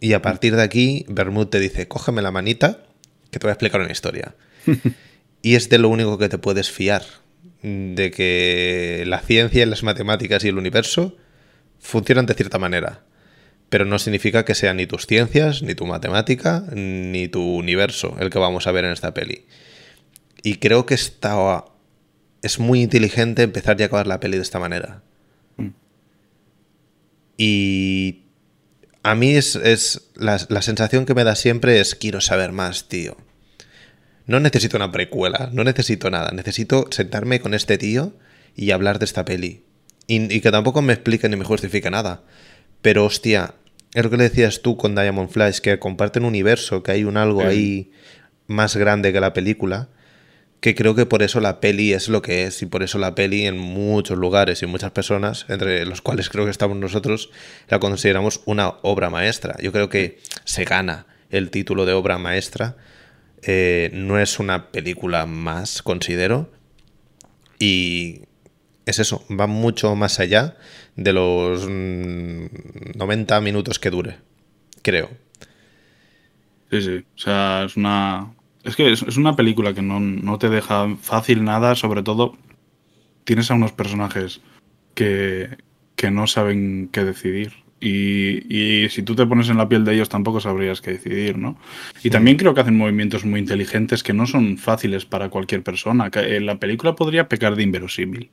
Y 0.00 0.12
a 0.12 0.22
partir 0.22 0.56
de 0.56 0.62
aquí, 0.62 1.04
Bermud 1.08 1.46
te 1.46 1.60
dice, 1.60 1.88
cógeme 1.88 2.22
la 2.22 2.30
manita, 2.30 2.84
que 3.30 3.38
te 3.38 3.46
voy 3.46 3.50
a 3.50 3.54
explicar 3.54 3.80
una 3.80 3.92
historia. 3.92 4.34
y 5.42 5.54
es 5.54 5.68
de 5.68 5.78
lo 5.78 5.88
único 5.88 6.18
que 6.18 6.28
te 6.28 6.38
puedes 6.38 6.70
fiar, 6.70 7.02
de 7.62 8.10
que 8.10 9.04
la 9.06 9.20
ciencia, 9.20 9.64
las 9.66 9.82
matemáticas 9.82 10.44
y 10.44 10.48
el 10.48 10.58
universo 10.58 11.16
funcionan 11.78 12.26
de 12.26 12.34
cierta 12.34 12.58
manera 12.58 13.04
pero 13.74 13.84
no 13.86 13.98
significa 13.98 14.44
que 14.44 14.54
sean 14.54 14.76
ni 14.76 14.86
tus 14.86 15.06
ciencias, 15.06 15.64
ni 15.64 15.74
tu 15.74 15.84
matemática, 15.84 16.64
ni 16.72 17.26
tu 17.26 17.42
universo 17.42 18.16
el 18.20 18.30
que 18.30 18.38
vamos 18.38 18.68
a 18.68 18.70
ver 18.70 18.84
en 18.84 18.92
esta 18.92 19.14
peli. 19.14 19.46
Y 20.44 20.58
creo 20.58 20.86
que 20.86 20.94
está, 20.94 21.64
es 22.42 22.60
muy 22.60 22.82
inteligente 22.82 23.42
empezar 23.42 23.80
y 23.80 23.82
acabar 23.82 24.06
la 24.06 24.20
peli 24.20 24.36
de 24.36 24.44
esta 24.44 24.60
manera. 24.60 25.02
Mm. 25.56 25.68
Y 27.36 28.23
a 29.04 29.14
mí 29.14 29.36
es, 29.36 30.10
la, 30.14 30.40
la, 30.48 30.62
sensación 30.62 31.04
que 31.04 31.14
me 31.14 31.24
da 31.24 31.36
siempre 31.36 31.78
es 31.78 31.94
quiero 31.94 32.22
saber 32.22 32.52
más, 32.52 32.88
tío. 32.88 33.16
No 34.26 34.40
necesito 34.40 34.78
una 34.78 34.90
precuela, 34.90 35.50
no 35.52 35.62
necesito 35.62 36.10
nada. 36.10 36.30
Necesito 36.32 36.86
sentarme 36.90 37.38
con 37.40 37.52
este 37.52 37.76
tío 37.76 38.14
y 38.56 38.70
hablar 38.70 38.98
de 38.98 39.04
esta 39.04 39.26
peli. 39.26 39.62
Y, 40.06 40.34
y 40.34 40.40
que 40.40 40.50
tampoco 40.50 40.80
me 40.80 40.94
explique 40.94 41.28
ni 41.28 41.36
me 41.36 41.44
justifique 41.44 41.90
nada. 41.90 42.22
Pero 42.80 43.04
hostia, 43.04 43.54
es 43.92 44.02
lo 44.02 44.08
que 44.08 44.16
le 44.16 44.24
decías 44.24 44.62
tú 44.62 44.78
con 44.78 44.94
Diamond 44.94 45.28
Flash, 45.28 45.58
que 45.58 45.78
comparten 45.78 46.22
un 46.22 46.30
universo, 46.30 46.82
que 46.82 46.92
hay 46.92 47.04
un 47.04 47.18
algo 47.18 47.42
ahí 47.42 47.92
más 48.46 48.74
grande 48.74 49.12
que 49.12 49.20
la 49.20 49.34
película, 49.34 49.90
que 50.64 50.74
creo 50.74 50.94
que 50.94 51.04
por 51.04 51.22
eso 51.22 51.40
la 51.40 51.60
peli 51.60 51.92
es 51.92 52.08
lo 52.08 52.22
que 52.22 52.44
es 52.44 52.62
y 52.62 52.64
por 52.64 52.82
eso 52.82 52.96
la 52.96 53.14
peli 53.14 53.44
en 53.44 53.58
muchos 53.58 54.16
lugares 54.16 54.62
y 54.62 54.66
muchas 54.66 54.92
personas, 54.92 55.44
entre 55.50 55.84
los 55.84 56.00
cuales 56.00 56.30
creo 56.30 56.46
que 56.46 56.50
estamos 56.50 56.78
nosotros, 56.78 57.28
la 57.68 57.78
consideramos 57.78 58.40
una 58.46 58.68
obra 58.80 59.10
maestra. 59.10 59.56
Yo 59.62 59.72
creo 59.72 59.90
que 59.90 60.20
se 60.44 60.64
gana 60.64 61.04
el 61.28 61.50
título 61.50 61.84
de 61.84 61.92
obra 61.92 62.16
maestra. 62.16 62.78
Eh, 63.42 63.90
no 63.92 64.18
es 64.18 64.38
una 64.38 64.70
película 64.70 65.26
más, 65.26 65.82
considero. 65.82 66.50
Y 67.58 68.22
es 68.86 68.98
eso, 68.98 69.22
va 69.30 69.46
mucho 69.46 69.94
más 69.96 70.18
allá 70.18 70.56
de 70.96 71.12
los 71.12 71.68
90 71.68 73.38
mm, 73.38 73.44
minutos 73.44 73.78
que 73.78 73.90
dure, 73.90 74.16
creo. 74.80 75.10
Sí, 76.70 76.80
sí, 76.80 77.04
o 77.16 77.18
sea, 77.18 77.64
es 77.66 77.76
una... 77.76 78.32
Es 78.64 78.76
que 78.76 78.90
es, 78.92 79.16
una 79.16 79.36
película 79.36 79.74
que 79.74 79.82
no, 79.82 80.38
te 80.38 80.48
deja 80.48 80.96
fácil 81.00 81.44
nada, 81.44 81.74
sobre 81.74 82.02
todo 82.02 82.36
tienes 83.24 83.50
a 83.50 83.54
unos 83.54 83.72
personajes 83.72 84.40
que, 84.94 85.56
que 85.96 86.10
no 86.10 86.26
saben 86.26 86.88
qué 86.92 87.04
decidir. 87.04 87.52
Y, 87.80 88.46
y, 88.48 88.88
si 88.88 89.02
tú 89.02 89.14
te 89.14 89.26
pones 89.26 89.50
en 89.50 89.58
la 89.58 89.68
piel 89.68 89.84
de 89.84 89.94
ellos 89.94 90.08
tampoco 90.08 90.40
sabrías 90.40 90.80
qué 90.80 90.92
decidir, 90.92 91.36
¿no? 91.36 91.58
Y 92.02 92.08
también 92.08 92.38
creo 92.38 92.54
que 92.54 92.62
hacen 92.62 92.78
movimientos 92.78 93.26
muy 93.26 93.40
inteligentes 93.40 94.02
que 94.02 94.14
no 94.14 94.26
son 94.26 94.56
fáciles 94.56 95.04
para 95.04 95.28
cualquier 95.28 95.62
persona. 95.62 96.10
La 96.40 96.58
película 96.58 96.94
podría 96.94 97.28
pecar 97.28 97.56
de 97.56 97.62
inverosímil 97.62 98.30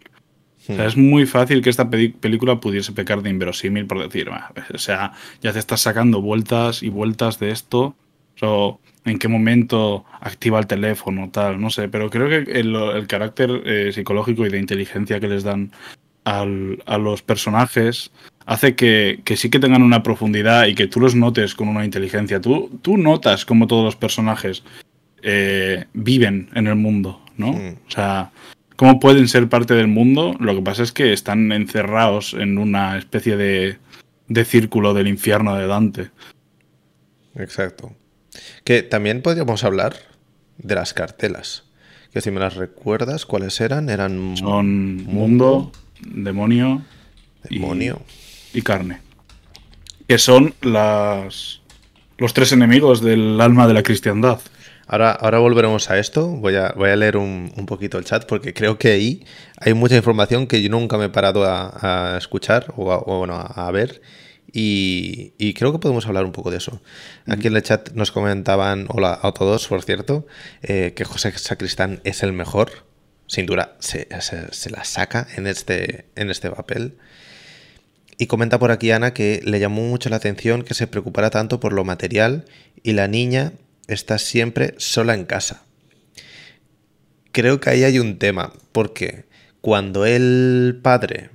es 0.67 0.97
muy 0.97 1.25
fácil 1.25 1.61
que 1.61 1.69
esta 1.69 1.89
película 1.89 2.59
pudiese 2.59 2.91
pecar 2.91 3.21
de 3.21 3.29
inverosímil 3.29 3.87
por 3.87 3.99
decir, 3.99 4.29
o 4.29 4.77
sea, 4.77 5.13
ya 5.41 5.53
te 5.53 5.59
estás 5.59 5.81
sacando 5.81 6.21
vueltas 6.21 6.83
y 6.83 6.89
vueltas 6.89 7.39
de 7.39 7.51
esto, 7.51 7.95
o 8.41 8.79
en 9.05 9.17
qué 9.17 9.27
momento 9.27 10.05
activa 10.19 10.59
el 10.59 10.67
teléfono, 10.67 11.29
tal, 11.31 11.59
no 11.59 11.69
sé, 11.69 11.89
pero 11.89 12.09
creo 12.09 12.29
que 12.29 12.51
el, 12.51 13.07
carácter 13.07 13.49
eh, 13.65 13.91
psicológico 13.93 14.45
y 14.45 14.49
de 14.49 14.59
inteligencia 14.59 15.19
que 15.19 15.27
les 15.27 15.43
dan 15.43 15.71
a 16.23 16.45
los 16.45 17.23
personajes 17.23 18.11
hace 18.45 18.75
que, 18.75 19.21
sí 19.35 19.49
que 19.49 19.59
tengan 19.59 19.81
una 19.81 20.03
profundidad 20.03 20.67
y 20.67 20.75
que 20.75 20.87
tú 20.87 20.99
los 20.99 21.15
notes 21.15 21.55
con 21.55 21.67
una 21.67 21.83
inteligencia. 21.83 22.39
Tú, 22.41 22.79
tú 22.81 22.97
notas 22.97 23.45
cómo 23.45 23.65
todos 23.65 23.83
los 23.83 23.95
personajes 23.95 24.63
eh, 25.23 25.85
viven 25.93 26.49
en 26.53 26.67
el 26.67 26.75
mundo, 26.75 27.21
¿no? 27.37 27.51
O 27.51 27.91
sea, 27.91 28.31
cómo 28.75 28.99
pueden 28.99 29.27
ser 29.27 29.49
parte 29.49 29.73
del 29.73 29.87
mundo. 29.87 30.35
Lo 30.39 30.55
que 30.55 30.61
pasa 30.61 30.83
es 30.83 30.91
que 30.91 31.13
están 31.13 31.51
encerrados 31.51 32.33
en 32.33 32.57
una 32.57 32.97
especie 32.97 33.35
de, 33.35 33.77
de 34.27 34.45
círculo 34.45 34.93
del 34.93 35.07
infierno 35.07 35.55
de 35.55 35.67
Dante. 35.67 36.11
Exacto. 37.35 37.95
Que 38.63 38.83
también 38.83 39.21
podríamos 39.21 39.63
hablar 39.63 39.95
de 40.57 40.75
las 40.75 40.93
cartelas. 40.93 41.63
Que 42.13 42.21
si 42.21 42.31
me 42.31 42.39
las 42.39 42.55
recuerdas, 42.55 43.25
¿cuáles 43.25 43.59
eran? 43.61 43.89
Eran 43.89 44.35
Son 44.37 45.03
mundo, 45.05 45.71
demonio, 46.01 46.81
demonio. 47.49 48.01
Y, 48.53 48.61
carne. 48.61 48.99
Que 50.07 50.17
son 50.17 50.53
las 50.61 51.61
los 52.17 52.33
tres 52.35 52.51
enemigos 52.51 53.01
del 53.01 53.41
alma 53.41 53.67
de 53.67 53.73
la 53.73 53.81
cristiandad. 53.81 54.39
Ahora, 54.85 55.11
ahora 55.11 55.39
volveremos 55.39 55.89
a 55.89 55.97
esto. 55.97 56.27
Voy 56.27 56.55
a, 56.55 56.73
voy 56.75 56.89
a 56.89 56.95
leer 56.95 57.17
un, 57.17 57.49
poquito 57.65 57.97
el 57.97 58.03
chat 58.03 58.25
porque 58.25 58.53
creo 58.53 58.77
que 58.77 58.89
ahí 58.89 59.25
hay 59.57 59.73
mucha 59.73 59.95
información 59.95 60.45
que 60.45 60.61
yo 60.61 60.69
nunca 60.69 60.97
me 60.97 61.05
he 61.05 61.09
parado 61.09 61.45
a, 61.45 62.15
escuchar 62.17 62.73
o, 62.75 63.17
bueno, 63.17 63.35
a, 63.35 63.71
ver. 63.71 64.01
Y, 64.53 65.53
creo 65.53 65.71
que 65.71 65.79
podemos 65.79 66.05
hablar 66.07 66.25
un 66.25 66.31
poco 66.31 66.51
de 66.51 66.57
eso. 66.57 66.81
Aquí 67.27 67.47
en 67.47 67.55
el 67.55 67.63
chat 67.63 67.91
nos 67.93 68.11
comentaban, 68.11 68.87
hola 68.89 69.19
a 69.21 69.31
todos, 69.31 69.67
por 69.67 69.81
cierto, 69.83 70.25
eh, 70.61 70.93
que 70.95 71.05
José 71.05 71.31
Sacristán 71.37 72.01
es 72.03 72.23
el 72.23 72.33
mejor. 72.33 72.85
Sin 73.27 73.45
duda, 73.45 73.77
se, 73.79 74.09
se, 74.51 74.69
la 74.69 74.83
saca 74.83 75.25
en 75.37 75.47
este, 75.47 76.05
en 76.15 76.29
este 76.29 76.51
papel. 76.51 76.97
Y 78.17 78.27
comenta 78.27 78.59
por 78.59 78.71
aquí 78.71 78.91
Ana 78.91 79.13
que 79.13 79.41
le 79.43 79.59
llamó 79.59 79.83
mucho 79.83 80.09
la 80.09 80.17
atención 80.17 80.63
que 80.63 80.73
se 80.73 80.85
preocupara 80.85 81.29
tanto 81.29 81.59
por 81.59 81.71
lo 81.71 81.85
material 81.85 82.45
y 82.83 82.91
la 82.91 83.07
niña 83.07 83.53
está 83.87 84.19
siempre 84.19 84.75
sola 84.77 85.13
en 85.13 85.25
casa. 85.25 85.63
Creo 87.31 87.61
que 87.61 87.69
ahí 87.69 87.83
hay 87.85 87.99
un 87.99 88.19
tema, 88.19 88.51
porque 88.73 89.25
cuando 89.61 90.05
el 90.05 90.79
padre 90.83 91.29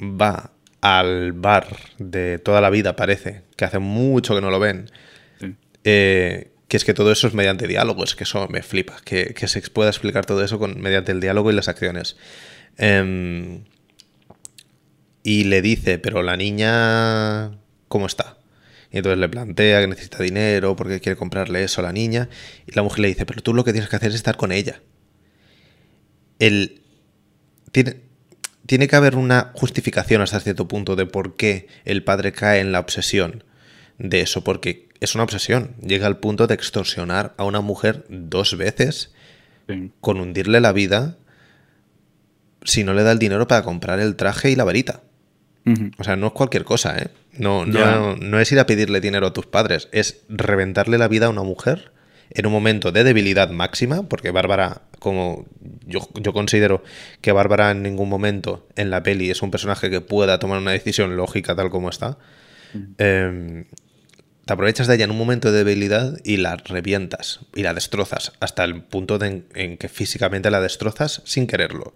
va 0.00 0.51
al 0.82 1.32
bar 1.32 1.68
de 1.98 2.38
toda 2.38 2.60
la 2.60 2.68
vida, 2.68 2.94
parece, 2.94 3.42
que 3.56 3.64
hace 3.64 3.78
mucho 3.78 4.34
que 4.34 4.42
no 4.42 4.50
lo 4.50 4.60
ven, 4.60 4.90
eh, 5.84 6.52
que 6.68 6.76
es 6.76 6.84
que 6.84 6.92
todo 6.92 7.10
eso 7.10 7.26
es 7.26 7.34
mediante 7.34 7.66
diálogo, 7.66 8.04
es 8.04 8.14
que 8.14 8.24
eso 8.24 8.46
me 8.48 8.62
flipa, 8.62 8.96
que, 9.04 9.34
se 9.46 9.62
pueda 9.70 9.88
explicar 9.88 10.26
todo 10.26 10.44
eso 10.44 10.58
con, 10.58 10.80
mediante 10.80 11.12
el 11.12 11.20
diálogo 11.20 11.50
y 11.50 11.54
las 11.54 11.68
acciones. 11.68 12.16
Eh, 12.78 13.62
y 15.22 15.44
le 15.44 15.62
dice, 15.62 15.98
pero 15.98 16.22
la 16.22 16.36
niña, 16.36 17.52
¿cómo 17.88 18.06
está? 18.06 18.38
Y 18.90 18.98
entonces 18.98 19.18
le 19.18 19.28
plantea 19.28 19.80
que 19.80 19.86
necesita 19.86 20.22
dinero 20.22 20.76
porque 20.76 21.00
quiere 21.00 21.16
comprarle 21.16 21.64
eso 21.64 21.80
a 21.80 21.84
la 21.84 21.92
niña. 21.92 22.28
Y 22.66 22.72
la 22.72 22.82
mujer 22.82 23.00
le 23.00 23.08
dice, 23.08 23.24
pero 23.24 23.40
tú 23.42 23.54
lo 23.54 23.64
que 23.64 23.72
tienes 23.72 23.88
que 23.88 23.96
hacer 23.96 24.10
es 24.10 24.16
estar 24.16 24.36
con 24.36 24.52
ella. 24.52 24.82
El, 26.38 26.82
tiene, 27.70 27.96
tiene 28.72 28.88
que 28.88 28.96
haber 28.96 29.16
una 29.16 29.50
justificación 29.52 30.22
hasta 30.22 30.40
cierto 30.40 30.66
punto 30.66 30.96
de 30.96 31.04
por 31.04 31.36
qué 31.36 31.68
el 31.84 32.02
padre 32.02 32.32
cae 32.32 32.58
en 32.58 32.72
la 32.72 32.80
obsesión 32.80 33.44
de 33.98 34.22
eso, 34.22 34.44
porque 34.44 34.88
es 35.00 35.14
una 35.14 35.24
obsesión. 35.24 35.72
Llega 35.86 36.06
al 36.06 36.20
punto 36.20 36.46
de 36.46 36.54
extorsionar 36.54 37.34
a 37.36 37.44
una 37.44 37.60
mujer 37.60 38.06
dos 38.08 38.56
veces 38.56 39.12
con 40.00 40.20
hundirle 40.20 40.62
la 40.62 40.72
vida 40.72 41.18
si 42.64 42.82
no 42.82 42.94
le 42.94 43.02
da 43.02 43.12
el 43.12 43.18
dinero 43.18 43.46
para 43.46 43.62
comprar 43.62 44.00
el 44.00 44.16
traje 44.16 44.50
y 44.50 44.56
la 44.56 44.64
varita. 44.64 45.02
O 45.98 46.02
sea, 46.02 46.16
no 46.16 46.28
es 46.28 46.32
cualquier 46.32 46.64
cosa, 46.64 46.96
¿eh? 46.96 47.08
No, 47.36 47.66
no, 47.66 48.16
no, 48.16 48.40
es 48.40 48.50
ir 48.52 48.58
a 48.58 48.64
pedirle 48.64 49.02
dinero 49.02 49.26
a 49.26 49.32
tus 49.34 49.44
padres, 49.44 49.90
es 49.92 50.22
reventarle 50.30 50.96
la 50.96 51.08
vida 51.08 51.26
a 51.26 51.28
una 51.28 51.42
mujer 51.42 51.92
en 52.30 52.46
un 52.46 52.52
momento 52.52 52.90
de 52.90 53.04
debilidad 53.04 53.50
máxima, 53.50 54.04
porque 54.08 54.30
Bárbara, 54.30 54.80
como 55.02 55.46
yo, 55.86 56.32
considero 56.32 56.82
que 57.20 57.32
Bárbara 57.32 57.70
en 57.72 57.82
ningún 57.82 58.08
momento 58.08 58.66
en 58.76 58.90
la 58.90 59.02
peli 59.02 59.30
es 59.30 59.42
un 59.42 59.50
personaje 59.50 59.90
que 59.90 60.00
pueda 60.00 60.38
tomar 60.38 60.58
una 60.58 60.70
decisión 60.70 61.16
lógica 61.16 61.54
tal 61.54 61.70
como 61.70 61.90
está, 61.90 62.18
em, 62.98 63.64
te 64.44 64.52
aprovechas 64.52 64.86
de 64.86 64.94
ella 64.94 65.04
en 65.04 65.10
un 65.10 65.18
momento 65.18 65.52
de 65.52 65.64
debilidad 65.64 66.18
y 66.24 66.38
la 66.38 66.56
revientas 66.56 67.40
y 67.54 67.62
la 67.62 67.74
destrozas 67.74 68.32
hasta 68.40 68.64
el 68.64 68.82
punto 68.82 69.18
en 69.22 69.76
que 69.76 69.88
físicamente 69.88 70.50
la 70.50 70.60
destrozas 70.60 71.22
sin 71.24 71.46
quererlo, 71.46 71.94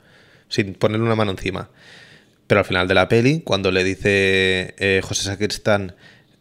sin 0.49 0.75
ponerle 0.75 1.07
una 1.07 1.17
mano 1.17 1.31
encima. 1.31 1.71
Pero 2.47 2.61
al 2.61 2.65
final 2.65 2.87
de 2.87 2.95
la 2.95 3.09
peli, 3.09 3.41
cuando 3.41 3.71
le 3.71 3.83
dice 3.83 4.75
eh, 4.79 5.01
José 5.03 5.25
Sacristán, 5.25 5.95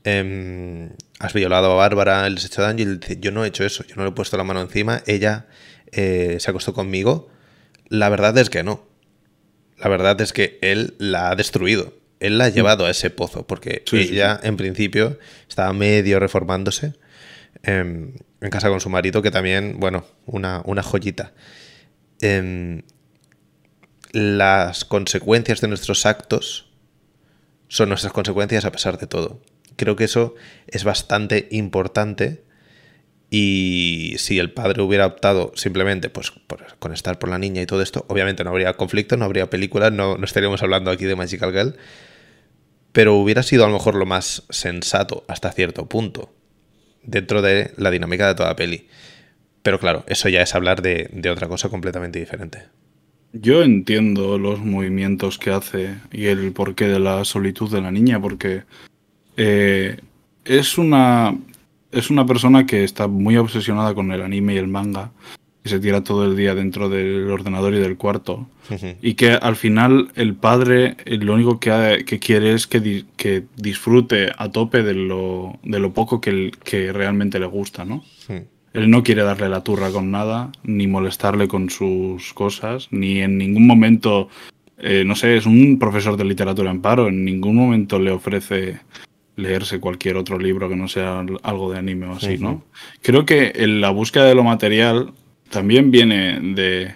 em, 0.04 0.90
has 1.20 1.34
violado 1.34 1.72
a 1.72 1.76
Bárbara, 1.76 2.30
les 2.30 2.44
ha 2.44 2.48
hecho 2.48 2.62
daño, 2.62 2.80
y 2.80 2.84
él 2.84 3.00
dice, 3.00 3.18
yo 3.20 3.32
no 3.32 3.44
he 3.44 3.48
hecho 3.48 3.66
eso, 3.66 3.84
yo 3.86 3.96
no 3.96 4.04
le 4.04 4.10
he 4.10 4.14
puesto 4.14 4.38
la 4.38 4.44
mano 4.44 4.62
encima, 4.62 5.02
ella 5.08 5.48
eh, 5.92 6.38
se 6.40 6.50
acostó 6.50 6.74
conmigo. 6.74 7.30
La 7.88 8.10
verdad 8.10 8.38
es 8.38 8.50
que 8.50 8.64
no. 8.64 8.86
La 9.78 9.90
verdad 9.90 10.20
es 10.22 10.34
que 10.34 10.58
él 10.62 10.96
la 10.98 11.30
ha 11.30 11.36
destruido. 11.36 11.94
Él 12.20 12.38
la 12.38 12.46
ha 12.46 12.50
mm. 12.50 12.54
llevado 12.54 12.86
a 12.86 12.92
ese 12.92 13.10
pozo, 13.10 13.46
porque 13.46 13.84
ella 13.92 14.40
en 14.42 14.58
principio 14.58 15.20
estaba 15.50 15.74
medio 15.74 16.20
reformándose 16.20 16.94
em, 17.64 18.14
en 18.42 18.50
casa 18.50 18.70
con 18.70 18.80
su 18.80 18.90
marido, 18.90 19.22
que 19.22 19.32
también, 19.32 19.80
bueno, 19.80 20.06
una, 20.26 20.62
una 20.66 20.82
joyita. 20.82 21.34
Em, 22.22 22.84
las 24.12 24.86
consecuencias 24.86 25.60
de 25.60 25.68
nuestros 25.68 26.06
actos 26.06 26.72
son 27.68 27.90
nuestras 27.90 28.14
consecuencias 28.14 28.64
a 28.64 28.72
pesar 28.72 28.98
de 28.98 29.08
todo. 29.08 29.42
Creo 29.76 29.98
que 29.98 30.06
eso 30.06 30.36
es 30.68 30.86
bastante 30.86 31.50
importante 31.52 32.45
y 33.30 34.16
si 34.18 34.40
el 34.40 34.52
padre 34.52 34.82
hubiera 34.82 35.06
optado 35.06 35.52
simplemente 35.56 36.10
pues, 36.10 36.32
con 36.80 36.94
estar 36.94 37.20
por 37.20 37.30
la 37.30 37.40
niña 37.40 37.62
y 37.62 37.66
todo 37.66 37.82
esto, 37.82 38.06
obviamente 38.08 38.44
no 38.44 38.52
habría 38.52 38.74
conflicto, 38.74 39.18
no 39.18 39.26
habría 39.26 39.50
películas, 39.50 39.92
no, 39.92 40.18
no 40.18 40.26
estaríamos 40.26 40.62
hablando 40.64 40.92
aquí 40.92 41.06
de 41.06 41.16
Magical 41.16 41.52
Girl, 41.52 41.76
pero 42.92 43.16
hubiera 43.16 43.44
sido 43.44 43.66
a 43.66 43.68
lo 43.68 43.74
mejor 43.74 43.96
lo 43.96 44.06
más 44.06 44.44
sensato 44.50 45.26
hasta 45.28 45.52
cierto 45.52 45.88
punto, 45.88 46.34
dentro 47.04 47.42
de 47.42 47.72
la 47.78 47.92
dinámica 47.92 48.28
de 48.28 48.36
toda 48.36 48.56
peli. 48.56 48.88
Pero 49.64 49.80
claro, 49.80 50.06
eso 50.08 50.30
ya 50.30 50.42
es 50.42 50.54
hablar 50.54 50.82
de 50.82 51.30
otra 51.30 51.48
cosa 51.48 51.70
completamente 51.70 52.20
diferente. 52.20 52.60
Yo 53.38 53.64
entiendo 53.64 54.38
los 54.38 54.62
movimientos 54.62 55.38
que 55.38 55.52
hace 55.52 55.96
y 56.14 56.28
el 56.28 56.54
porqué 56.54 56.88
de 56.88 57.00
la 57.00 57.26
solitud 57.26 57.70
de 57.70 57.82
la 57.82 57.92
niña, 57.92 58.22
porque 58.22 58.64
eh, 59.36 59.98
es 60.46 60.78
una 60.78 61.38
es 61.96 62.10
una 62.10 62.26
persona 62.26 62.66
que 62.66 62.84
está 62.84 63.08
muy 63.08 63.38
obsesionada 63.38 63.96
con 63.96 64.12
el 64.12 64.22
anime 64.22 64.54
y 64.54 64.58
el 64.58 64.68
manga 64.68 65.12
y 65.64 65.70
se 65.70 65.80
tira 65.80 66.04
todo 66.04 66.26
el 66.26 66.36
día 66.36 66.54
dentro 66.54 66.90
del 66.90 67.32
ordenador 67.32 67.74
y 67.74 67.80
del 67.80 67.98
cuarto 67.98 68.48
y 69.02 69.14
que 69.14 69.32
al 69.32 69.56
final 69.56 70.10
el 70.16 70.36
padre 70.36 70.98
eh, 71.06 71.18
lo 71.18 71.34
único 71.34 71.60
que, 71.60 72.04
quiere 72.20 72.54
es 72.54 72.68
que, 72.68 73.06
que, 73.16 73.44
disfrute 73.56 74.32
a 74.38 74.52
tope 74.52 74.84
de 74.84 74.94
lo, 74.94 75.58
de 75.64 75.80
lo 75.80 75.94
poco 75.94 76.20
que, 76.20 76.52
que 76.64 76.92
realmente 76.92 77.40
le 77.40 77.46
gusta, 77.46 77.86
¿no? 77.86 78.04
Él 78.74 78.90
no 78.90 79.04
quiere 79.04 79.24
darle 79.24 79.48
la 79.48 79.64
turra 79.64 79.90
con 79.92 80.12
nada, 80.12 80.52
ni 80.64 80.86
molestarle 80.86 81.48
con 81.48 81.70
sus 81.70 82.34
cosas, 82.34 82.90
ni 82.92 83.22
en 83.22 83.38
ningún 83.38 83.66
momento, 83.66 84.28
eh, 84.78 85.04
no 85.06 85.16
sé, 85.16 85.38
es 85.38 85.46
un 85.46 85.80
profesor 85.80 86.18
de 86.18 86.26
literatura 86.26 86.72
en 86.72 86.82
paro, 86.82 87.08
en 87.08 87.24
ningún 87.24 87.56
momento 87.56 88.00
le 88.00 88.12
ofrece 88.12 88.80
leerse 89.36 89.80
cualquier 89.80 90.18
otro 90.18 90.40
libro 90.40 90.70
que 90.70 90.76
no 90.76 90.88
sea 90.88 91.24
algo 91.44 91.72
de 91.72 91.80
anime 91.80 92.08
o 92.08 92.14
así, 92.14 92.38
¿no? 92.38 92.64
Creo 93.02 93.26
que 93.26 93.54
la 93.68 93.90
búsqueda 93.90 94.26
de 94.26 94.36
lo 94.36 94.44
material 94.44 95.14
también 95.50 95.92
viene 95.92 96.40
de, 96.56 96.96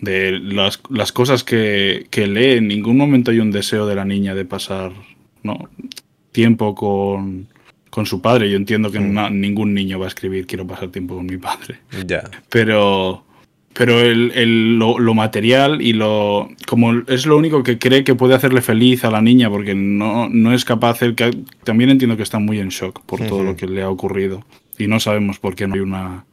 de 0.00 0.32
las, 0.38 0.80
las 0.90 1.12
cosas 1.12 1.44
que, 1.44 2.06
que, 2.10 2.26
lee. 2.26 2.58
En 2.58 2.68
ningún 2.68 2.96
momento 2.96 3.30
hay 3.30 3.40
un 3.40 3.50
deseo 3.50 3.86
de 3.86 3.94
la 3.94 4.04
niña 4.04 4.34
de 4.34 4.44
pasar 4.44 4.92
¿no? 5.42 5.68
tiempo 6.32 6.74
con, 6.74 7.48
con 7.90 8.06
su 8.06 8.20
padre. 8.20 8.50
Yo 8.50 8.56
entiendo 8.56 8.90
que 8.90 9.00
mm. 9.00 9.40
ningún 9.40 9.74
niño 9.74 9.98
va 9.98 10.06
a 10.06 10.08
escribir 10.08 10.46
quiero 10.46 10.66
pasar 10.66 10.90
tiempo 10.90 11.16
con 11.16 11.26
mi 11.26 11.36
padre. 11.36 11.80
Ya. 12.06 12.22
Pero, 12.48 13.25
pero 13.76 14.00
el, 14.00 14.78
lo, 14.78 15.14
material 15.14 15.82
y 15.82 15.92
lo. 15.92 16.48
como 16.66 16.94
es 17.06 17.26
lo 17.26 17.36
único 17.36 17.62
que 17.62 17.78
cree 17.78 18.04
que 18.04 18.14
puede 18.14 18.34
hacerle 18.34 18.62
feliz 18.62 19.04
a 19.04 19.10
la 19.10 19.20
niña, 19.20 19.50
porque 19.50 19.74
no, 19.74 20.28
no 20.30 20.54
es 20.54 20.64
capaz 20.64 21.00
de 21.00 21.08
hacer. 21.08 21.36
también 21.64 21.90
entiendo 21.90 22.16
que 22.16 22.22
está 22.22 22.38
muy 22.38 22.58
en 22.58 22.70
shock 22.70 23.02
por 23.04 23.20
todo 23.20 23.44
lo 23.44 23.54
que 23.54 23.66
le 23.66 23.82
ha 23.82 23.90
ocurrido. 23.90 24.44
Y 24.78 24.86
no 24.86 24.98
sabemos 24.98 25.38
por 25.38 25.54
qué 25.54 25.66
no 25.66 25.74
hay 25.74 25.80
una 25.80 26.24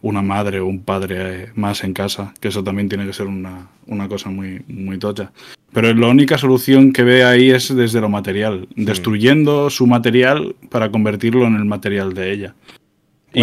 una 0.00 0.22
madre 0.22 0.60
o 0.60 0.66
un 0.66 0.80
padre 0.80 1.16
eh, 1.18 1.46
más 1.54 1.82
en 1.82 1.92
casa, 1.92 2.32
que 2.40 2.48
eso 2.48 2.62
también 2.62 2.88
tiene 2.88 3.06
que 3.06 3.12
ser 3.12 3.26
una, 3.26 3.68
una 3.86 4.08
cosa 4.08 4.30
muy, 4.30 4.62
muy 4.68 4.98
tocha. 4.98 5.32
Pero 5.72 5.92
la 5.92 6.06
única 6.06 6.38
solución 6.38 6.92
que 6.92 7.02
ve 7.02 7.24
ahí 7.24 7.50
es 7.50 7.74
desde 7.74 8.00
lo 8.00 8.08
material, 8.08 8.68
destruyendo 8.76 9.70
su 9.70 9.86
material 9.86 10.54
para 10.70 10.90
convertirlo 10.90 11.46
en 11.46 11.56
el 11.56 11.64
material 11.64 12.14
de 12.14 12.32
ella. 12.32 12.54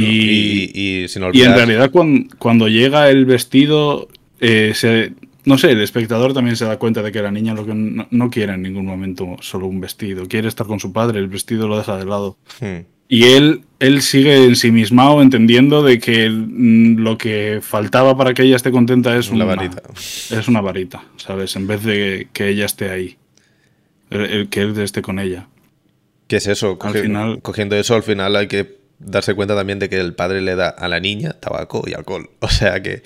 Y, 0.01 1.05
en 1.13 1.55
realidad 1.55 1.91
cuando, 2.39 2.67
llega 2.67 3.09
el 3.09 3.25
vestido, 3.25 4.07
eh, 4.39 4.73
se, 4.75 5.13
no 5.45 5.57
sé, 5.57 5.71
el 5.71 5.81
espectador 5.81 6.33
también 6.33 6.55
se 6.55 6.65
da 6.65 6.77
cuenta 6.77 7.01
de 7.01 7.11
que 7.11 7.21
la 7.21 7.31
niña 7.31 7.53
lo 7.53 7.65
que 7.65 7.73
no, 7.73 8.29
quiere 8.29 8.53
en 8.53 8.63
ningún 8.63 8.85
momento 8.85 9.37
solo 9.41 9.67
un 9.67 9.79
vestido, 9.79 10.27
quiere 10.27 10.47
estar 10.47 10.67
con 10.67 10.79
su 10.79 10.91
padre, 10.91 11.19
el 11.19 11.27
vestido 11.27 11.67
lo 11.67 11.77
deja 11.77 11.97
de 11.97 12.05
lado. 12.05 12.37
Hmm. 12.59 12.85
Y 13.07 13.25
él, 13.25 13.61
él 13.79 14.01
sigue 14.01 14.45
ensimismado 14.45 15.21
entendiendo 15.21 15.83
de 15.83 15.99
que 15.99 16.27
mm, 16.29 16.97
lo 16.97 17.17
que 17.17 17.59
faltaba 17.61 18.17
para 18.17 18.33
que 18.33 18.43
ella 18.43 18.55
esté 18.55 18.71
contenta 18.71 19.15
es 19.15 19.29
una 19.29 19.45
varita. 19.45 19.83
Es 19.95 20.47
una 20.47 20.61
varita, 20.61 21.03
¿sabes? 21.17 21.55
En 21.55 21.67
vez 21.67 21.83
de 21.83 22.27
que 22.33 22.49
ella 22.49 22.65
esté 22.65 22.89
ahí. 22.89 23.17
El, 24.09 24.49
que 24.49 24.61
él 24.61 24.79
esté 24.79 25.03
con 25.03 25.19
ella. 25.19 25.47
¿Qué 26.27 26.37
es 26.37 26.47
eso? 26.47 26.79
al 26.81 26.93
final, 26.93 27.41
cogiendo 27.43 27.75
eso, 27.75 27.93
al 27.93 28.01
final 28.01 28.35
hay 28.35 28.47
que 28.47 28.84
darse 28.99 29.33
cuenta 29.33 29.55
también 29.55 29.79
de 29.79 29.89
que 29.89 29.99
el 29.99 30.13
padre 30.13 30.41
le 30.41 30.55
da 30.55 30.69
a 30.69 30.87
la 30.87 30.99
niña 30.99 31.33
tabaco 31.33 31.83
y 31.87 31.93
alcohol. 31.93 32.29
O 32.39 32.49
sea 32.49 32.81
que 32.81 33.03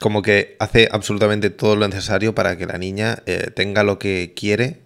como 0.00 0.22
que 0.22 0.56
hace 0.58 0.88
absolutamente 0.90 1.50
todo 1.50 1.76
lo 1.76 1.86
necesario 1.88 2.34
para 2.34 2.56
que 2.56 2.66
la 2.66 2.78
niña 2.78 3.22
eh, 3.26 3.50
tenga 3.54 3.82
lo 3.82 3.98
que 3.98 4.32
quiere 4.36 4.80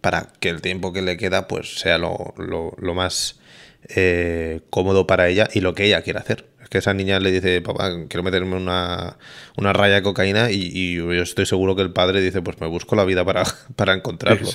para 0.00 0.28
que 0.40 0.48
el 0.48 0.62
tiempo 0.62 0.92
que 0.92 1.02
le 1.02 1.16
queda 1.16 1.48
pues 1.48 1.78
sea 1.78 1.98
lo, 1.98 2.34
lo, 2.36 2.74
lo 2.78 2.94
más 2.94 3.40
eh, 3.88 4.60
cómodo 4.70 5.06
para 5.06 5.28
ella 5.28 5.48
y 5.52 5.60
lo 5.60 5.74
que 5.74 5.86
ella 5.86 6.02
quiere 6.02 6.18
hacer. 6.18 6.46
Es 6.62 6.68
que 6.68 6.78
esa 6.78 6.94
niña 6.94 7.18
le 7.18 7.32
dice, 7.32 7.60
papá, 7.62 7.90
quiero 8.08 8.22
meterme 8.22 8.56
una, 8.56 9.16
una 9.56 9.72
raya 9.72 9.96
de 9.96 10.02
cocaína 10.02 10.50
y, 10.50 10.94
yo 10.96 11.12
estoy 11.12 11.46
seguro 11.46 11.76
que 11.76 11.82
el 11.82 11.92
padre 11.92 12.20
dice, 12.20 12.42
pues 12.42 12.60
me 12.60 12.66
busco 12.66 12.94
la 12.96 13.04
vida 13.04 13.24
para, 13.24 13.44
para 13.76 13.94
encontrarlo. 13.94 14.48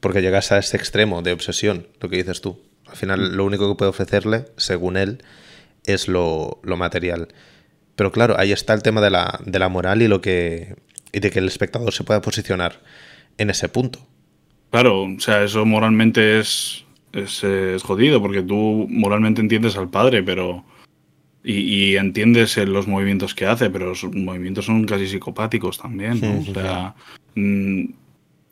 Porque 0.00 0.22
llegas 0.22 0.52
a 0.52 0.58
ese 0.58 0.76
extremo 0.76 1.22
de 1.22 1.32
obsesión, 1.32 1.88
lo 2.00 2.08
que 2.08 2.16
dices 2.16 2.40
tú. 2.40 2.60
Al 2.86 2.96
final 2.96 3.36
lo 3.36 3.44
único 3.44 3.68
que 3.68 3.76
puede 3.76 3.90
ofrecerle, 3.90 4.46
según 4.56 4.96
él, 4.96 5.22
es 5.84 6.08
lo, 6.08 6.60
material. 6.64 7.28
Pero 7.96 8.12
claro, 8.12 8.38
ahí 8.38 8.52
está 8.52 8.74
el 8.74 8.82
tema 8.82 9.00
de 9.00 9.10
la, 9.10 9.40
de 9.44 9.58
la 9.58 9.68
moral 9.68 10.02
y 10.02 10.08
lo 10.08 10.20
que. 10.20 10.76
y 11.12 11.20
de 11.20 11.30
que 11.30 11.38
el 11.38 11.48
espectador 11.48 11.92
se 11.92 12.04
pueda 12.04 12.20
posicionar 12.20 12.80
en 13.38 13.50
ese 13.50 13.68
punto. 13.68 14.00
Claro, 14.70 15.02
o 15.04 15.20
sea, 15.20 15.44
eso 15.44 15.64
moralmente 15.64 16.40
es 16.40 16.84
es, 17.14 17.82
jodido 17.82 18.20
porque 18.20 18.42
tú 18.42 18.86
moralmente 18.90 19.40
entiendes 19.40 19.76
al 19.76 19.90
padre, 19.90 20.22
pero. 20.22 20.64
Y, 21.46 21.96
entiendes 21.96 22.56
los 22.56 22.88
movimientos 22.88 23.34
que 23.34 23.44
hace, 23.44 23.68
pero 23.68 23.94
sus 23.94 24.14
movimientos 24.14 24.64
son 24.64 24.86
casi 24.86 25.06
psicopáticos 25.06 25.76
también. 25.76 26.24
o 26.24 26.54
sea, 26.54 26.94
mm, 27.34 27.84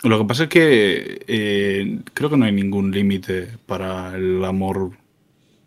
lo 0.02 0.18
que 0.18 0.24
pasa 0.24 0.44
es 0.44 0.48
que 0.48 1.24
eh, 1.26 1.98
creo 2.14 2.30
que 2.30 2.36
no 2.36 2.44
hay 2.44 2.52
ningún 2.52 2.90
límite 2.90 3.48
para 3.66 4.14
el 4.16 4.44
amor 4.44 4.92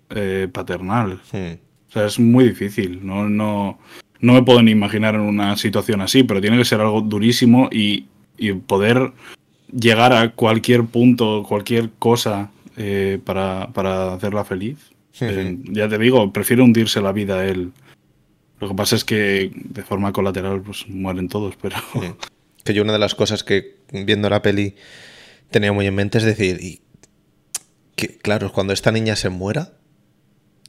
eh, 0.10 0.48
paternal. 0.52 1.22
O 1.34 1.92
sea, 1.92 2.06
es 2.06 2.20
muy 2.20 2.50
difícil. 2.50 3.06
No, 3.06 3.30
no, 3.30 3.80
no 4.20 4.34
me 4.34 4.44
puedo 4.44 4.62
ni 4.62 4.72
imaginar 4.72 5.16
en 5.16 5.22
una 5.22 5.56
situación 5.56 6.02
así, 6.02 6.24
pero 6.24 6.42
tiene 6.42 6.58
que 6.58 6.66
ser 6.66 6.82
algo 6.82 7.02
durísimo 7.02 7.70
y, 7.72 8.08
y 8.38 8.54
poder 8.54 9.14
llegar 9.72 10.14
a 10.14 10.32
cualquier 10.32 10.86
punto, 10.86 11.44
cualquier 11.48 11.90
cosa 12.00 12.52
eh, 12.78 13.20
para, 13.24 13.70
para, 13.74 14.14
hacerla 14.14 14.44
feliz. 14.44 14.78
Eh, 15.22 15.58
ya 15.64 15.88
te 15.88 15.98
digo, 15.98 16.32
prefiere 16.34 16.62
hundirse 16.62 17.02
la 17.02 17.12
vida 17.12 17.40
a 17.40 17.46
él. 17.46 17.72
Lo 18.60 18.70
que 18.70 18.76
pasa 18.76 18.96
es 18.96 19.06
que 19.06 19.52
de 19.54 19.84
forma 19.84 20.12
colateral 20.12 20.62
pues 20.62 20.88
mueren 20.88 21.30
todos, 21.30 21.56
pero... 21.62 21.78
Que 22.66 22.74
yo 22.74 22.82
una 22.82 22.92
de 22.92 23.00
las 23.00 23.16
cosas 23.16 23.46
que 23.46 23.78
viendo 23.92 24.30
la 24.30 24.42
peli 24.42 24.76
tenía 25.50 25.72
muy 25.72 25.88
en 25.88 25.96
mente 25.96 26.18
es 26.18 26.26
decir, 26.26 26.60
y 26.62 26.82
que 27.96 28.18
claro, 28.18 28.52
cuando 28.52 28.74
esta 28.74 28.92
niña 28.92 29.16
se 29.16 29.30
muera, 29.30 29.72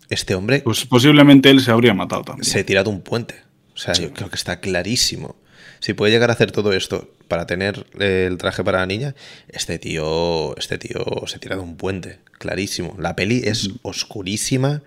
este 0.08 0.36
hombre... 0.36 0.60
Pues 0.60 0.84
posiblemente 0.86 1.50
él 1.50 1.60
se 1.60 1.72
habría 1.72 1.94
matado 1.94 2.22
también. 2.22 2.44
Se 2.44 2.60
ha 2.60 2.66
tirado 2.66 2.90
un 2.90 3.00
puente. 3.00 3.42
O 3.74 3.78
sea, 3.78 3.94
yo 3.94 4.12
creo 4.12 4.30
que 4.30 4.36
está 4.36 4.60
clarísimo. 4.60 5.36
Si 5.80 5.92
puede 5.92 6.12
llegar 6.12 6.30
a 6.30 6.32
hacer 6.34 6.52
todo 6.52 6.72
esto 6.72 7.12
para 7.28 7.46
tener 7.46 7.86
eh, 7.98 8.26
el 8.28 8.38
traje 8.38 8.64
para 8.64 8.78
la 8.78 8.86
niña, 8.86 9.14
este 9.48 9.78
tío, 9.78 10.56
este 10.56 10.78
tío 10.78 11.04
se 11.26 11.38
tira 11.38 11.56
de 11.56 11.62
un 11.62 11.76
puente, 11.76 12.20
clarísimo. 12.38 12.96
La 12.98 13.16
peli 13.16 13.42
es 13.44 13.70
oscurísima, 13.82 14.82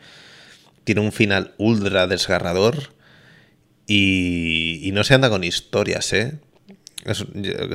tiene 0.83 1.01
un 1.01 1.11
final 1.11 1.53
ultra 1.57 2.07
desgarrador 2.07 2.93
y, 3.85 4.89
no 4.93 5.03
se 5.03 5.13
anda 5.13 5.29
con 5.29 5.43
historias, 5.43 6.11
¿eh? 6.13 6.39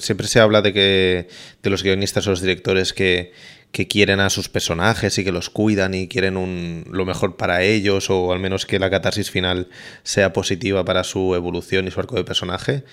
Siempre 0.01 0.27
se 0.27 0.41
habla 0.41 0.63
de 0.63 0.73
que 0.73 1.29
de 1.63 1.71
los 1.71 1.83
guionistas 1.83 2.27
o 2.27 2.31
los 2.31 2.41
directores 2.41 2.93
que, 2.93 3.33
que 3.73 3.89
quieren 3.89 4.21
a 4.21 4.31
sus 4.31 4.49
personajes 4.49 5.19
y 5.19 5.25
que 5.25 5.33
los 5.33 5.51
cuidan 5.51 5.95
y 5.95 6.07
quieren 6.07 6.37
un, 6.37 6.85
lo 6.91 7.05
mejor 7.05 7.37
para 7.37 7.63
ellos 7.63 8.09
o 8.09 8.33
al 8.33 8.39
menos 8.39 8.67
que 8.67 8.79
la 8.79 8.89
catarsis 8.89 9.31
final 9.31 9.69
sea 10.05 10.33
positiva 10.33 10.85
para 10.85 11.03
su 11.05 11.35
evolución 11.35 11.89
y 11.89 11.91
su 11.91 12.01
arco 12.01 12.17
de 12.17 12.25
personaje. 12.25 12.85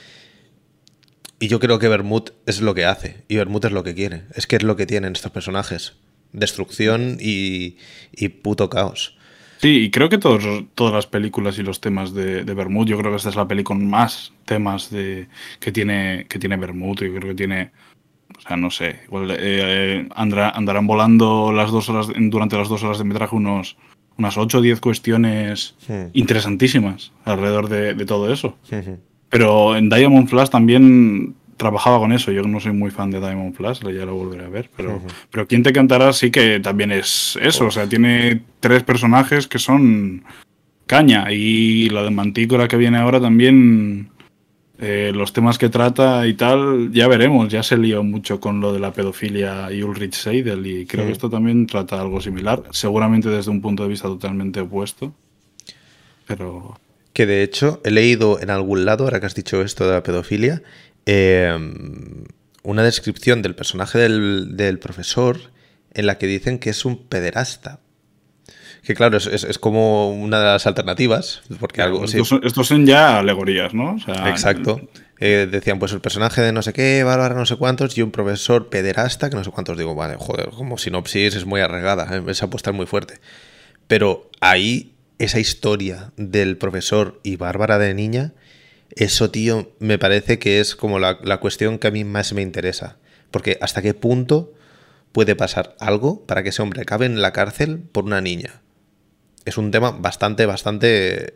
Y 1.40 1.50
yo 1.50 1.60
creo 1.60 1.80
que 1.80 1.88
Bermud 1.88 2.30
es 2.46 2.62
lo 2.62 2.74
que 2.74 2.86
hace 2.86 3.24
y 3.28 3.36
Bermud 3.36 3.66
es 3.66 3.72
lo 3.72 3.84
que 3.84 3.94
quiere. 3.94 4.24
Es 4.34 4.48
que 4.48 4.56
es 4.56 4.64
lo 4.64 4.76
que 4.76 4.86
tienen 4.86 5.14
estos 5.14 5.32
personajes. 5.32 5.94
Destrucción 6.34 7.18
y, 7.20 7.78
y 8.12 8.30
puto 8.30 8.70
caos. 8.70 9.18
Sí, 9.62 9.84
y 9.84 9.92
creo 9.92 10.10
que 10.10 10.18
todos, 10.18 10.44
todas 10.74 10.94
las 10.94 11.06
películas 11.06 11.60
y 11.60 11.64
los 11.64 11.80
temas 11.80 12.14
de, 12.14 12.44
de 12.44 12.54
Bermud, 12.54 12.88
yo 12.88 12.98
creo 12.98 13.12
que 13.12 13.18
esta 13.18 13.30
es 13.30 13.36
la 13.36 13.48
peli 13.48 13.64
con 13.64 13.88
más 13.88 14.34
temas 14.46 14.90
de, 14.90 15.28
que 15.60 15.72
tiene, 15.72 16.26
que 16.28 16.40
tiene 16.40 16.58
Bermud. 16.58 16.98
Yo 17.00 17.14
creo 17.14 17.30
que 17.30 17.36
tiene 17.36 17.72
o 18.38 18.42
sea, 18.42 18.58
no 18.58 18.72
sé, 18.72 19.02
igual 19.06 19.36
eh, 19.38 20.08
andarán 20.16 20.88
volando 20.88 21.52
las 21.52 21.70
dos 21.70 21.90
horas, 21.90 22.08
durante 22.16 22.58
las 22.58 22.70
dos 22.70 22.84
horas 22.84 22.98
de 22.98 23.04
metraje 23.04 23.36
unos, 23.36 23.78
unas 24.18 24.38
8 24.38 24.58
o 24.58 24.62
10 24.62 24.80
cuestiones 24.80 25.76
interesantísimas 26.14 27.12
alrededor 27.24 27.70
de, 27.70 28.06
todo 28.06 28.34
eso. 28.34 28.58
Pero 29.30 29.76
en 29.76 29.90
Diamond 29.90 30.28
Flash 30.28 30.50
también 30.50 31.36
trabajaba 31.62 32.00
con 32.00 32.12
eso. 32.12 32.32
Yo 32.32 32.42
no 32.42 32.60
soy 32.60 32.74
muy 32.74 32.90
fan 32.90 33.12
de 33.12 33.20
Diamond 33.20 33.54
Flash, 33.54 33.82
ya 33.82 34.04
lo 34.04 34.16
volveré 34.16 34.46
a 34.46 34.50
ver. 34.50 34.72
Pero, 34.76 35.00
pero 35.30 35.46
quien 35.46 35.62
te 35.62 35.72
cantará 35.72 36.12
sí 36.12 36.32
que 36.32 36.60
también 36.60 36.92
es 36.92 37.38
eso. 37.40 37.68
O 37.68 37.72
sea, 37.72 37.88
tiene 37.88 38.42
tres 38.60 38.82
personajes 38.82 39.48
que 39.48 39.60
son 39.60 40.24
caña. 40.88 41.32
Y 41.32 41.90
la 41.90 42.02
de 42.02 42.10
Mantícora 42.10 42.68
que 42.68 42.78
viene 42.78 42.98
ahora 42.98 43.22
también 43.22 44.10
eh, 44.80 45.12
los 45.14 45.34
temas 45.34 45.60
que 45.60 45.70
trata 45.70 46.26
y 46.26 46.34
tal, 46.34 46.92
ya 46.92 47.08
veremos. 47.08 47.48
Ya 47.50 47.62
se 47.62 47.78
lió 47.78 48.04
mucho 48.04 48.40
con 48.40 48.60
lo 48.60 48.74
de 48.74 48.80
la 48.80 48.92
pedofilia 48.92 49.72
y 49.72 49.84
Ulrich 49.84 50.16
Seidel 50.16 50.66
y 50.66 50.88
creo 50.88 51.06
que 51.06 51.12
esto 51.12 51.30
también 51.30 51.68
trata 51.68 52.02
algo 52.02 52.22
similar, 52.22 52.64
seguramente 52.72 53.30
desde 53.30 53.52
un 53.52 53.62
punto 53.62 53.84
de 53.84 53.90
vista 53.90 54.08
totalmente 54.08 54.62
opuesto. 54.62 55.14
Pero... 56.26 56.80
Que 57.14 57.26
de 57.26 57.44
hecho 57.44 57.82
he 57.84 57.92
leído 57.92 58.40
en 58.40 58.50
algún 58.50 58.86
lado, 58.86 59.04
ahora 59.04 59.20
que 59.20 59.26
has 59.26 59.36
dicho 59.36 59.62
esto 59.62 59.86
de 59.86 59.94
la 59.94 60.02
pedofilia, 60.02 60.64
em, 61.06 62.26
una 62.64 62.84
descripción 62.84 63.42
del 63.42 63.56
personaje 63.56 63.98
del, 64.00 64.56
del 64.58 64.80
profesor 64.80 65.38
en 65.94 66.06
la 66.06 66.18
que 66.18 66.28
dicen 66.28 66.60
que 66.60 66.70
es 66.70 66.86
un 66.86 67.08
pederasta. 67.08 67.80
Que 68.84 68.96
claro, 68.96 69.18
es, 69.18 69.60
como 69.60 70.12
una 70.12 70.40
de 70.40 70.46
las 70.46 70.66
alternativas. 70.66 71.44
Porque 71.60 71.84
algo, 71.84 72.04
estos, 72.04 72.68
son, 72.68 72.86
ya 72.86 73.20
alegorías, 73.20 73.74
¿no? 73.76 73.98
Exacto. 74.26 74.82
Eh, 75.20 75.48
decían, 75.50 75.78
pues 75.78 75.92
el 75.92 76.02
personaje 76.02 76.42
de 76.42 76.52
no 76.52 76.64
sé 76.64 76.74
qué, 76.74 77.04
Bárbara 77.04 77.36
no 77.36 77.46
sé 77.46 77.56
cuántos, 77.58 77.96
y 77.96 78.02
un 78.02 78.10
profesor 78.10 78.70
pederasta, 78.70 79.30
que 79.30 79.36
no 79.36 79.44
sé 79.44 79.52
cuántos. 79.52 79.78
Digo, 79.78 79.94
vale, 79.94 80.16
joder, 80.18 80.50
como 80.50 80.80
sinopsis 80.80 81.36
es 81.36 81.46
muy 81.46 81.62
arregada, 81.62 82.08
eh, 82.18 82.24
esa 82.28 82.46
apuesta 82.46 82.72
es 82.72 82.76
muy 82.76 82.88
fuerte. 82.88 83.20
Pero 83.86 84.32
ahí, 84.40 84.96
esa 85.20 85.40
historia 85.40 86.12
del 86.18 86.58
profesor 86.58 87.20
y 87.22 87.36
Bárbara 87.36 87.78
de 87.78 87.94
niña, 87.94 88.34
eso, 88.96 89.32
tío, 89.32 89.72
me 89.80 89.98
parece 89.98 90.40
que 90.40 90.60
es 90.60 90.76
como 90.76 91.00
la, 91.00 91.20
la 91.24 91.38
cuestión 91.38 91.80
que 91.80 91.88
a 91.88 91.92
mí 91.92 92.04
más 92.04 92.34
me 92.34 92.42
interesa. 92.42 92.98
Porque 93.32 93.58
hasta 93.62 93.82
qué 93.82 93.94
punto 93.94 94.54
puede 95.12 95.36
pasar 95.36 95.76
algo 95.80 96.26
para 96.26 96.44
que 96.44 96.50
ese 96.50 96.62
hombre 96.62 96.82
acabe 96.82 97.06
en 97.06 97.22
la 97.22 97.34
cárcel 97.34 97.80
por 97.80 98.06
una 98.06 98.22
niña 98.22 98.62
es 99.46 99.58
un 99.58 99.72
tema 99.72 99.92
bastante, 99.92 100.46
bastante 100.46 101.36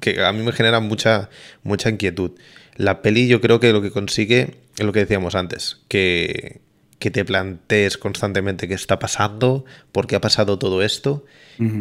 que 0.00 0.24
a 0.24 0.32
mí 0.32 0.42
me 0.42 0.52
genera 0.52 0.80
mucha, 0.80 1.30
mucha 1.62 1.90
inquietud. 1.90 2.32
La 2.76 3.02
peli 3.02 3.28
yo 3.28 3.40
creo 3.40 3.60
que 3.60 3.72
lo 3.72 3.82
que 3.82 3.90
consigue 3.90 4.56
es 4.76 4.84
lo 4.84 4.92
que 4.92 5.00
decíamos 5.00 5.34
antes, 5.34 5.80
que, 5.88 6.60
que 6.98 7.10
te 7.10 7.24
plantees 7.24 7.96
constantemente 7.96 8.68
qué 8.68 8.74
está 8.74 8.98
pasando, 8.98 9.64
por 9.92 10.06
qué 10.06 10.16
ha 10.16 10.20
pasado 10.20 10.58
todo 10.58 10.82
esto, 10.82 11.24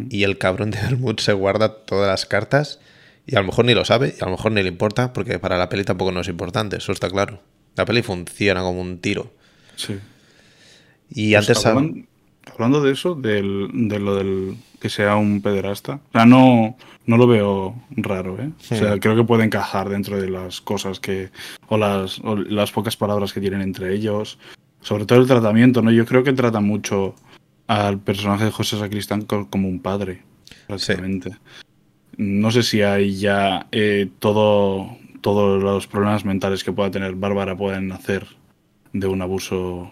y 0.10 0.24
el 0.24 0.38
cabrón 0.38 0.72
de 0.72 0.80
Bermud 0.82 1.20
se 1.20 1.34
guarda 1.34 1.84
todas 1.84 2.08
las 2.08 2.26
cartas, 2.26 2.80
y 3.28 3.36
a 3.36 3.40
lo 3.40 3.48
mejor 3.48 3.66
ni 3.66 3.74
lo 3.74 3.86
sabe, 3.86 4.16
y 4.18 4.22
a 4.22 4.26
lo 4.26 4.32
mejor 4.32 4.52
ni 4.52 4.62
le 4.62 4.70
importa, 4.70 5.14
porque 5.14 5.40
para 5.40 5.58
la 5.58 5.70
peli 5.70 5.84
tampoco 5.84 6.12
no 6.12 6.22
es 6.22 6.28
importante, 6.28 6.78
eso 6.78 6.92
está 6.92 7.10
claro. 7.10 7.42
La 7.76 7.86
peli 7.86 8.02
funciona 8.02 8.62
como 8.62 8.82
un 8.82 9.00
tiro. 9.00 9.34
Sí. 9.76 10.00
Y 11.10 11.34
pues 11.34 11.66
antes... 11.66 12.06
Hablando 12.54 12.82
de 12.82 12.92
eso, 12.92 13.16
del, 13.16 13.70
de 13.74 14.00
lo 14.00 14.16
del 14.16 14.56
que 14.80 14.90
sea 14.90 15.16
un 15.16 15.42
pederasta, 15.42 15.96
o 16.10 16.12
sea, 16.12 16.26
no, 16.28 16.78
no 17.08 17.18
lo 17.18 17.26
veo 17.26 17.76
raro, 17.90 18.40
¿eh? 18.40 18.52
O 18.72 18.76
sea, 18.76 19.00
creo 19.00 19.16
que 19.16 19.24
puede 19.24 19.44
encajar 19.44 19.90
dentro 19.90 20.22
de 20.22 20.30
las 20.30 20.62
cosas 20.62 21.00
que, 21.00 21.32
o 21.68 21.78
las, 21.78 22.22
las 22.24 22.72
pocas 22.72 22.96
palabras 22.96 23.34
que 23.34 23.42
tienen 23.42 23.62
entre 23.62 23.94
ellos. 23.94 24.38
Sobre 24.82 25.08
todo 25.08 25.20
el 25.20 25.28
tratamiento, 25.28 25.82
¿no? 25.82 25.92
Yo 25.92 26.06
creo 26.06 26.24
que 26.24 26.34
trata 26.34 26.60
mucho 26.60 27.16
al 27.66 28.00
personaje 28.00 28.46
de 28.46 28.52
José 28.52 28.78
Sacristán 28.78 29.24
como 29.24 29.68
un 29.68 29.80
padre, 29.80 30.22
prácticamente. 30.68 31.36
No 32.18 32.52
sé 32.52 32.64
si 32.64 32.82
hay 32.82 33.16
ya 33.16 33.68
eh, 33.72 34.10
todo, 34.20 34.98
todos 35.22 35.62
los 35.62 35.88
problemas 35.88 36.26
mentales 36.26 36.64
que 36.64 36.72
pueda 36.72 36.92
tener 36.92 37.16
Bárbara 37.16 37.56
pueden 37.56 37.88
nacer 37.88 38.26
de 38.94 39.08
un 39.08 39.22
abuso 39.22 39.92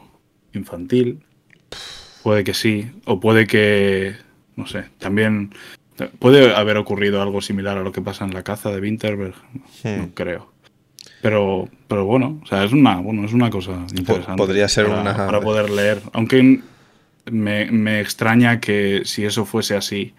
infantil. 0.53 1.24
Puede 2.24 2.43
que 2.43 2.53
sí, 2.53 2.91
o 3.05 3.19
puede 3.19 3.47
que, 3.47 4.15
no 4.55 4.65
sé, 4.65 4.86
también 4.97 5.53
puede 6.19 6.55
haber 6.55 6.78
ocurrido 6.78 7.21
algo 7.21 7.41
similar 7.41 7.78
a 7.78 7.84
lo 7.84 7.91
que 7.91 8.01
pasa 8.01 8.26
en 8.26 8.34
la 8.34 8.43
caza 8.43 8.71
de 8.71 8.80
Winterberg, 8.80 9.36
no 9.84 10.03
hmm. 10.03 10.09
creo. 10.13 10.51
Pero, 11.21 11.69
pero 11.88 12.05
bueno, 12.05 12.39
o 12.43 12.45
sea, 12.45 12.63
es 12.63 12.74
una, 12.74 12.97
bueno, 12.97 13.26
es 13.26 13.34
una 13.34 13.49
cosa 13.49 13.86
interesante. 13.95 14.38
Podría 14.38 14.67
ser 14.67 14.88
para, 14.88 15.01
una... 15.01 15.15
Para 15.15 15.41
poder 15.41 15.69
leer, 15.69 16.01
aunque 16.11 16.61
me, 17.32 17.71
me 17.71 18.01
extraña 18.01 18.59
que 18.59 19.03
si 19.05 19.26
eso 19.26 19.45
fuese 19.45 19.76
así, 19.76 20.13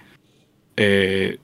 eh, 0.77 1.39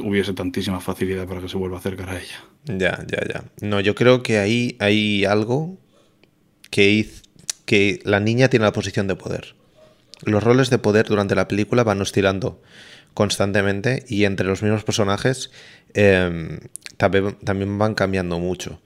hubiese 0.00 0.32
tantísima 0.32 0.80
facilidad 0.80 1.26
para 1.26 1.40
que 1.40 1.48
se 1.48 1.56
vuelva 1.56 1.76
a 1.76 1.80
acercar 1.80 2.10
a 2.10 2.18
ella. 2.18 2.44
Ya, 2.64 3.04
ya, 3.06 3.20
ya. 3.28 3.44
No, 3.60 3.80
yo 3.80 3.94
creo 3.94 4.22
que 4.22 4.38
ahí 4.38 4.76
hay 4.80 5.24
algo 5.24 5.78
que, 6.70 7.08
que 7.66 8.00
la 8.04 8.20
niña 8.20 8.48
tiene 8.48 8.64
la 8.64 8.72
posición 8.72 9.06
de 9.06 9.16
poder. 9.16 9.54
Los 10.24 10.42
roles 10.42 10.70
de 10.70 10.78
poder 10.78 11.06
durante 11.06 11.34
la 11.34 11.48
película 11.48 11.84
van 11.84 12.00
oscilando 12.00 12.60
constantemente 13.12 14.04
y 14.08 14.24
entre 14.24 14.46
los 14.46 14.62
mismos 14.62 14.84
personajes 14.84 15.50
em, 15.94 16.58
también, 16.96 17.78
van 17.78 17.94
cambiando 17.94 18.38
mucho. 18.38 18.80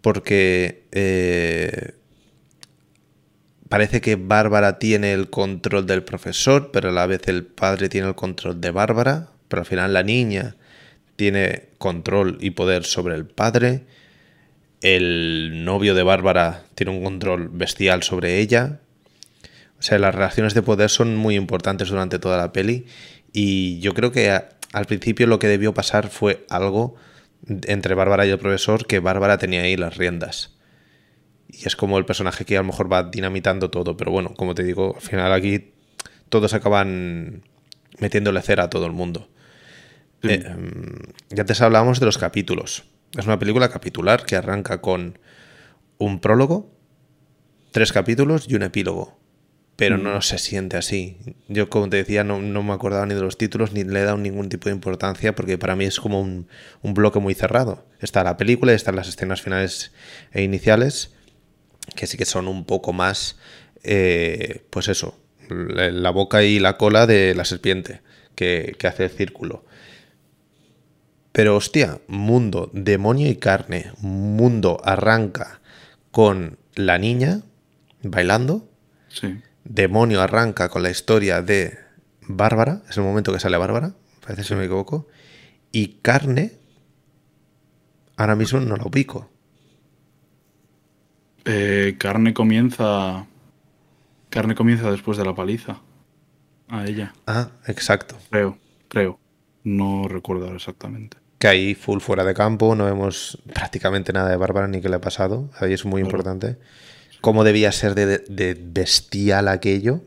Porque 0.00 0.84
eh, 0.92 1.92
parece 3.70 4.00
que 4.00 4.16
Bárbara 4.16 4.80
tiene 4.80 5.12
el 5.12 5.30
control 5.30 5.86
del 5.86 6.02
profesor, 6.02 6.72
pero 6.72 6.88
a 6.88 6.92
la 6.92 7.06
vez 7.06 7.22
el 7.28 7.44
padre 7.44 7.88
tiene 7.88 8.08
el 8.08 8.16
control 8.16 8.60
de 8.60 8.72
Bárbara, 8.72 9.28
pero 9.46 9.60
al 9.60 9.66
final 9.66 9.92
la 9.92 10.02
niña 10.02 10.56
tiene 11.14 11.68
control 11.78 12.36
y 12.40 12.50
poder 12.50 12.82
sobre 12.84 13.14
el 13.14 13.26
padre. 13.26 13.84
El 14.82 15.64
novio 15.64 15.94
de 15.94 16.02
Bárbara 16.02 16.64
tiene 16.74 16.90
un 16.90 17.04
control 17.04 17.48
bestial 17.48 18.02
sobre 18.02 18.40
ella. 18.40 18.80
O 19.78 19.82
sea, 19.82 20.00
las 20.00 20.16
relaciones 20.16 20.52
de 20.54 20.62
poder 20.62 20.90
son 20.90 21.14
muy 21.14 21.36
importantes 21.36 21.90
durante 21.90 22.18
toda 22.18 22.38
la 22.38 22.52
peli 22.52 22.86
y 23.32 23.78
yo 23.78 23.94
creo 23.94 24.10
que 24.10 24.30
al 24.30 24.84
principio 24.86 25.28
lo 25.28 25.38
que 25.38 25.46
debió 25.46 25.72
pasar 25.74 26.08
fue 26.08 26.44
algo 26.50 26.96
entre 27.46 27.94
Bárbara 27.94 28.26
y 28.26 28.30
el 28.30 28.38
profesor 28.38 28.88
que 28.88 28.98
Bárbara 28.98 29.38
tenía 29.38 29.62
ahí 29.62 29.76
las 29.76 29.96
riendas. 29.96 30.56
Y 31.52 31.66
es 31.66 31.76
como 31.76 31.98
el 31.98 32.04
personaje 32.04 32.44
que 32.44 32.56
a 32.56 32.60
lo 32.60 32.66
mejor 32.66 32.92
va 32.92 33.02
dinamitando 33.04 33.70
todo, 33.70 33.96
pero 33.96 34.10
bueno, 34.12 34.34
como 34.34 34.54
te 34.54 34.62
digo, 34.62 34.94
al 34.96 35.02
final 35.02 35.32
aquí 35.32 35.72
todos 36.28 36.54
acaban 36.54 37.42
metiéndole 37.98 38.40
cera 38.42 38.64
a 38.64 38.70
todo 38.70 38.86
el 38.86 38.92
mundo. 38.92 39.28
Eh, 40.22 40.42
em, 40.46 40.96
ya 41.30 41.40
antes 41.42 41.60
hablábamos 41.60 41.98
de 41.98 42.06
los 42.06 42.18
capítulos. 42.18 42.84
Es 43.18 43.26
una 43.26 43.38
película 43.38 43.68
capitular 43.70 44.24
que 44.24 44.36
arranca 44.36 44.80
con 44.80 45.18
un 45.98 46.20
prólogo 46.20 46.70
tres 47.72 47.92
capítulos 47.92 48.46
y 48.48 48.54
un 48.54 48.62
epílogo. 48.62 49.18
Pero 49.76 49.96
Mm. 49.96 50.02
no 50.02 50.20
se 50.20 50.38
siente 50.38 50.76
así. 50.76 51.16
Yo, 51.48 51.70
como 51.70 51.88
te 51.88 51.96
decía, 51.96 52.22
no, 52.22 52.40
no 52.42 52.62
me 52.62 52.72
acordaba 52.74 53.06
ni 53.06 53.14
de 53.14 53.22
los 53.22 53.38
títulos 53.38 53.72
ni 53.72 53.82
le 53.82 54.00
he 54.00 54.04
dado 54.04 54.18
ningún 54.18 54.48
tipo 54.50 54.68
de 54.68 54.74
importancia 54.74 55.34
porque 55.34 55.56
para 55.56 55.74
mí 55.74 55.84
es 55.86 55.98
como 56.00 56.20
un, 56.20 56.48
un 56.82 56.92
bloque 56.94 57.18
muy 57.18 57.32
cerrado. 57.34 57.86
Está 57.98 58.22
la 58.22 58.36
película 58.36 58.72
y 58.72 58.74
están 58.76 58.94
las 58.96 59.08
escenas 59.08 59.40
finales 59.40 59.92
e 60.32 60.42
iniciales, 60.42 61.14
que 61.94 62.06
sí 62.06 62.16
que 62.16 62.24
son 62.24 62.48
un 62.48 62.64
poco 62.64 62.92
más, 62.92 63.36
eh, 63.82 64.64
pues 64.70 64.88
eso, 64.88 65.18
la 65.48 66.10
boca 66.10 66.42
y 66.42 66.58
la 66.58 66.76
cola 66.76 67.06
de 67.06 67.34
la 67.34 67.44
serpiente 67.44 68.00
que, 68.34 68.76
que 68.78 68.86
hace 68.86 69.04
el 69.04 69.10
círculo. 69.10 69.64
Pero 71.32 71.56
hostia, 71.56 72.00
mundo, 72.08 72.70
demonio 72.72 73.28
y 73.28 73.36
carne. 73.36 73.92
Mundo 74.00 74.80
arranca 74.84 75.60
con 76.10 76.58
la 76.74 76.98
niña 76.98 77.42
bailando. 78.02 78.68
Sí. 79.08 79.40
Demonio 79.64 80.22
arranca 80.22 80.68
con 80.68 80.82
la 80.82 80.90
historia 80.90 81.42
de 81.42 81.78
Bárbara. 82.22 82.82
Es 82.88 82.96
el 82.96 83.04
momento 83.04 83.32
que 83.32 83.40
sale 83.40 83.56
Bárbara. 83.58 83.94
Parece 84.20 84.44
si 84.44 84.54
no 84.54 84.58
me 84.58 84.66
equivoco. 84.66 85.06
Y 85.70 85.98
carne. 86.02 86.52
Ahora 88.16 88.34
mismo 88.34 88.60
no 88.60 88.76
la 88.76 88.84
ubico. 88.84 89.29
Eh, 91.44 91.96
carne 91.98 92.34
comienza. 92.34 93.26
Carne 94.28 94.54
comienza 94.54 94.90
después 94.90 95.18
de 95.18 95.24
la 95.24 95.34
paliza. 95.34 95.80
A 96.68 96.84
ella. 96.86 97.12
Ah, 97.26 97.50
exacto. 97.66 98.16
Creo, 98.30 98.58
creo. 98.88 99.18
No 99.64 100.06
recuerdo 100.08 100.54
exactamente. 100.54 101.16
Que 101.38 101.48
ahí 101.48 101.74
full 101.74 102.00
fuera 102.00 102.24
de 102.24 102.34
campo. 102.34 102.74
No 102.76 102.84
vemos 102.84 103.38
prácticamente 103.54 104.12
nada 104.12 104.28
de 104.30 104.36
Bárbara 104.36 104.68
ni 104.68 104.80
qué 104.80 104.88
le 104.88 104.96
ha 104.96 105.00
pasado. 105.00 105.50
Ahí 105.58 105.72
es 105.72 105.84
muy 105.84 106.02
Claro. 106.02 106.16
importante. 106.18 106.58
Cómo 107.20 107.44
debía 107.44 107.72
ser 107.72 107.94
de, 107.94 108.18
de 108.18 108.54
bestial 108.54 109.48
aquello. 109.48 110.02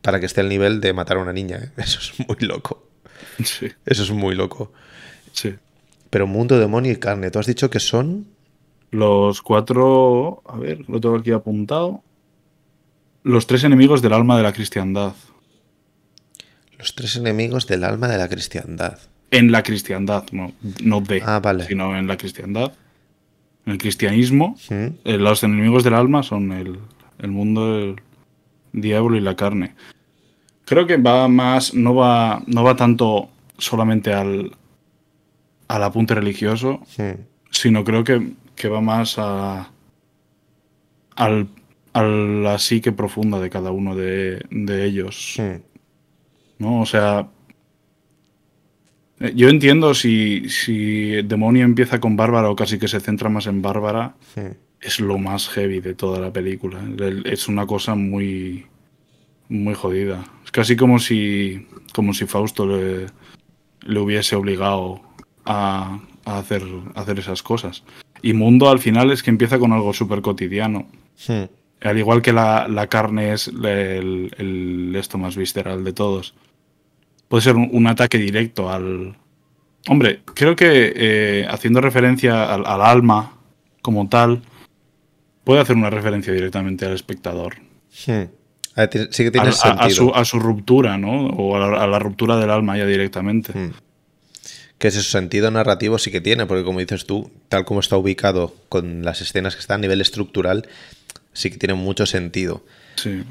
Para 0.00 0.18
que 0.18 0.26
esté 0.26 0.40
al 0.40 0.48
nivel 0.48 0.80
de 0.80 0.92
matar 0.92 1.18
a 1.18 1.20
una 1.20 1.32
niña. 1.32 1.58
¿eh? 1.58 1.70
Eso 1.76 1.98
es 2.00 2.26
muy 2.26 2.38
loco. 2.40 2.88
Sí, 3.44 3.68
Eso 3.86 4.02
es 4.02 4.10
muy 4.10 4.34
loco. 4.34 4.72
sí. 5.32 5.54
Pero 6.10 6.26
mundo, 6.26 6.58
demonio 6.58 6.92
y 6.92 6.96
carne. 6.96 7.30
Tú 7.30 7.38
has 7.38 7.46
dicho 7.46 7.70
que 7.70 7.80
son. 7.80 8.26
Los 8.92 9.42
cuatro. 9.42 10.42
A 10.46 10.56
ver, 10.58 10.88
lo 10.88 11.00
tengo 11.00 11.16
aquí 11.16 11.32
apuntado. 11.32 12.02
Los 13.24 13.46
tres 13.48 13.64
enemigos 13.64 14.02
del 14.02 14.12
alma 14.12 14.36
de 14.36 14.42
la 14.44 14.52
cristiandad. 14.52 15.14
Los 16.78 16.94
tres 16.94 17.16
enemigos 17.16 17.66
del 17.66 17.84
alma 17.84 18.06
de 18.08 18.18
la 18.18 18.28
cristiandad. 18.28 18.98
En 19.30 19.50
la 19.50 19.62
cristiandad, 19.62 20.24
no, 20.32 20.52
no 20.84 21.00
de, 21.00 21.22
Ah, 21.24 21.40
vale. 21.40 21.64
sino 21.64 21.96
en 21.96 22.06
la 22.06 22.16
cristiandad. 22.16 22.72
En 23.64 23.72
el 23.72 23.78
cristianismo, 23.78 24.56
eh, 24.70 24.92
los 25.04 25.42
enemigos 25.42 25.84
del 25.84 25.94
alma 25.94 26.22
son 26.22 26.52
el, 26.52 26.78
el 27.18 27.30
mundo, 27.30 27.78
el 27.78 27.96
diablo 28.72 29.16
y 29.16 29.20
la 29.20 29.36
carne. 29.36 29.74
Creo 30.66 30.86
que 30.86 30.96
va 30.98 31.28
más, 31.28 31.72
no 31.72 31.94
va, 31.94 32.42
no 32.46 32.62
va 32.64 32.76
tanto 32.76 33.30
solamente 33.56 34.12
al, 34.12 34.52
al 35.68 35.82
apunte 35.82 36.14
religioso, 36.14 36.80
¿Mm? 36.98 37.20
sino 37.50 37.84
creo 37.84 38.02
que, 38.04 38.32
que 38.56 38.68
va 38.68 38.80
más 38.80 39.18
a, 39.18 39.70
al, 41.16 41.48
a 41.92 42.02
la 42.02 42.58
psique 42.58 42.92
profunda 42.92 43.40
de 43.40 43.50
cada 43.50 43.70
uno 43.70 43.94
de, 43.96 44.42
de 44.50 44.84
ellos. 44.84 45.34
¿no? 46.58 46.80
O 46.80 46.86
sea, 46.86 47.28
eh, 49.20 49.32
yo 49.34 49.48
entiendo 49.48 49.94
si, 49.94 50.48
si 50.48 51.22
demonio 51.22 51.64
empieza 51.64 52.00
con 52.00 52.16
Bárbara 52.16 52.50
o 52.50 52.56
casi 52.56 52.78
que 52.78 52.88
se 52.88 53.00
centra 53.00 53.28
más 53.28 53.46
en 53.46 53.62
Bárbara, 53.62 54.14
es 54.80 55.00
lo 55.00 55.18
más 55.18 55.48
heavy 55.48 55.80
de 55.80 55.94
toda 55.94 56.18
la 56.20 56.32
película. 56.32 56.80
El- 56.80 57.26
Es 57.26 57.48
una 57.48 57.66
cosa 57.66 57.94
muy, 57.94 58.66
muy 59.48 59.74
jodida. 59.74 60.24
Es 60.44 60.50
casi 60.50 60.76
como 60.76 60.98
si, 60.98 61.66
como 61.94 62.14
si 62.14 62.26
Fausto 62.26 62.66
le, 62.66 63.06
le 63.82 63.98
hubiese 64.00 64.34
obligado 64.36 65.00
a, 65.44 66.00
a 66.24 66.38
hacer, 66.38 66.62
a 66.94 67.00
hacer 67.00 67.18
esas 67.18 67.42
cosas. 67.42 67.84
Y 68.22 68.32
Mundo 68.34 68.70
al 68.70 68.78
final 68.78 69.10
es 69.10 69.22
que 69.22 69.30
empieza 69.30 69.58
con 69.58 69.72
algo 69.72 69.92
súper 69.92 70.20
cotidiano. 70.22 70.86
¿Mm? 71.28 71.86
Al 71.86 71.98
igual 71.98 72.22
que 72.22 72.32
la, 72.32 72.68
la 72.68 72.86
carne 72.86 73.32
es 73.32 73.48
el, 73.48 74.32
el- 74.38 74.94
esto 74.96 75.18
más 75.18 75.36
visceral 75.36 75.82
de 75.82 75.92
todos. 75.92 76.34
Puede 77.28 77.42
ser 77.42 77.56
un, 77.56 77.68
un 77.72 77.86
ataque 77.88 78.18
directo 78.18 78.70
al... 78.70 79.16
Hombre, 79.88 80.20
creo 80.34 80.54
que 80.54 80.92
eh, 80.94 81.46
haciendo 81.50 81.80
referencia 81.80 82.52
al, 82.54 82.64
al 82.66 82.82
alma 82.82 83.32
como 83.80 84.08
tal, 84.08 84.42
puede 85.42 85.60
hacer 85.60 85.74
una 85.74 85.90
referencia 85.90 86.32
directamente 86.32 86.86
al 86.86 86.92
espectador. 86.92 87.56
Ah, 88.76 88.86
ti- 88.86 89.08
Sí 89.10 89.24
que 89.24 89.32
tiene 89.32 89.48
Al- 89.48 89.52
a, 89.54 89.56
a 89.56 89.56
sentido. 89.88 89.90
su, 89.90 90.14
a 90.14 90.24
su 90.24 90.38
ruptura, 90.38 90.98
¿no? 90.98 91.26
O 91.30 91.56
a 91.56 91.58
la, 91.58 91.82
a 91.82 91.86
la 91.88 91.98
ruptura 91.98 92.36
del 92.36 92.50
alma 92.50 92.78
ya 92.78 92.86
directamente. 92.86 93.52
Mm. 93.58 93.72
Que 94.82 94.88
ese 94.88 95.04
sentido 95.04 95.48
narrativo 95.52 95.96
sí 95.96 96.10
que 96.10 96.20
tiene, 96.20 96.44
porque 96.46 96.64
como 96.64 96.80
dices 96.80 97.06
tú, 97.06 97.30
tal 97.48 97.64
como 97.64 97.78
está 97.78 97.96
ubicado 97.96 98.52
con 98.68 99.04
las 99.04 99.20
escenas 99.20 99.54
que 99.54 99.60
están 99.60 99.76
a 99.76 99.82
nivel 99.82 100.00
estructural, 100.00 100.66
sí 101.32 101.52
que 101.52 101.56
tiene 101.56 101.74
mucho 101.74 102.04
sentido. 102.04 102.64
Sí. 102.96 103.22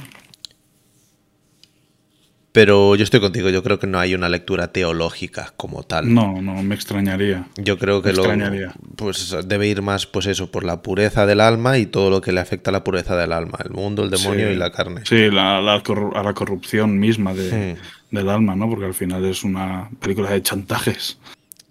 Pero 2.54 2.96
yo 2.96 3.04
estoy 3.04 3.20
contigo, 3.22 3.50
yo 3.50 3.64
creo 3.64 3.80
que 3.80 3.88
no 3.88 3.98
hay 4.00 4.14
una 4.14 4.28
lectura 4.30 4.74
teológica 4.74 5.54
como 5.58 5.84
tal. 5.84 6.14
No, 6.14 6.42
no, 6.42 6.62
me 6.64 6.76
extrañaría. 6.76 7.48
Yo 7.58 7.78
creo 7.78 8.02
que 8.02 8.10
Me 8.10 8.16
lo, 8.16 8.22
extrañaría. 8.24 8.74
pues 8.98 9.36
debe 9.46 9.68
ir 9.68 9.82
más, 9.82 10.06
pues 10.06 10.28
eso, 10.28 10.52
por 10.52 10.66
la 10.66 10.82
pureza 10.82 11.26
del 11.26 11.40
alma 11.42 11.78
y 11.78 11.86
todo 11.86 12.10
lo 12.10 12.22
que 12.22 12.32
le 12.34 12.42
afecta 12.42 12.70
a 12.70 12.74
la 12.74 12.84
pureza 12.84 13.16
del 13.18 13.32
alma, 13.34 13.58
el 13.64 13.72
mundo, 13.72 14.04
el 14.04 14.10
demonio 14.10 14.48
Sí. 14.48 14.54
y 14.54 14.58
la 14.58 14.72
carne. 14.72 15.02
Sí, 15.06 15.30
la, 15.32 15.62
la 15.62 15.76
a 15.76 16.24
la 16.24 16.34
corrupción 16.34 17.00
misma 17.00 17.34
de- 17.34 17.76
Hmm. 17.76 18.16
del 18.16 18.30
alma, 18.30 18.56
¿no? 18.56 18.70
Porque 18.70 18.86
al 18.86 18.94
final 18.94 19.24
es 19.26 19.44
una 19.46 19.90
película 20.02 20.30
de 20.32 20.42
chantajes. 20.42 21.18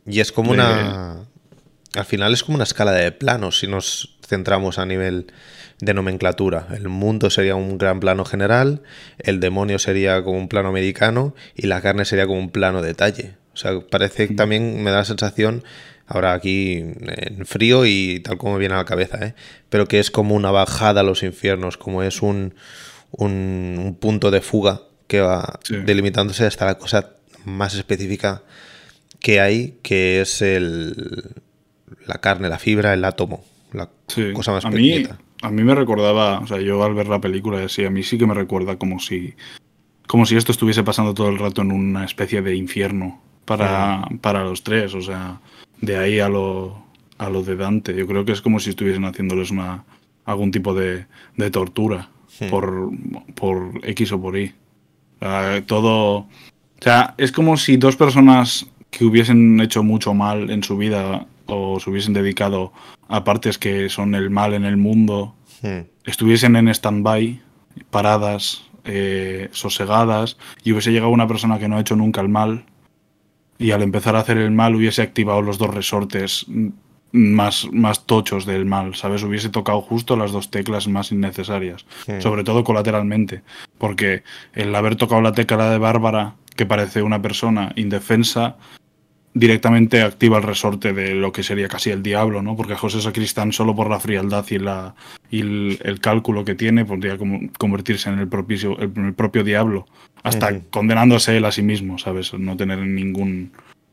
Y 0.07 0.21
es 0.21 0.33
como 0.33 0.53
de- 0.53 0.61
una. 0.61 1.17
Al 1.97 2.05
final 2.05 2.33
es 2.33 2.45
como 2.45 2.55
una 2.55 2.65
escala 2.65 2.93
de 2.93 3.11
planos 3.11 3.59
si 3.59 3.67
nos 3.67 4.17
centramos 4.27 4.79
a 4.79 4.87
nivel 4.87 5.27
de 5.81 5.93
nomenclatura. 5.93 6.69
El 6.73 6.89
mundo 6.89 7.31
sería 7.31 7.57
un 7.57 7.79
gran 7.79 7.99
plano 7.99 8.25
general, 8.25 8.83
el 9.19 9.41
demonio 9.41 9.81
sería 9.81 10.23
como 10.23 10.39
un 10.39 10.47
plano 10.49 10.69
americano 10.69 11.35
y 11.57 11.67
la 11.67 11.81
carne 11.81 12.05
sería 12.05 12.27
como 12.29 12.39
un 12.39 12.51
plano 12.51 12.81
detalle. 12.81 13.35
O 13.55 13.57
sea, 13.57 13.81
parece 13.81 14.29
que 14.29 14.35
también 14.35 14.85
me 14.85 14.93
da 14.93 14.99
la 14.99 15.05
sensación, 15.05 15.65
ahora 16.07 16.33
aquí 16.33 16.77
en 16.77 17.45
frío 17.45 17.85
y 17.87 18.21
tal 18.21 18.39
como 18.39 18.53
me 18.53 18.61
viene 18.61 18.75
a 18.75 18.79
la 18.79 18.85
cabeza, 18.85 19.19
¿eh? 19.27 19.35
pero 19.69 19.87
que 19.89 19.99
es 19.99 20.13
como 20.13 20.37
una 20.37 20.53
bajada 20.53 21.01
a 21.01 21.05
los 21.05 21.25
infiernos, 21.25 21.77
como 21.77 22.05
es 22.05 22.23
un, 22.23 22.55
un, 23.11 23.81
un 23.85 23.97
punto 23.97 24.31
de 24.31 24.43
fuga 24.43 24.83
que 25.09 25.21
va 25.23 25.59
Sí. 25.65 25.75
delimitándose 25.77 26.47
hasta 26.47 26.67
la 26.67 26.79
cosa 26.79 27.15
más 27.45 27.75
específica 27.75 28.43
que 29.21 29.41
hay, 29.41 29.77
que 29.83 30.21
es 30.21 30.43
el, 30.43 31.35
la 32.07 32.17
carne, 32.21 32.49
la 32.49 32.59
fibra, 32.59 32.95
el 32.95 33.05
átomo, 33.05 33.45
la 33.73 33.89
Sí. 34.09 34.33
cosa 34.33 34.53
más 34.53 34.65
a 34.65 34.71
mí, 34.71 34.77
pequeñita. 34.77 35.19
a 35.43 35.51
mí 35.51 35.63
me 35.63 35.75
recordaba, 35.75 36.39
o 36.41 36.47
sea, 36.47 36.61
yo 36.61 36.83
al 36.83 36.95
ver 36.95 37.07
la 37.09 37.21
película, 37.21 37.69
sí, 37.69 37.85
a 37.85 37.91
mí 37.91 38.03
sí 38.03 38.19
que 38.19 38.27
me 38.27 38.35
recuerda 38.35 38.77
como 38.77 38.99
si, 38.99 39.35
como 40.07 40.27
si 40.27 40.37
esto 40.37 40.53
estuviese 40.53 40.83
pasando 40.83 41.15
todo 41.15 41.29
el 41.29 41.39
rato 41.39 41.63
en 41.63 41.71
una 41.73 42.05
especie 42.05 42.43
de 42.43 42.57
infierno 42.57 43.21
para, 43.45 44.09
para 44.21 44.43
los 44.45 44.63
tres, 44.65 44.95
o 44.95 45.01
sea, 45.03 45.41
de 45.81 45.97
ahí 45.97 46.19
a 46.21 46.29
lo, 46.29 46.83
a 47.19 47.29
lo 47.31 47.43
de 47.43 47.57
Dante. 47.57 47.95
Yo 47.95 48.07
creo 48.07 48.25
que 48.25 48.33
es 48.33 48.41
como 48.43 48.59
si 48.61 48.71
estuviesen 48.71 49.05
haciéndoles 49.05 49.51
una, 49.51 49.85
algún 50.25 50.51
tipo 50.51 50.75
de, 50.75 51.07
de 51.37 51.51
tortura 51.51 52.09
por, 52.49 52.91
por 53.35 53.73
X 53.83 54.13
o 54.13 54.21
por 54.21 54.37
Y. 54.39 54.55
Todo, 55.67 56.17
o 56.17 56.29
sea, 56.81 57.15
es 57.19 57.31
como 57.33 57.57
si 57.57 57.77
dos 57.77 57.97
personas 57.97 58.67
que 58.91 59.05
hubiesen 59.05 59.61
hecho 59.61 59.83
mucho 59.83 60.15
mal 60.15 60.51
en 60.51 60.63
su 60.63 60.77
vida 60.77 61.27
o 61.47 61.81
se 61.81 61.91
hubiesen 61.91 62.13
dedicado 62.13 62.73
a 63.09 63.25
partes 63.25 63.59
que 63.59 63.89
son 63.89 64.15
el 64.15 64.31
mal 64.31 64.55
en 64.55 64.65
el 64.65 64.77
mundo, 64.77 65.35
estuviesen 66.05 66.57
en 66.57 66.69
stand-by, 66.69 67.41
paradas, 67.91 68.65
eh, 68.85 69.49
sosegadas, 69.53 70.39
y 70.65 70.73
hubiese 70.73 70.93
llegado 70.93 71.11
una 71.11 71.29
persona 71.29 71.59
que 71.59 71.69
no 71.69 71.77
ha 71.77 71.81
hecho 71.81 71.97
nunca 71.97 72.21
el 72.21 72.29
mal, 72.29 72.65
y 73.59 73.73
al 73.73 73.83
empezar 73.83 74.17
a 74.17 74.21
hacer 74.21 74.39
el 74.39 74.51
mal 74.51 74.75
hubiese 74.75 75.03
activado 75.03 75.43
los 75.43 75.59
dos 75.59 75.75
resortes 75.75 76.47
más, 77.13 77.69
más 77.73 78.07
tochos 78.07 78.47
del 78.47 78.65
mal, 78.65 78.95
¿sabes? 78.95 79.23
Hubiese 79.23 79.49
tocado 79.49 79.81
justo 79.81 80.17
las 80.17 80.33
dos 80.33 80.51
teclas 80.51 80.89
más 80.89 81.13
innecesarias, 81.13 81.85
sobre 82.21 82.45
todo 82.45 82.65
colateralmente, 82.65 83.43
porque 83.79 84.23
el 84.55 84.75
haber 84.75 84.97
tocado 84.97 85.21
la 85.21 85.33
tecla 85.33 85.71
de 85.71 85.79
Bárbara, 85.79 86.37
que 86.57 86.67
parece 86.67 87.03
una 87.03 87.21
persona 87.21 87.73
indefensa, 87.77 88.57
directamente 89.33 90.03
activa 90.03 90.39
el 90.39 90.43
resorte 90.43 90.93
de 90.93 91.15
lo 91.15 91.31
que 91.33 91.43
sería 91.43 91.69
casi 91.69 91.91
el 91.91 92.03
diablo, 92.03 92.43
¿no? 92.43 92.57
Porque 92.57 92.75
José 92.75 93.01
Sacristán, 93.01 93.53
solo 93.53 93.75
por 93.77 93.89
la 93.89 94.01
frialdad 94.01 94.45
y, 94.51 94.59
la, 94.59 94.95
y 95.31 95.41
el, 95.41 95.79
el 95.85 96.01
cálculo 96.01 96.45
que 96.45 96.55
tiene, 96.57 96.85
podría 96.85 97.17
como 97.17 97.39
convertirse 97.59 98.11
en 98.11 98.19
el, 98.19 98.29
propio, 98.29 98.77
el, 98.79 98.91
el 98.97 99.15
propio 99.15 99.45
diablo, 99.45 99.87
hasta 100.23 100.49
condenándose 100.71 101.37
él 101.37 101.45
a 101.45 101.53
sí 101.53 101.63
mismo, 101.63 101.99
¿sabes? 101.99 102.35
No 102.35 102.57
tener 102.57 102.79
ningún, 102.81 103.53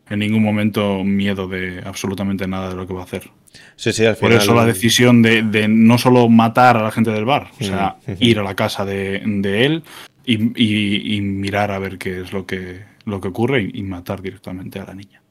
en 0.09 0.19
ningún 0.19 0.41
momento 0.41 1.03
miedo 1.03 1.47
de 1.47 1.81
absolutamente 1.85 2.47
nada 2.47 2.69
de 2.69 2.75
lo 2.75 2.87
que 2.87 2.93
va 2.93 3.01
a 3.01 3.05
hacer. 3.05 3.29
Sí, 3.75 3.93
sí, 3.93 4.05
al 4.05 4.15
Por 4.15 4.31
eso 4.33 4.53
la 4.55 4.65
decisión 4.65 5.21
de, 5.21 5.43
de 5.43 5.67
no 5.67 5.97
solo 5.99 6.29
matar 6.29 6.77
a 6.77 6.83
la 6.83 6.91
gente 6.91 7.11
del 7.11 7.25
bar, 7.25 7.51
o 7.59 7.63
sea, 7.63 7.97
ir 8.19 8.39
a 8.39 8.43
la 8.43 8.55
casa 8.55 8.85
de, 8.85 9.21
de 9.23 9.65
él 9.65 9.83
y, 10.25 10.35
y- 10.61 11.15
y 11.15 11.21
mirar 11.21 11.71
a 11.71 11.79
ver 11.79 11.97
qué 11.99 12.21
es 12.21 12.33
lo 12.33 12.45
que, 12.45 12.81
lo 13.05 13.21
que 13.21 13.27
ocurre 13.29 13.61
y, 13.63 13.79
y 13.79 13.83
matar 13.83 14.21
directamente 14.21 14.79
a 14.79 14.85
la 14.85 14.93
niña. 14.95 15.21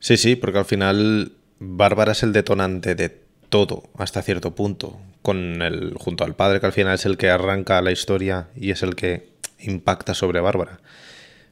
Sí, 0.00 0.16
sí, 0.16 0.36
porque 0.36 0.58
al 0.58 0.64
final 0.64 1.32
Bárbara 1.58 2.12
es 2.12 2.22
el 2.22 2.32
detonante 2.32 2.94
de 2.94 3.16
todo 3.48 3.84
hasta 3.96 4.22
cierto 4.22 4.54
punto, 4.54 4.98
con 5.22 5.62
el 5.62 5.94
junto 5.94 6.24
al 6.24 6.34
padre 6.34 6.60
que 6.60 6.66
al 6.66 6.72
final 6.72 6.94
es 6.94 7.06
el 7.06 7.16
que 7.16 7.30
arranca 7.30 7.80
la 7.82 7.92
historia 7.92 8.48
y 8.56 8.70
es 8.70 8.82
el 8.82 8.94
que 8.94 9.28
impacta 9.60 10.14
sobre 10.14 10.40
Bárbara. 10.40 10.80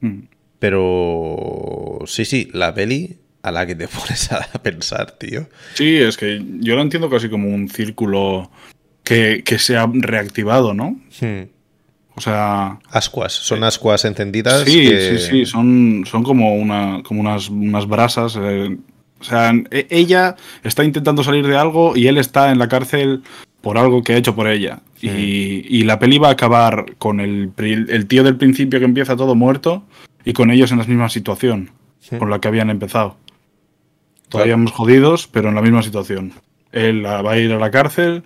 Mm. 0.01 0.19
Pero 0.59 1.99
sí, 2.05 2.25
sí, 2.25 2.49
la 2.53 2.73
peli 2.73 3.17
a 3.43 3.51
la 3.51 3.65
que 3.65 3.75
te 3.75 3.87
pones 3.87 4.31
a 4.31 4.41
pensar, 4.61 5.11
tío. 5.11 5.47
Sí, 5.73 5.97
es 5.97 6.17
que 6.17 6.43
yo 6.59 6.75
lo 6.75 6.81
entiendo 6.81 7.09
casi 7.09 7.29
como 7.29 7.49
un 7.49 7.69
círculo 7.69 8.51
que, 9.03 9.43
que 9.45 9.59
se 9.59 9.77
ha 9.77 9.89
reactivado, 9.91 10.73
¿no? 10.73 10.99
Hmm. 11.21 11.43
O 12.17 12.21
sea, 12.21 12.79
Ascuas, 12.89 13.31
son 13.31 13.63
ascuas 13.63 14.03
encendidas. 14.03 14.63
sí, 14.63 14.89
que- 14.89 15.17
sí, 15.19 15.27
sí, 15.29 15.45
son, 15.45 16.03
son 16.07 16.23
como, 16.23 16.55
una, 16.55 17.01
como 17.03 17.21
unas, 17.21 17.49
unas 17.49 17.87
brasas. 17.87 18.37
eh, 18.41 18.75
o 19.19 19.23
sea, 19.23 19.51
e- 19.71 19.87
ella 19.91 20.35
está 20.63 20.83
intentando 20.83 21.23
salir 21.23 21.45
de 21.45 21.55
algo 21.57 21.95
y 21.95 22.07
él 22.07 22.17
está 22.17 22.51
en 22.51 22.57
la 22.59 22.67
cárcel 22.67 23.21
por 23.61 23.77
algo 23.77 24.01
que 24.03 24.13
ha 24.13 24.17
hecho 24.17 24.35
por 24.35 24.47
ella. 24.47 24.79
Y, 25.01 25.63
y 25.69 25.83
la 25.83 25.99
peli 25.99 26.17
va 26.17 26.29
a 26.29 26.31
acabar 26.31 26.95
con 26.97 27.19
el, 27.19 27.51
el 27.57 28.07
tío 28.07 28.23
del 28.23 28.35
principio 28.35 28.79
que 28.79 28.85
empieza 28.85 29.15
todo 29.15 29.35
muerto 29.35 29.83
y 30.25 30.33
con 30.33 30.49
ellos 30.49 30.71
en 30.71 30.79
la 30.79 30.85
misma 30.85 31.09
situación 31.09 31.69
con 32.17 32.29
la 32.31 32.39
que 32.39 32.47
habían 32.47 32.69
empezado. 32.71 33.17
Todavía 34.29 34.53
Claro. 34.53 34.61
hemos 34.61 34.71
jodidos, 34.71 35.27
pero 35.27 35.49
en 35.49 35.55
la 35.55 35.61
misma 35.61 35.83
situación. 35.83 36.33
Él 36.71 37.05
va 37.05 37.31
a 37.31 37.37
ir 37.37 37.51
a 37.51 37.59
la 37.59 37.69
cárcel, 37.71 38.23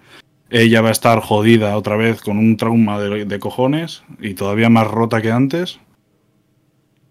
ella 0.51 0.81
va 0.81 0.89
a 0.89 0.91
estar 0.91 1.19
jodida 1.21 1.75
otra 1.77 1.95
vez 1.95 2.21
con 2.21 2.37
un 2.37 2.57
trauma 2.57 2.99
de, 2.99 3.25
de 3.25 3.39
cojones 3.39 4.03
y 4.19 4.33
todavía 4.35 4.69
más 4.69 4.87
rota 4.87 5.21
que 5.21 5.31
antes. 5.31 5.79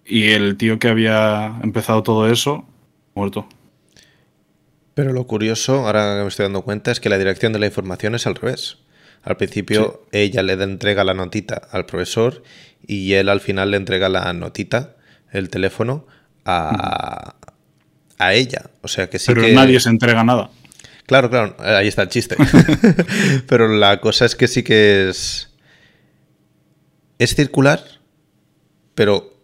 Y 0.04 0.30
el 0.30 0.56
tío 0.56 0.78
que 0.78 0.88
había 0.88 1.58
empezado 1.62 2.02
todo 2.02 2.28
eso, 2.30 2.64
muerto. 3.14 3.48
Pero 4.94 5.12
lo 5.12 5.26
curioso, 5.26 5.86
ahora 5.86 6.16
que 6.16 6.22
me 6.22 6.28
estoy 6.28 6.44
dando 6.44 6.62
cuenta, 6.62 6.90
es 6.90 7.00
que 7.00 7.08
la 7.08 7.16
dirección 7.18 7.52
de 7.52 7.58
la 7.60 7.66
información 7.66 8.14
es 8.14 8.26
al 8.26 8.34
revés. 8.34 8.78
Al 9.22 9.36
principio 9.36 10.02
ella 10.12 10.42
le 10.42 10.56
da- 10.56 10.64
entrega 10.64 11.04
la 11.04 11.14
notita 11.14 11.60
al 11.70 11.86
profesor 11.86 12.42
y 12.86 13.12
él 13.12 13.28
al 13.28 13.40
final 13.40 13.70
le 13.70 13.76
entrega 13.76 14.08
la 14.08 14.32
notita, 14.32 14.96
el 15.30 15.48
teléfono, 15.50 16.06
a, 16.44 17.36
a 18.18 18.34
ella. 18.34 18.70
O 18.82 18.88
sea 18.88 19.08
que 19.08 19.18
sí 19.18 19.26
pero 19.28 19.42
que... 19.42 19.52
nadie 19.52 19.78
se 19.78 19.90
entrega 19.90 20.24
nada. 20.24 20.50
Claro, 21.10 21.28
claro, 21.28 21.56
ahí 21.58 21.88
está 21.88 22.02
el 22.02 22.08
chiste. 22.08 22.36
Pero 23.48 23.66
la 23.66 24.00
cosa 24.00 24.26
es 24.26 24.36
que 24.36 24.46
sí 24.46 24.62
que 24.62 25.08
es. 25.08 25.50
Es 27.18 27.34
circular, 27.34 27.82
pero 28.94 29.34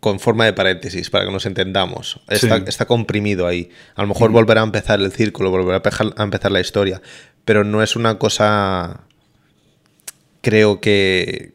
con 0.00 0.18
forma 0.18 0.44
de 0.44 0.52
paréntesis, 0.54 1.10
para 1.10 1.24
que 1.24 1.30
nos 1.30 1.46
entendamos. 1.46 2.20
Está, 2.28 2.56
Sí. 2.58 2.64
está 2.66 2.86
comprimido 2.86 3.46
ahí. 3.46 3.70
A 3.94 4.02
lo 4.02 4.08
mejor 4.08 4.32
volverá 4.32 4.62
a 4.62 4.64
empezar 4.64 5.00
el 5.00 5.12
círculo, 5.12 5.52
volverá 5.52 5.80
a 6.16 6.22
empezar 6.24 6.50
la 6.50 6.60
historia. 6.60 7.00
Pero 7.44 7.62
no 7.62 7.80
es 7.80 7.94
una 7.94 8.18
cosa. 8.18 9.02
Creo 10.42 10.80
que. 10.80 11.52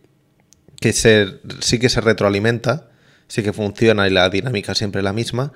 que 0.80 0.94
se, 0.94 1.28
sí 1.60 1.80
que 1.80 1.90
se 1.90 2.00
retroalimenta, 2.00 2.92
sí 3.28 3.44
que 3.44 3.52
funciona 3.52 4.08
y 4.08 4.12
la 4.12 4.30
dinámica 4.30 4.74
siempre 4.74 5.02
es 5.02 5.04
la 5.04 5.12
misma 5.12 5.52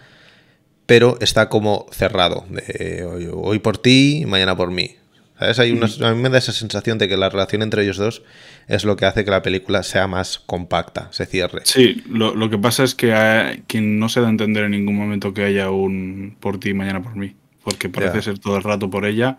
pero 0.86 1.18
está 1.22 1.50
como 1.50 1.86
cerrado. 1.92 2.46
de 2.50 3.04
hoy, 3.06 3.30
hoy 3.32 3.60
por 3.60 3.78
ti, 3.78 4.24
mañana 4.28 4.56
por 4.56 4.72
mí. 4.72 4.96
¿Sabes? 5.40 5.60
Hay 5.60 5.72
una- 5.72 5.88
a 6.08 6.14
mí 6.14 6.22
me 6.22 6.30
da 6.30 6.38
esa 6.38 6.52
sensación 6.52 6.98
de 7.00 7.10
que 7.10 7.18
la 7.18 7.28
relación 7.30 7.64
entre 7.64 7.84
ellos 7.84 7.98
dos 7.98 8.22
es 8.68 8.86
lo 8.86 8.96
que 8.96 9.06
hace 9.06 9.26
que 9.26 9.32
la 9.32 9.42
película 9.42 9.82
sea 9.84 10.08
más 10.08 10.40
compacta, 10.40 11.08
se 11.12 11.26
cierre. 11.26 11.62
Sí, 11.66 12.04
lo, 12.08 12.36
lo 12.36 12.50
que 12.50 12.58
pasa 12.60 12.84
es 12.84 12.94
que 12.96 13.14
hay- 13.14 13.64
quien 13.68 13.98
no 14.00 14.10
se 14.10 14.22
da 14.22 14.28
a 14.28 14.30
entender 14.30 14.64
en 14.66 14.72
ningún 14.72 14.96
momento 14.96 15.34
que 15.34 15.44
haya 15.44 15.70
un 15.72 16.38
por 16.40 16.60
ti 16.60 16.74
mañana 16.74 17.02
por 17.02 17.16
mí. 17.16 17.36
Porque 17.64 17.90
parece 17.90 18.18
Ya. 18.18 18.22
ser 18.22 18.40
todo 18.40 18.58
el 18.58 18.64
rato 18.64 18.90
por 18.90 19.06
ella, 19.06 19.38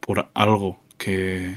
por 0.00 0.30
algo 0.34 0.82
que. 0.98 1.56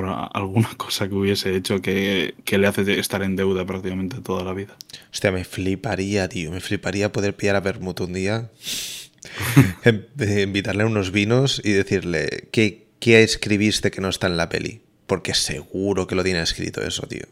Por 0.00 0.30
alguna 0.32 0.68
cosa 0.76 1.08
que 1.08 1.14
hubiese 1.14 1.56
hecho 1.56 1.80
que, 1.82 2.34
que 2.44 2.58
le 2.58 2.66
hace 2.66 2.98
estar 2.98 3.22
en 3.22 3.34
deuda 3.36 3.64
prácticamente 3.66 4.20
toda 4.20 4.44
la 4.44 4.52
vida. 4.52 4.76
Hostia, 5.12 5.32
me 5.32 5.44
fliparía, 5.44 6.28
tío. 6.28 6.50
Me 6.52 6.60
fliparía 6.60 7.10
poder 7.10 7.34
pillar 7.34 7.56
a 7.56 7.60
Bermud 7.60 8.00
un 8.00 8.12
día, 8.12 8.50
eh, 9.84 10.42
invitarle 10.42 10.84
a 10.84 10.86
unos 10.86 11.10
vinos 11.10 11.60
y 11.64 11.72
decirle, 11.72 12.48
¿qué, 12.52 12.86
¿qué 13.00 13.22
escribiste 13.22 13.90
que 13.90 14.00
no 14.00 14.08
está 14.08 14.26
en 14.28 14.36
la 14.36 14.48
peli? 14.48 14.80
Porque 15.06 15.34
seguro 15.34 16.06
que 16.06 16.14
lo 16.14 16.22
tiene 16.22 16.40
escrito 16.42 16.82
eso, 16.82 17.06
tío. 17.06 17.24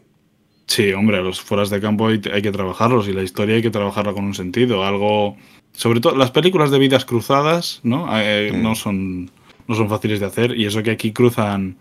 Sí, 0.65 0.91
hombre, 0.91 1.21
los 1.23 1.39
fueras 1.39 1.69
de 1.69 1.79
campo 1.79 2.07
hay, 2.07 2.19
hay 2.33 2.41
que 2.41 2.51
trabajarlos 2.51 3.07
y 3.07 3.13
la 3.13 3.23
historia 3.23 3.55
hay 3.55 3.61
que 3.61 3.69
trabajarla 3.69 4.11
con 4.13 4.25
un 4.25 4.33
sentido. 4.33 4.83
Algo. 4.83 5.37
Sobre 5.73 6.01
todo, 6.01 6.15
las 6.17 6.31
películas 6.31 6.71
de 6.71 6.79
vidas 6.79 7.05
cruzadas, 7.05 7.79
¿no? 7.83 8.07
Eh, 8.19 8.51
Mm. 8.53 8.61
no, 8.63 8.75
son, 8.75 9.31
no 9.67 9.75
son 9.75 9.87
fáciles 9.87 10.19
de 10.19 10.25
hacer 10.25 10.57
y 10.57 10.65
eso 10.65 10.83
que 10.83 10.91
aquí 10.91 11.13
cruzan 11.13 11.77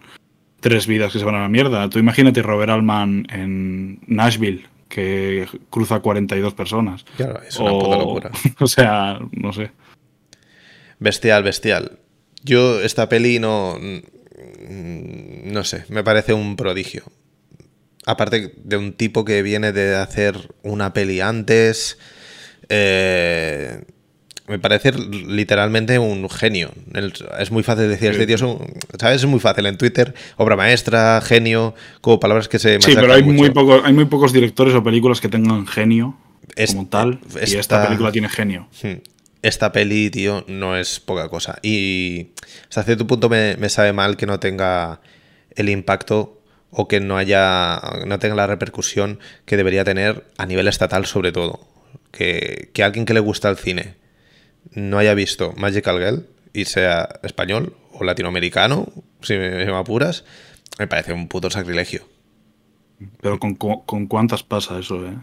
tres 0.61 0.87
vidas 0.87 1.13
que 1.13 1.19
se 1.19 1.25
van 1.25 1.35
a 1.35 1.43
la 1.43 1.49
mierda. 1.49 1.89
Tú 1.91 1.99
imagínate 1.99 2.43
Robert 2.43 2.71
Altman 2.71 3.27
en 3.31 4.01
Nashville, 4.07 4.67
que 4.89 5.47
cruza 5.71 6.01
42 6.01 6.55
personas. 6.55 7.05
Claro, 7.17 7.41
es 7.43 7.59
una 7.59 7.71
puta 7.73 7.97
locura. 7.97 8.31
O 8.61 8.67
sea, 8.67 9.19
no 9.33 9.53
sé. 9.53 9.71
Bestial, 10.99 11.43
bestial. 11.43 11.99
Yo 12.43 12.81
esta 12.81 13.09
peli 13.09 13.39
no... 13.39 13.79
No 14.69 15.65
sé, 15.65 15.85
me 15.89 16.03
parece 16.03 16.33
un 16.35 16.57
prodigio. 16.57 17.05
Aparte 18.05 18.53
de 18.57 18.77
un 18.77 18.93
tipo 18.93 19.25
que 19.25 19.43
viene 19.43 19.73
de 19.73 19.97
hacer 19.97 20.55
una 20.63 20.93
peli 20.93 21.21
antes... 21.21 21.99
eh, 22.69 23.83
me 24.49 24.59
parece 24.59 24.93
literalmente 24.93 25.99
un 25.99 26.29
genio. 26.31 26.71
Es 27.39 27.51
muy 27.51 27.63
fácil 27.63 27.89
decir, 27.89 28.13
este 28.13 28.27
tío 28.27 28.37
es 28.37 28.43
un... 28.43 28.59
¿Sabes? 28.99 29.17
Es 29.23 29.27
muy 29.27 29.41
fácil 29.41 29.67
en 29.67 29.77
Twitter. 29.77 30.15
Obra 30.37 30.57
maestra, 30.57 31.21
genio, 31.21 31.75
como 32.01 32.21
palabras 32.21 32.49
que 32.49 32.59
se... 32.59 32.81
Sí, 32.81 32.93
pero 32.95 33.13
hay 33.13 33.23
muy, 33.23 33.35
mucho. 33.35 33.53
poco, 33.53 33.81
hay 33.85 33.93
muy 33.93 34.05
pocos 34.05 34.33
directores 34.33 34.75
o 34.75 34.83
películas 34.85 35.21
que 35.21 35.29
tengan 35.29 35.67
genio 35.67 36.17
Es- 36.55 36.75
como 36.75 36.87
tal. 36.89 37.21
Y 37.35 37.39
esta- 37.45 37.59
esta 37.61 37.87
película 37.87 38.13
tiene 38.13 38.29
genio. 38.29 38.69
Hmm. 38.83 38.99
Esta 39.43 39.71
peli, 39.73 40.11
tío, 40.11 40.45
no 40.49 40.77
es 40.77 40.99
poca 41.01 41.29
cosa. 41.29 41.59
Y 41.63 42.29
hasta 42.69 42.83
cierto 42.85 43.07
punto 43.07 43.29
me, 43.29 43.57
me 43.57 43.69
sabe 43.69 43.93
mal 43.93 44.17
que 44.17 44.27
no 44.27 44.41
tenga 44.41 45.01
el 45.55 45.69
impacto 45.69 46.41
o 46.71 46.89
que 46.89 47.01
no 47.01 47.17
haya. 47.17 47.81
no 48.07 48.19
tenga 48.19 48.35
la 48.35 48.47
repercusión 48.47 49.19
que 49.45 49.57
debería 49.57 49.85
tener 49.85 50.25
a 50.37 50.47
nivel 50.47 50.67
estatal, 50.69 51.07
sobre 51.07 51.33
todo. 51.33 51.61
Que, 52.11 52.71
que 52.73 52.83
alguien 52.83 53.05
que 53.05 53.15
le 53.15 53.21
gusta 53.21 53.49
el 53.49 53.57
cine 53.57 53.95
no 54.75 54.99
haya 54.99 55.15
visto 55.15 55.53
Magical 55.57 55.99
Girl 55.99 56.27
y 56.53 56.65
sea 56.65 57.09
español 57.23 57.75
o 57.93 58.05
latinoamericano, 58.05 58.87
si 59.23 59.35
me, 59.37 59.65
si 59.65 59.71
me 59.71 59.77
apuras, 59.77 60.25
me 60.79 60.87
parece 60.87 61.13
un 61.13 61.29
puto 61.29 61.51
sacrilegio. 61.51 62.03
Pero 63.21 63.39
con, 63.39 63.55
con 63.55 64.07
cuántas 64.07 64.43
pasa 64.43 64.79
eso, 64.79 65.07
¿eh? 65.07 65.15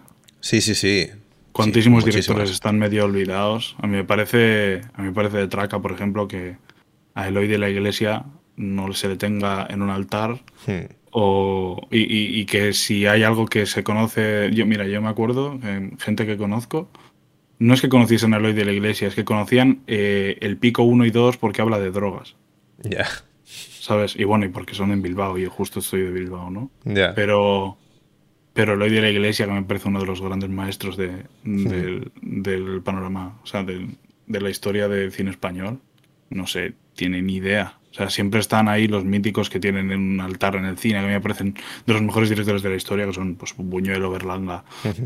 Sí, 0.42 0.62
sí, 0.62 0.76
sí. 0.76 1.08
Cuantísimos 1.52 2.04
Sí, 2.04 2.10
directores 2.10 2.52
están 2.52 2.78
medio 2.80 3.06
olvidados. 3.06 3.76
A 3.80 3.88
mí 3.88 3.96
me 3.98 4.04
parece, 4.04 4.82
a 4.94 5.02
mí 5.02 5.08
me 5.10 5.14
parece 5.14 5.38
de 5.38 5.48
traca, 5.48 5.80
por 5.80 5.92
ejemplo, 5.92 6.28
que 6.28 6.58
a 7.16 7.28
Eloy 7.28 7.48
de 7.48 7.58
la 7.58 7.70
Iglesia 7.70 8.26
no 8.56 8.92
se 8.94 9.08
le 9.08 9.16
tenga 9.18 9.66
en 9.70 9.82
un 9.82 9.90
altar 9.90 10.40
Hmm. 10.68 10.86
o, 11.12 11.88
y, 11.92 12.00
y- 12.02 12.40
y 12.40 12.46
que 12.46 12.74
si 12.74 13.06
hay 13.06 13.24
algo 13.24 13.46
que 13.46 13.66
se 13.66 13.84
conoce, 13.84 14.50
yo 14.54 14.66
mira, 14.66 14.86
yo 14.88 15.02
me 15.02 15.10
acuerdo, 15.10 15.60
eh, 15.64 15.92
gente 16.00 16.26
que 16.26 16.38
conozco, 16.38 16.90
no 17.66 17.74
es 17.74 17.82
que 17.82 17.90
conociesen 17.90 18.34
a 18.34 18.38
Eloy 18.38 18.54
de 18.54 18.66
la 18.66 18.72
Iglesia, 18.72 19.08
es 19.08 19.16
que 19.16 19.24
conocían 19.26 19.82
eh, 19.88 20.38
el 20.42 20.58
pico 20.58 20.84
1 20.84 21.06
y 21.06 21.12
2 21.12 21.38
porque 21.38 21.62
habla 21.62 21.80
de 21.80 21.92
drogas, 21.92 22.36
Ya. 22.84 23.06
¿sabes? 23.46 24.16
Y 24.16 24.24
bueno, 24.24 24.46
y 24.46 24.50
porque 24.50 24.74
son 24.76 24.92
en 24.92 25.02
Bilbao, 25.02 25.38
y 25.38 25.44
yo 25.44 25.50
justo 25.50 25.80
estoy 25.80 26.02
de 26.02 26.12
Bilbao, 26.12 26.50
¿no? 26.50 26.72
Ya. 26.86 27.14
Pero, 27.16 27.78
pero 28.54 28.74
Eloy 28.74 28.90
de 28.90 29.02
la 29.02 29.10
Iglesia, 29.10 29.46
que 29.46 29.52
me 29.54 29.64
parece 29.64 29.88
uno 29.90 30.00
de 30.00 30.06
los 30.06 30.22
grandes 30.22 30.50
maestros 30.50 30.96
de- 30.98 31.24
del, 31.44 32.12
del 32.22 32.82
panorama, 32.82 33.40
o 33.44 33.46
sea, 33.46 33.64
del- 33.64 33.98
de 34.28 34.42
la 34.42 34.50
historia 34.50 34.88
del 34.88 35.12
cine 35.12 35.30
español, 35.32 35.80
no 36.30 36.48
sé, 36.48 36.74
tiene 36.96 37.22
ni 37.22 37.36
idea. 37.36 37.78
O 37.92 37.96
sea, 37.96 38.10
siempre 38.10 38.40
están 38.40 38.68
ahí 38.70 38.88
los 38.88 39.04
míticos 39.06 39.50
que 39.52 39.60
tienen 39.60 39.92
un 39.92 40.20
altar 40.22 40.56
en 40.56 40.66
el 40.66 40.78
cine, 40.78 40.96
que 40.96 41.00
a 41.00 41.08
mí 41.08 41.14
me 41.14 41.22
parecen 41.22 41.54
de 41.86 41.94
los 41.94 42.02
mejores 42.02 42.30
directores 42.30 42.64
de 42.64 42.70
la 42.70 42.76
historia, 42.76 43.06
que 43.06 43.14
son 43.14 43.36
pues, 43.36 43.54
Buñuel 43.58 44.04
o 44.04 44.10
Berlanga, 44.12 44.64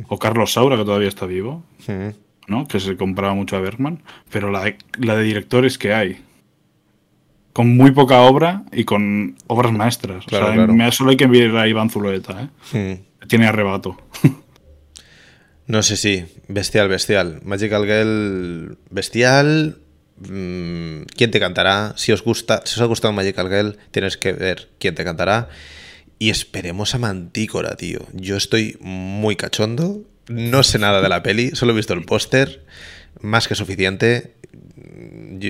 o 0.08 0.18
Carlos 0.20 0.54
Saura, 0.54 0.78
que 0.78 0.86
todavía 0.86 1.10
está 1.10 1.26
vivo, 1.26 1.64
Hmm. 1.88 2.10
¿No? 2.48 2.68
que 2.68 2.80
se 2.80 2.96
comparaba 2.98 3.34
mucho 3.36 3.56
a 3.58 3.60
Bergman, 3.62 4.02
pero 4.32 4.50
la 4.52 4.64
de, 4.64 4.78
la 5.00 5.16
de 5.16 5.24
directores 5.24 5.78
que 5.78 5.94
hay, 5.94 6.22
con 7.54 7.76
muy 7.76 7.92
poca 7.92 8.22
obra 8.22 8.64
y 8.72 8.84
con 8.86 9.36
obras 9.48 9.72
maestras. 9.74 10.26
Claro, 10.26 10.46
o 10.46 10.48
sea, 10.50 10.56
claro. 10.58 10.74
me- 10.74 10.92
solo 10.92 11.10
hay 11.12 11.18
que 11.18 11.28
ver 11.28 11.56
a 11.56 11.68
Iván 11.68 11.90
Zulueta, 11.90 12.50
¿eh? 12.74 13.00
Hmm. 13.22 13.28
Tiene 13.28 13.48
arrebato. 13.48 13.98
No 15.66 15.84
sé 15.84 15.98
si, 15.98 16.24
bestial, 16.48 16.88
bestial. 16.88 17.42
Magical 17.44 17.84
Girl, 17.86 18.78
bestial. 18.90 19.80
mm, 20.20 21.02
quién 21.16 21.30
te 21.32 21.42
cantará. 21.42 21.94
Si 21.98 22.14
os 22.14 22.24
gusta, 22.24 22.62
si 22.64 22.76
os 22.76 22.82
ha 22.82 22.86
gustado 22.86 23.12
Magical 23.14 23.50
Girl, 23.50 23.78
tienes 23.92 24.16
que 24.16 24.32
ver 24.32 24.70
quién 24.80 24.96
te 24.96 25.04
cantará. 25.04 25.50
Y 26.20 26.30
esperemos 26.30 26.96
a 26.96 27.00
Mantícora, 27.00 27.76
tío. 27.76 28.00
Yo 28.14 28.38
estoy 28.38 28.78
muy 28.80 29.36
cachondo. 29.36 30.04
No 30.28 30.64
sé 30.64 30.80
nada 30.80 31.02
de 31.02 31.10
la 31.10 31.24
peli, 31.24 31.52
solo 31.54 31.74
he 31.74 31.76
visto 31.76 31.94
el 31.94 32.04
póster. 32.04 32.64
Más 33.22 33.48
que 33.48 33.56
suficiente. 33.56 34.34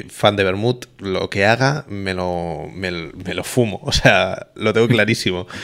Fan 0.10 0.36
de 0.36 0.44
Bermud, 0.44 0.84
lo 1.00 1.30
que 1.30 1.46
haga 1.46 1.86
me 1.88 2.14
lo, 2.14 2.70
me, 2.74 2.92
lo 2.92 3.44
fumo. 3.44 3.80
O 3.84 3.92
sea, 3.92 4.48
lo 4.56 4.74
tengo 4.74 4.88
clarísimo. 4.88 5.48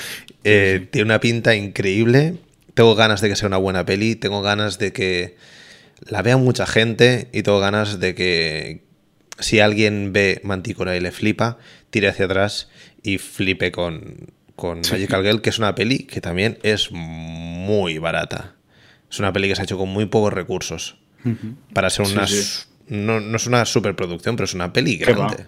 Eh, 0.46 0.90
tiene 0.92 1.06
una 1.06 1.22
pinta 1.22 1.56
increíble. 1.56 2.36
Tengo 2.74 2.96
ganas 2.96 3.22
de 3.22 3.30
que 3.30 3.38
sea 3.38 3.48
una 3.48 3.56
buena 3.56 3.86
peli. 3.86 4.18
Tengo 4.18 4.42
ganas 4.42 4.78
de 4.78 4.92
que 4.92 5.38
la 6.06 6.22
vea 6.22 6.36
mucha 6.36 6.66
gente. 6.66 7.30
Y 7.32 7.44
tengo 7.44 7.62
ganas 7.62 8.02
de 8.02 8.14
que 8.14 8.84
si 9.40 9.62
alguien 9.62 10.12
ve 10.12 10.42
Mantícora 10.44 10.98
y 10.98 11.00
le 11.00 11.14
flipa, 11.14 11.60
tire 11.92 12.10
hacia 12.10 12.26
atrás 12.26 12.70
y 13.04 13.20
flipe 13.20 13.72
con, 13.72 14.34
con 14.58 14.82
Magical 14.82 15.24
Girl, 15.24 15.42
que 15.42 15.50
es 15.50 15.60
una 15.60 15.76
peli 15.76 16.00
que 16.00 16.22
también 16.22 16.58
es 16.64 16.92
muy 16.92 17.98
barata. 18.00 18.56
Es 19.14 19.20
una 19.20 19.32
peli 19.32 19.48
que 19.48 19.56
se 19.56 19.62
ha 19.62 19.66
hecho 19.66 19.78
con 19.78 19.90
muy 19.90 20.08
pocos 20.08 20.34
recursos. 20.34 20.96
Para 21.72 21.92
ser 21.92 22.08
una... 22.08 22.26
No, 22.88 23.20
no, 23.20 23.36
es 23.36 23.46
una 23.46 23.64
superproducción, 23.64 24.36
pero 24.36 24.46
es 24.46 24.56
una 24.56 24.74
peli 24.74 24.98
grande. 24.98 25.46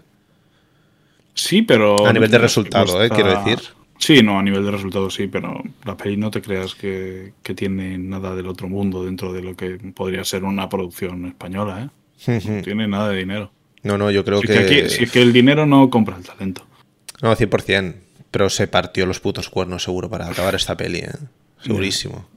Sí, 1.33 1.63
pero... 1.63 2.05
A 2.05 2.13
nivel 2.13 2.29
de 2.29 2.37
resultado, 2.37 3.03
eh, 3.03 3.09
quiero 3.09 3.43
decir. 3.43 3.57
Sí, 3.97 4.21
no, 4.21 4.37
a 4.37 4.43
nivel 4.43 4.63
de 4.63 4.69
resultado 4.69 5.09
sí, 5.09 5.25
pero 5.25 5.63
la 5.83 5.97
peli 5.97 6.15
no 6.15 6.29
te 6.29 6.43
creas 6.43 6.75
que, 6.75 7.33
tiene 7.55 7.97
nada 7.97 8.35
del 8.35 8.47
otro 8.47 8.69
mundo 8.69 9.03
dentro 9.03 9.33
de 9.33 9.41
lo 9.41 9.55
que 9.55 9.79
podría 9.95 10.23
ser 10.23 10.43
una 10.43 10.69
producción 10.69 11.25
española, 11.25 11.89
¿eh? 12.27 12.41
no 12.47 12.61
tiene 12.61 12.87
nada 12.87 13.09
de 13.09 13.17
dinero. 13.17 13.51
No, 13.81 13.97
no, 13.97 14.11
yo 14.11 14.23
creo 14.23 14.41
que... 14.41 14.47
que... 14.47 14.89
si 14.89 15.05
es 15.05 15.11
que 15.11 15.23
el 15.23 15.33
dinero 15.33 15.65
no 15.65 15.89
compra 15.89 16.17
el 16.17 16.23
talento. 16.23 16.67
No, 17.23 17.35
100%. 17.35 17.95
Pero 18.29 18.51
se 18.51 18.67
partió 18.67 19.07
los 19.07 19.19
putos 19.19 19.49
cuernos 19.49 19.81
seguro 19.81 20.07
para 20.07 20.27
acabar 20.27 20.53
esta 20.53 20.77
peli, 20.77 20.99
¿eh? 20.99 21.13
Segurísimo. 21.63 22.27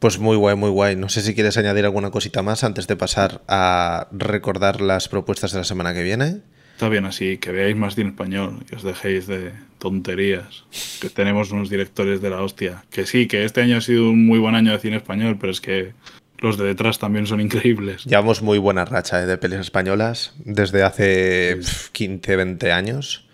Pues 0.00 0.18
muy 0.18 0.36
guay, 0.38 0.56
muy 0.56 0.70
guay. 0.70 0.96
No 0.96 1.10
sé 1.10 1.20
si 1.20 1.34
quieres 1.34 1.58
añadir 1.58 1.84
alguna 1.84 2.10
cosita 2.10 2.42
más 2.42 2.64
antes 2.64 2.86
de 2.86 2.96
pasar 2.96 3.42
a 3.48 4.08
recordar 4.12 4.80
las 4.80 5.10
propuestas 5.10 5.52
de 5.52 5.58
la 5.58 5.64
semana 5.64 5.92
que 5.92 6.02
viene. 6.02 6.38
Está 6.72 6.88
bien 6.88 7.04
así, 7.04 7.36
que 7.36 7.52
veáis 7.52 7.76
más 7.76 7.96
cine 7.96 8.08
español, 8.08 8.64
que 8.66 8.76
os 8.76 8.82
dejéis 8.82 9.26
de 9.26 9.52
tonterías, 9.78 10.64
que 11.02 11.10
tenemos 11.10 11.50
unos 11.50 11.68
directores 11.68 12.22
de 12.22 12.30
la 12.30 12.40
hostia. 12.40 12.82
Que 12.90 13.04
sí, 13.04 13.28
que 13.28 13.44
este 13.44 13.60
año 13.60 13.76
ha 13.76 13.82
sido 13.82 14.08
un 14.08 14.26
muy 14.26 14.38
buen 14.38 14.54
año 14.54 14.72
de 14.72 14.78
cine 14.78 14.96
español, 14.96 15.36
pero 15.38 15.52
es 15.52 15.60
que 15.60 15.92
los 16.38 16.56
de 16.56 16.64
detrás 16.64 16.98
también 16.98 17.26
son 17.26 17.42
increíbles. 17.42 18.06
Llevamos 18.06 18.40
muy 18.40 18.56
buena 18.56 18.86
racha 18.86 19.22
¿eh? 19.22 19.26
de 19.26 19.36
pelis 19.36 19.58
españolas 19.58 20.32
desde 20.42 20.82
hace 20.82 21.60
15, 21.92 22.36
20 22.36 22.72
años. 22.72 23.28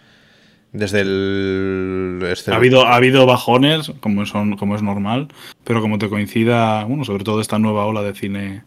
Desde 0.73 1.01
el. 1.01 2.21
Este 2.31 2.53
ha, 2.53 2.57
habido, 2.57 2.87
ha 2.87 2.97
habido 2.97 3.25
bajones, 3.25 3.93
como, 4.01 4.27
son, 4.27 4.57
como 4.57 4.77
es 4.77 4.83
normal, 4.83 5.29
pero 5.65 5.81
como 5.81 5.99
te 5.99 6.09
coincida, 6.09 6.85
bueno, 6.85 7.05
sobre 7.05 7.25
todo 7.25 7.41
esta 7.41 7.59
nueva 7.59 7.87
ola 7.87 8.03
de 8.03 8.15
cine 8.15 8.65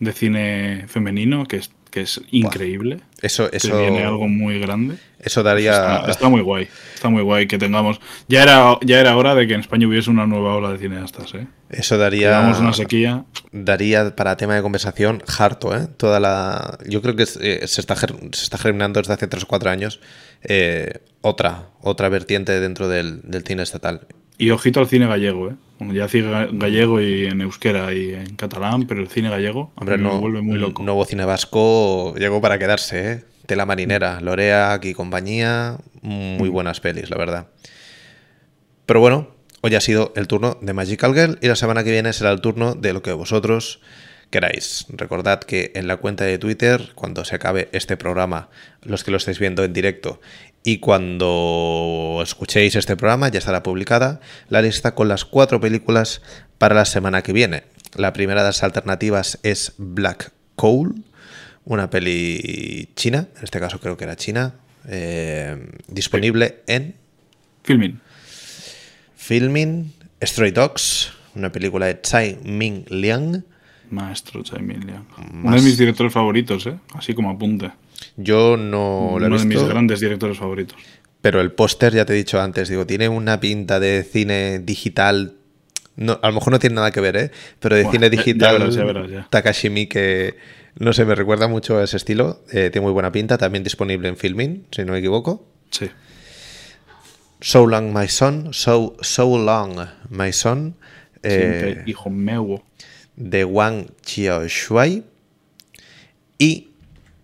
de 0.00 0.12
cine 0.12 0.84
femenino, 0.88 1.44
que 1.44 1.56
es, 1.56 1.70
que 1.90 2.00
es 2.00 2.22
increíble. 2.30 3.00
Eso, 3.20 3.52
eso. 3.52 3.70
Que 3.70 3.80
viene 3.80 4.02
algo 4.02 4.26
muy 4.26 4.58
grande. 4.58 4.96
Eso 5.18 5.42
daría. 5.42 6.04
Está, 6.08 6.28
muy 6.28 6.40
guay. 6.40 6.68
Está 6.94 7.10
muy 7.10 7.22
guay 7.22 7.46
que 7.46 7.58
tengamos. 7.58 8.00
Ya 8.26 8.42
era, 8.42 8.78
ya 8.82 8.98
era 8.98 9.16
hora 9.16 9.34
de 9.34 9.46
que 9.46 9.54
en 9.54 9.60
España 9.60 9.86
hubiese 9.86 10.10
una 10.10 10.26
nueva 10.26 10.56
ola 10.56 10.72
de 10.72 10.78
cineastas, 10.78 11.34
¿eh? 11.34 11.46
Eso 11.70 11.98
daría. 11.98 12.30
Tengamos 12.30 12.60
una 12.60 12.72
sequía. 12.72 13.24
Daría 13.52 14.14
para 14.16 14.36
tema 14.36 14.54
de 14.54 14.62
conversación 14.62 15.22
harto, 15.38 15.76
¿eh? 15.76 15.86
Toda 15.96 16.18
la. 16.18 16.78
Yo 16.86 17.00
creo 17.00 17.14
que 17.14 17.22
eh, 17.22 17.66
se, 17.66 17.80
está, 17.80 17.96
se 17.96 18.42
está 18.44 18.58
germinando 18.58 19.00
desde 19.00 19.14
hace 19.14 19.28
3 19.28 19.44
o 19.44 19.46
4 19.46 19.70
años 19.70 20.00
eh, 20.42 21.00
otra, 21.20 21.68
otra 21.80 22.08
vertiente 22.08 22.58
dentro 22.60 22.88
del, 22.88 23.22
cine 23.46 23.62
estatal. 23.62 24.06
Y 24.36 24.50
ojito 24.50 24.80
al 24.80 24.88
cine 24.88 25.06
gallego, 25.06 25.50
¿eh? 25.50 25.54
Bueno, 25.78 25.94
ya 25.94 26.08
cine 26.08 26.48
gallego 26.52 27.00
y 27.00 27.26
en 27.26 27.40
euskera 27.40 27.92
y 27.94 28.14
en 28.14 28.34
catalán, 28.36 28.86
pero 28.86 29.00
el 29.00 29.08
cine 29.08 29.30
gallego 29.30 29.70
Hombre, 29.76 29.96
no, 29.96 30.14
me 30.14 30.20
vuelve 30.20 30.42
muy 30.42 30.58
loco. 30.58 30.82
nuevo 30.82 31.04
cine 31.04 31.24
vasco 31.24 32.14
llegó 32.16 32.40
para 32.40 32.58
quedarse, 32.58 33.12
¿eh? 33.12 33.24
Tela 33.46 33.66
marinera, 33.66 34.20
Lorea 34.20 34.78
y 34.82 34.94
compañía, 34.94 35.76
muy 36.02 36.48
mm. 36.48 36.52
buenas 36.52 36.80
pelis, 36.80 37.10
la 37.10 37.16
verdad. 37.16 37.48
Pero 38.86 39.00
bueno, 39.00 39.28
hoy 39.60 39.74
ha 39.74 39.80
sido 39.80 40.12
el 40.16 40.26
turno 40.26 40.58
de 40.60 40.72
Magical 40.72 41.14
Girl 41.14 41.38
y 41.40 41.48
la 41.48 41.56
semana 41.56 41.84
que 41.84 41.90
viene 41.90 42.12
será 42.12 42.30
el 42.30 42.40
turno 42.40 42.74
de 42.74 42.92
lo 42.92 43.02
que 43.02 43.12
vosotros 43.12 43.80
queráis. 44.30 44.86
Recordad 44.90 45.40
que 45.40 45.72
en 45.74 45.86
la 45.88 45.96
cuenta 45.96 46.24
de 46.24 46.38
Twitter, 46.38 46.92
cuando 46.94 47.24
se 47.24 47.34
acabe 47.34 47.68
este 47.72 47.96
programa, 47.96 48.48
los 48.82 49.04
que 49.04 49.10
lo 49.10 49.16
estáis 49.16 49.38
viendo 49.38 49.64
en 49.64 49.72
directo, 49.72 50.20
y 50.62 50.78
cuando 50.78 52.20
escuchéis 52.22 52.76
este 52.76 52.96
programa 52.96 53.28
ya 53.28 53.38
estará 53.38 53.62
publicada 53.62 54.20
la 54.48 54.62
lista 54.62 54.94
con 54.94 55.08
las 55.08 55.24
cuatro 55.24 55.60
películas 55.60 56.22
para 56.58 56.74
la 56.74 56.84
semana 56.84 57.22
que 57.22 57.32
viene. 57.32 57.64
La 57.96 58.12
primera 58.12 58.42
de 58.42 58.48
las 58.48 58.62
alternativas 58.62 59.38
es 59.42 59.74
Black 59.78 60.32
Coal, 60.54 60.94
una 61.64 61.90
peli 61.90 62.90
china, 62.94 63.28
en 63.36 63.44
este 63.44 63.58
caso 63.58 63.80
creo 63.80 63.96
que 63.96 64.04
era 64.04 64.16
china, 64.16 64.54
eh, 64.88 65.56
disponible 65.88 66.62
en... 66.66 66.94
Filming. 67.64 68.00
Filming. 69.30 69.92
Stray 70.20 70.50
Dogs, 70.50 71.12
una 71.36 71.52
película 71.52 71.86
de 71.86 71.94
Tsai 71.94 72.40
Ming 72.42 72.84
Liang, 72.88 73.44
Maestro 73.88 74.42
Emilia. 74.56 75.04
Uno 75.32 75.54
de 75.54 75.62
mis 75.62 75.78
directores 75.78 76.12
favoritos, 76.12 76.66
¿eh? 76.66 76.74
Así 76.94 77.14
como 77.14 77.30
apunte. 77.30 77.70
Yo 78.16 78.56
no 78.56 79.14
lo 79.20 79.24
he 79.24 79.28
Uno 79.28 79.38
de 79.38 79.44
mis 79.44 79.62
grandes 79.62 80.00
directores 80.00 80.36
favoritos. 80.36 80.76
Pero 81.20 81.40
el 81.40 81.52
póster, 81.52 81.94
ya 81.94 82.04
te 82.04 82.12
he 82.12 82.16
dicho 82.16 82.40
antes, 82.40 82.68
digo, 82.68 82.86
tiene 82.86 83.08
una 83.08 83.38
pinta 83.38 83.78
de 83.78 84.02
cine 84.02 84.58
digital. 84.58 85.36
No, 85.94 86.18
a 86.20 86.26
lo 86.26 86.34
mejor 86.34 86.52
no 86.52 86.58
tiene 86.58 86.74
nada 86.74 86.90
que 86.90 87.00
ver, 87.00 87.16
¿eh? 87.16 87.30
Pero 87.60 87.76
de 87.76 87.88
cine 87.88 88.10
digital. 88.10 88.68
Ya 89.08 89.28
Takashimi, 89.30 89.86
que 89.86 90.34
no 90.76 90.92
sé, 90.92 91.04
me 91.04 91.14
recuerda 91.14 91.46
mucho 91.46 91.78
a 91.78 91.84
ese 91.84 91.98
estilo. 91.98 92.42
Eh, 92.50 92.70
tiene 92.72 92.80
muy 92.80 92.92
buena 92.92 93.12
pinta. 93.12 93.38
También 93.38 93.62
disponible 93.62 94.08
en 94.08 94.16
Filmin, 94.16 94.66
si 94.72 94.84
no 94.84 94.94
me 94.94 94.98
equivoco. 94.98 95.46
Sí. 95.70 95.88
So 97.40 97.66
Long 97.66 97.92
My 97.92 98.08
Son. 98.08 98.52
So, 98.52 98.96
so 99.00 99.38
Long 99.38 99.76
My 100.10 100.32
Son. 100.32 100.74
Eh, 101.22 101.82
hijo 101.86 102.08
meu 102.08 102.62
de 103.16 103.44
Wang 103.44 103.86
Xiaoshuai 104.02 105.04
y 106.38 106.68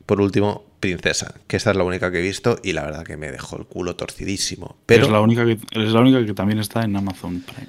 por 0.04 0.20
último 0.20 0.66
Princesa, 0.80 1.34
que 1.46 1.56
esta 1.56 1.70
es 1.70 1.76
la 1.76 1.84
única 1.84 2.12
que 2.12 2.18
he 2.18 2.22
visto 2.22 2.60
y 2.62 2.72
la 2.72 2.84
verdad 2.84 3.04
que 3.04 3.16
me 3.16 3.32
dejó 3.32 3.56
el 3.56 3.64
culo 3.64 3.96
torcidísimo. 3.96 4.76
Pero 4.86 5.06
es 5.06 5.10
la 5.10 5.20
única 5.20 5.44
que, 5.44 5.52
es 5.52 5.92
la 5.92 6.00
única 6.00 6.24
que 6.24 6.34
también 6.34 6.58
está 6.58 6.84
en 6.84 6.94
Amazon 6.94 7.40
Prime. 7.40 7.68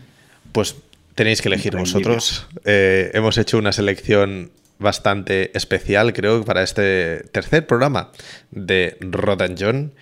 Pues 0.52 0.76
tenéis 1.16 1.42
que 1.42 1.48
elegir 1.48 1.76
vosotros. 1.76 2.48
Eh, 2.66 3.12
hemos 3.14 3.38
hecho 3.38 3.58
una 3.58 3.72
selección 3.72 4.52
bastante 4.78 5.58
especial, 5.58 6.14
creo, 6.14 6.44
para 6.44 6.64
este 6.64 7.24
tercer 7.32 7.66
programa 7.66 8.12
de 8.52 8.98
Rodan 9.00 9.56
John. 9.58 9.94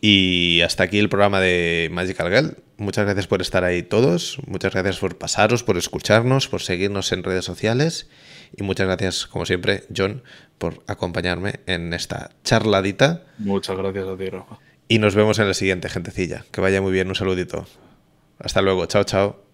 Y 0.00 0.62
hasta 0.62 0.84
aquí 0.84 0.98
el 0.98 1.08
programa 1.08 1.40
de 1.40 1.88
Magical 1.92 2.30
Girl. 2.30 2.56
Muchas 2.78 3.04
gracias 3.04 3.26
por 3.26 3.42
estar 3.42 3.64
ahí 3.64 3.82
todos, 3.82 4.38
muchas 4.46 4.72
gracias 4.72 4.98
por 4.98 5.18
pasaros, 5.18 5.62
por 5.62 5.76
escucharnos, 5.76 6.48
por 6.48 6.62
seguirnos 6.62 7.12
en 7.12 7.22
redes 7.22 7.44
sociales 7.44 8.08
y 8.56 8.62
muchas 8.62 8.86
gracias, 8.86 9.26
como 9.26 9.44
siempre, 9.44 9.84
John, 9.94 10.22
por 10.56 10.82
acompañarme 10.86 11.60
en 11.66 11.92
esta 11.92 12.30
charladita. 12.42 13.24
Muchas 13.38 13.76
gracias 13.76 14.08
a 14.08 14.16
ti, 14.16 14.30
Rafa. 14.30 14.58
Y 14.88 14.98
nos 14.98 15.14
vemos 15.14 15.38
en 15.38 15.48
la 15.48 15.54
siguiente, 15.54 15.88
gentecilla. 15.88 16.44
Que 16.50 16.60
vaya 16.60 16.80
muy 16.80 16.92
bien, 16.92 17.08
un 17.08 17.14
saludito. 17.14 17.66
Hasta 18.38 18.62
luego, 18.62 18.86
chao, 18.86 19.04
chao. 19.04 19.44